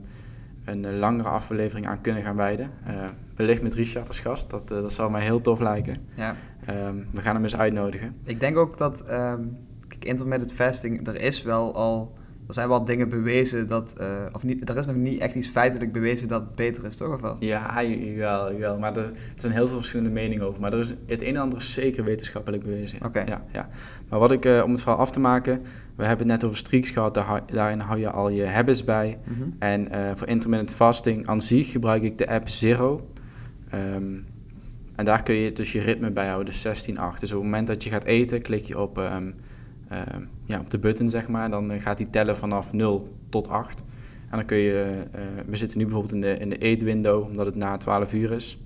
een 0.70 0.98
langere 0.98 1.28
aflevering 1.28 1.86
aan 1.86 2.00
kunnen 2.00 2.22
gaan 2.22 2.36
wijden. 2.36 2.70
Uh, 2.88 2.92
wellicht 3.36 3.62
met 3.62 3.74
Richard 3.74 4.06
als 4.08 4.20
gast. 4.20 4.50
Dat, 4.50 4.68
dat 4.68 4.92
zou 4.92 5.10
mij 5.10 5.22
heel 5.22 5.40
tof 5.40 5.60
lijken. 5.60 5.96
Ja. 6.14 6.34
we 7.10 7.20
gaan 7.20 7.34
hem 7.34 7.42
eens 7.42 7.56
uitnodigen. 7.56 8.16
Ik 8.24 8.40
denk 8.40 8.56
ook 8.56 8.78
dat 8.78 9.04
kijk, 9.88 10.04
intermittent 10.04 10.52
fasting, 10.52 11.06
er 11.06 11.20
is 11.20 11.42
wel 11.42 11.74
al 11.74 12.18
er 12.50 12.56
zijn 12.56 12.68
wel 12.68 12.84
dingen 12.84 13.08
bewezen 13.08 13.66
dat, 13.66 13.94
uh, 14.00 14.06
of 14.32 14.44
niet, 14.44 14.68
er 14.68 14.76
is 14.76 14.86
nog 14.86 14.96
niet 14.96 15.20
echt 15.20 15.34
iets 15.34 15.48
feitelijk 15.48 15.92
bewezen 15.92 16.28
dat 16.28 16.40
het 16.40 16.54
beter 16.54 16.84
is, 16.84 16.96
toch? 16.96 17.14
Of 17.14 17.20
wel? 17.20 17.36
Ja, 17.38 17.82
jawel, 17.82 18.52
jawel. 18.52 18.78
Maar 18.78 18.96
er, 18.96 19.04
er 19.04 19.12
zijn 19.36 19.52
heel 19.52 19.68
veel 19.68 19.76
verschillende 19.76 20.10
meningen 20.10 20.46
over. 20.46 20.60
Maar 20.60 20.72
er 20.72 20.78
is 20.78 20.94
het 21.06 21.22
een 21.22 21.34
en 21.34 21.36
ander 21.36 21.60
zeker 21.60 22.04
wetenschappelijk 22.04 22.62
bewezen. 22.62 23.04
Oké. 23.04 23.20
Ja, 23.26 23.44
ja. 23.52 23.68
Maar 24.08 24.18
wat 24.18 24.30
ik, 24.30 24.44
uh, 24.44 24.62
om 24.64 24.70
het 24.70 24.80
verhaal 24.80 24.98
af 24.98 25.10
te 25.10 25.20
maken, 25.20 25.62
we 26.00 26.06
hebben 26.06 26.28
het 26.28 26.36
net 26.36 26.44
over 26.44 26.56
streaks 26.56 26.90
gehad, 26.90 27.14
daar, 27.14 27.42
daarin 27.46 27.80
hou 27.80 27.98
je 27.98 28.10
al 28.10 28.30
je 28.30 28.46
habits 28.46 28.84
bij. 28.84 29.18
Mhm. 29.24 29.48
En 29.58 29.88
uh, 29.92 30.10
voor 30.14 30.28
intermittent 30.28 30.70
fasting 30.70 31.26
aan 31.26 31.40
zich 31.40 31.70
gebruik 31.70 32.02
ik 32.02 32.18
de 32.18 32.28
app 32.28 32.48
Zero. 32.48 33.10
Um, 33.74 34.26
en 34.96 35.04
daar 35.04 35.22
kun 35.22 35.34
je 35.34 35.52
dus 35.52 35.72
je 35.72 35.80
ritme 35.80 36.10
bijhouden, 36.10 36.54
dus 36.62 36.88
16-8. 36.88 37.20
Dus 37.20 37.30
op 37.32 37.36
het 37.36 37.42
moment 37.42 37.66
dat 37.66 37.84
je 37.84 37.90
gaat 37.90 38.04
eten, 38.04 38.42
klik 38.42 38.64
je 38.64 38.78
op... 38.78 38.98
Um, 38.98 39.34
Ehm, 39.90 40.22
ja, 40.44 40.60
op 40.60 40.70
de 40.70 40.78
button, 40.78 41.08
zeg 41.08 41.28
maar. 41.28 41.50
Dan 41.50 41.70
eh, 41.70 41.80
gaat 41.80 41.98
hij 41.98 42.08
tellen 42.10 42.36
vanaf 42.36 42.72
0 42.72 43.16
tot 43.28 43.48
8. 43.48 43.84
En 44.30 44.36
dan 44.36 44.46
kun 44.46 44.56
je, 44.56 45.04
uh, 45.14 45.20
we 45.46 45.56
zitten 45.56 45.78
nu 45.78 45.84
bijvoorbeeld 45.84 46.14
in 46.14 46.20
de, 46.20 46.38
in 46.38 46.48
de 46.48 46.58
eetwindow, 46.58 47.24
omdat 47.24 47.46
het 47.46 47.54
na 47.54 47.76
12 47.76 48.12
uur 48.12 48.32
is. 48.32 48.62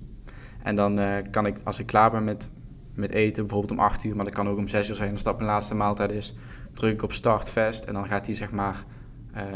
En 0.63 0.75
dan 0.75 0.99
uh, 0.99 1.15
kan 1.31 1.45
ik, 1.45 1.57
als 1.63 1.79
ik 1.79 1.85
klaar 1.85 2.11
ben 2.11 2.23
met, 2.23 2.51
met 2.93 3.11
eten, 3.11 3.43
bijvoorbeeld 3.43 3.79
om 3.79 3.85
8 3.85 4.03
uur, 4.03 4.15
maar 4.15 4.25
dat 4.25 4.33
kan 4.33 4.47
ook 4.47 4.57
om 4.57 4.67
6 4.67 4.89
uur 4.89 4.95
zijn 4.95 5.11
als 5.11 5.23
dat 5.23 5.35
mijn 5.35 5.49
laatste 5.49 5.75
maaltijd 5.75 6.11
is, 6.11 6.35
druk 6.75 6.93
ik 6.93 7.03
op 7.03 7.13
start 7.13 7.49
fast 7.49 7.83
en 7.83 7.93
dan 7.93 8.05
gaat 8.05 8.25
hij 8.25 8.35
zeg 8.35 8.51
maar 8.51 8.83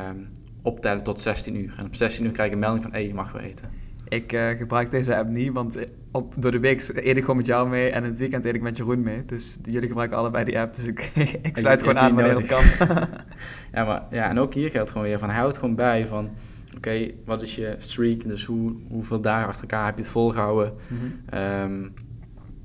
um, 0.08 0.28
optellen 0.62 1.04
tot 1.04 1.22
16 1.22 1.56
uur. 1.56 1.74
En 1.78 1.86
op 1.86 1.96
16 1.96 2.26
uur 2.26 2.32
krijg 2.32 2.48
ik 2.48 2.54
een 2.54 2.60
melding 2.60 2.84
van, 2.84 2.94
hé, 2.94 3.00
je 3.00 3.14
mag 3.14 3.32
weer 3.32 3.42
eten. 3.42 3.70
Ik 4.08 4.34
uh, 4.34 4.50
gebruik 4.50 4.92
deze 4.92 5.18
app 5.18 5.30
niet, 5.30 5.54
want 5.54 5.78
op, 6.12 6.34
door 6.38 6.52
de 6.52 6.60
week 6.60 6.92
eet 6.96 7.18
ik 7.18 7.20
gewoon 7.20 7.38
met 7.38 7.46
jou 7.46 7.70
mee 7.70 7.90
en 7.90 8.04
in 8.04 8.10
het 8.10 8.20
weekend 8.20 8.46
eet 8.46 8.56
ik 8.56 8.62
met 8.62 8.78
Jeroen 8.78 9.02
mee. 9.02 9.26
Dus 9.26 9.58
jullie 9.64 9.88
gebruiken 9.88 10.18
allebei 10.18 10.46
die 10.46 10.60
app, 10.60 10.74
dus 10.76 10.88
ik, 10.88 11.12
ik 11.42 11.58
sluit 11.58 11.80
gewoon 11.80 11.98
aan 11.98 12.16
wanneer 12.16 12.38
het 12.38 12.48
kan. 12.48 12.64
ja, 13.74 13.86
maar, 13.86 14.04
ja, 14.12 14.30
en 14.30 14.40
ook 14.40 14.54
hier 14.54 14.70
geldt 14.70 14.92
gewoon 14.92 15.08
weer 15.08 15.20
van, 15.20 15.30
houd 15.30 15.58
gewoon 15.58 15.76
bij 15.76 16.08
van, 16.08 16.30
oké, 16.76 17.12
wat 17.26 17.42
is 17.42 17.56
je 17.56 17.76
streak? 17.78 18.24
Dus 18.24 18.46
hoe, 18.46 18.76
hoeveel 18.88 19.22
dagen 19.22 19.48
achter 19.48 19.62
elkaar 19.62 19.86
heb 19.86 19.96
je 19.96 20.02
het 20.02 20.12
volgehouden? 20.12 20.74
Mm 20.88 21.92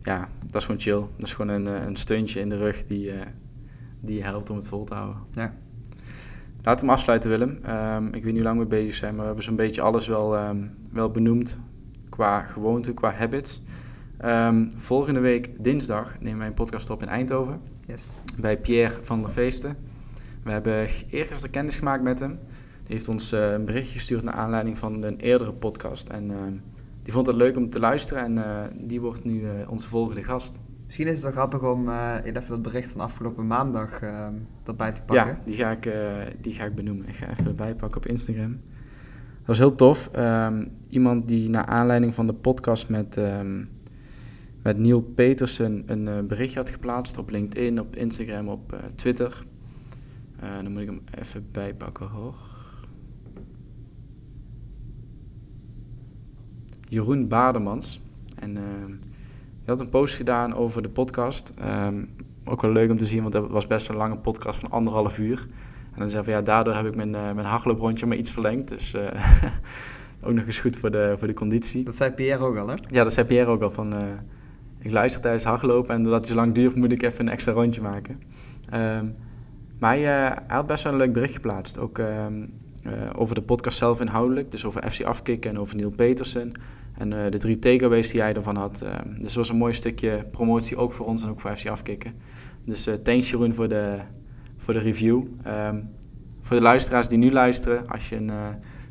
ja, 0.04 0.28
dat 0.46 0.54
is 0.54 0.64
gewoon 0.64 0.80
chill. 0.80 1.00
Dat 1.16 1.26
is 1.26 1.32
gewoon 1.32 1.54
een, 1.54 1.66
eh, 1.66 1.86
een 1.86 1.96
steuntje 1.96 2.40
in 2.40 2.48
de 2.48 2.56
rug 2.56 2.84
die, 2.84 3.06
uh, 3.06 3.20
die 4.04 4.16
je 4.16 4.22
helpt 4.22 4.50
om 4.50 4.56
het 4.56 4.68
vol 4.68 4.84
te 4.84 4.94
houden. 4.94 5.18
Ja. 5.32 5.54
Laten 6.62 6.80
we 6.80 6.90
hem 6.90 6.98
afsluiten, 6.98 7.30
Willem. 7.30 7.58
Um, 7.68 8.06
ik 8.06 8.12
weet 8.12 8.24
niet 8.24 8.34
hoe 8.34 8.42
lang 8.42 8.58
we 8.58 8.66
bezig 8.66 8.94
zijn, 8.94 9.10
maar 9.10 9.20
we 9.20 9.26
hebben 9.26 9.44
zo'n 9.44 9.56
beetje 9.56 9.80
alles 9.80 10.06
wel, 10.06 10.38
um, 10.38 10.74
wel 10.92 11.10
benoemd 11.10 11.58
qua 12.08 12.40
gewoonte, 12.40 12.94
qua 12.94 13.10
habits. 13.10 13.62
Um, 14.24 14.70
volgende 14.76 15.20
week 15.20 15.50
dinsdag 15.58 16.20
nemen 16.20 16.38
wij 16.38 16.46
een 16.46 16.54
podcast 16.54 16.90
op 16.90 17.02
in 17.02 17.08
Eindhoven. 17.08 17.60
Yes. 17.86 18.18
Bij 18.40 18.58
Pierre 18.58 18.98
van 19.02 19.22
der 19.22 19.30
Feesten. 19.30 19.76
We 20.42 20.50
hebben 20.50 20.88
eergisteren 21.10 21.50
kennis 21.50 21.76
gemaakt 21.76 22.02
met 22.02 22.18
hem. 22.18 22.38
Die 22.84 22.94
heeft 22.96 23.08
ons 23.08 23.32
uh, 23.32 23.52
een 23.52 23.64
bericht 23.64 23.90
gestuurd 23.90 24.22
naar 24.22 24.34
aanleiding 24.34 24.78
van 24.78 25.02
een 25.02 25.16
eerdere 25.16 25.52
podcast. 25.52 26.08
En 26.08 26.30
uh, 26.30 26.36
die 27.02 27.12
vond 27.12 27.26
het 27.26 27.36
leuk 27.36 27.56
om 27.56 27.68
te 27.68 27.80
luisteren 27.80 28.22
en 28.22 28.36
uh, 28.36 28.60
die 28.86 29.00
wordt 29.00 29.24
nu 29.24 29.44
onze 29.68 29.88
volgende 29.88 30.22
gast. 30.22 30.60
Misschien 30.94 31.14
is 31.14 31.22
het 31.22 31.34
wel 31.34 31.44
grappig 31.44 31.70
om 31.70 31.88
uh, 31.88 32.14
even 32.24 32.48
dat 32.48 32.62
bericht 32.62 32.90
van 32.90 33.00
afgelopen 33.00 33.46
maandag 33.46 34.02
uh, 34.02 34.26
erbij 34.64 34.92
te 34.92 35.02
pakken. 35.02 35.26
Ja, 35.26 35.40
die 35.44 35.54
ga, 35.54 35.70
ik, 35.70 35.86
uh, 35.86 35.94
die 36.40 36.52
ga 36.52 36.64
ik 36.64 36.74
benoemen. 36.74 37.08
Ik 37.08 37.14
ga 37.14 37.30
even 37.30 37.46
erbij 37.46 37.74
pakken 37.74 38.00
op 38.00 38.06
Instagram. 38.06 38.50
Dat 38.50 39.46
was 39.46 39.58
heel 39.58 39.74
tof. 39.74 40.10
Um, 40.16 40.70
iemand 40.88 41.28
die 41.28 41.48
naar 41.48 41.64
aanleiding 41.64 42.14
van 42.14 42.26
de 42.26 42.32
podcast 42.32 42.88
met, 42.88 43.16
um, 43.16 43.68
met 44.62 44.78
Neil 44.78 45.00
Petersen 45.00 45.82
een 45.86 46.26
berichtje 46.26 46.58
had 46.58 46.70
geplaatst 46.70 47.18
op 47.18 47.30
LinkedIn, 47.30 47.80
op 47.80 47.96
Instagram, 47.96 48.48
op 48.48 48.76
Twitter. 48.94 49.44
dan 50.62 50.72
moet 50.72 50.80
ik 50.80 50.88
hem 50.88 51.02
even 51.18 51.46
bijpakken 51.52 52.08
hoor. 52.08 52.34
Jeroen 56.88 57.28
Bademans. 57.28 58.02
En 58.34 58.56
ehm, 58.56 58.92
je 59.64 59.70
had 59.70 59.80
een 59.80 59.88
post 59.88 60.14
gedaan 60.14 60.54
over 60.54 60.82
de 60.82 60.88
podcast. 60.88 61.52
Um, 61.86 62.08
ook 62.44 62.62
wel 62.62 62.72
leuk 62.72 62.90
om 62.90 62.98
te 62.98 63.06
zien, 63.06 63.20
want 63.20 63.32
dat 63.32 63.48
was 63.48 63.66
best 63.66 63.88
een 63.88 63.96
lange 63.96 64.16
podcast 64.16 64.60
van 64.60 64.70
anderhalf 64.70 65.18
uur. 65.18 65.46
En 65.92 66.00
dan 66.00 66.10
zei 66.10 66.24
van 66.24 66.32
ja, 66.32 66.40
daardoor 66.40 66.74
heb 66.74 66.86
ik 66.86 66.94
mijn, 66.94 67.08
uh, 67.08 67.32
mijn 67.32 67.46
hardlooprondje 67.46 68.06
maar 68.06 68.16
iets 68.16 68.30
verlengd. 68.30 68.68
Dus 68.68 68.94
uh, 68.94 69.02
ook 70.24 70.32
nog 70.32 70.46
eens 70.46 70.60
goed 70.60 70.76
voor 70.76 70.90
de, 70.90 71.14
voor 71.18 71.26
de 71.26 71.34
conditie. 71.34 71.82
Dat 71.82 71.96
zei 71.96 72.10
Pierre 72.10 72.44
ook 72.44 72.56
al, 72.56 72.68
hè? 72.68 72.74
Ja, 72.88 73.02
dat 73.02 73.12
zei 73.12 73.26
Pierre 73.26 73.50
ook 73.50 73.62
al. 73.62 73.70
Van, 73.70 73.94
uh, 73.94 74.00
ik 74.78 74.90
luister 74.90 75.20
tijdens 75.20 75.44
hardlopen 75.44 75.94
en 75.94 76.02
doordat 76.02 76.20
het 76.20 76.28
zo 76.28 76.34
lang 76.34 76.54
duurt, 76.54 76.74
moet 76.74 76.92
ik 76.92 77.02
even 77.02 77.26
een 77.26 77.32
extra 77.32 77.52
rondje 77.52 77.80
maken. 77.80 78.16
Um, 78.74 79.14
maar 79.78 79.94
hij, 79.94 80.02
hij, 80.02 80.42
had 80.46 80.66
best 80.66 80.84
wel 80.84 80.92
een 80.92 80.98
leuk 80.98 81.12
bericht 81.12 81.34
geplaatst. 81.34 81.78
Ook 81.78 81.98
um, 81.98 82.52
over 83.16 83.34
de 83.34 83.42
podcast 83.42 83.78
zelf 83.78 84.00
inhoudelijk. 84.00 84.50
Dus 84.50 84.64
over 84.64 84.90
FC 84.90 85.02
Afkikken 85.02 85.50
en 85.50 85.58
over 85.58 85.76
Neil 85.76 85.90
Petersen. 85.90 86.52
En 86.98 87.12
uh, 87.12 87.30
de 87.30 87.38
drie 87.38 87.58
takeaways 87.58 88.10
die 88.10 88.20
jij 88.20 88.34
ervan 88.34 88.56
had. 88.56 88.82
Uh, 88.82 88.94
dus 89.04 89.24
het 89.24 89.34
was 89.34 89.48
een 89.48 89.56
mooi 89.56 89.72
stukje 89.72 90.26
promotie 90.30 90.76
ook 90.76 90.92
voor 90.92 91.06
ons 91.06 91.22
en 91.22 91.28
ook 91.28 91.40
voor 91.40 91.56
FC 91.56 91.68
Afkikken. 91.68 92.14
Dus 92.64 92.86
uh, 92.86 92.94
thanks 92.94 93.30
Jeroen 93.30 93.54
voor 93.54 93.68
de, 93.68 93.98
voor 94.56 94.74
de 94.74 94.80
review. 94.80 95.22
Um, 95.46 95.90
voor 96.40 96.56
de 96.56 96.62
luisteraars 96.62 97.08
die 97.08 97.18
nu 97.18 97.30
luisteren, 97.30 97.88
als 97.88 98.08
je 98.08 98.16
een 98.16 98.32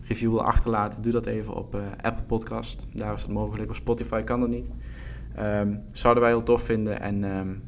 review 0.07 0.29
wil 0.29 0.43
achterlaten, 0.43 1.01
doe 1.01 1.11
dat 1.11 1.25
even 1.25 1.53
op 1.53 1.77
Apple 2.01 2.25
Podcast. 2.25 2.87
Daar 2.93 3.13
is 3.13 3.21
dat 3.21 3.31
mogelijk. 3.31 3.69
Op 3.69 3.75
Spotify 3.75 4.21
kan 4.21 4.39
dat 4.39 4.49
niet. 4.49 4.71
Um, 5.39 5.81
zouden 5.91 6.23
wij 6.23 6.31
heel 6.31 6.43
tof 6.43 6.61
vinden. 6.61 6.99
En 6.99 7.23
um, 7.23 7.63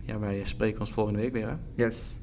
ja, 0.00 0.18
wij 0.18 0.44
spreken 0.44 0.80
ons 0.80 0.92
volgende 0.92 1.20
week 1.20 1.32
weer. 1.32 1.58
Yes. 1.74 2.20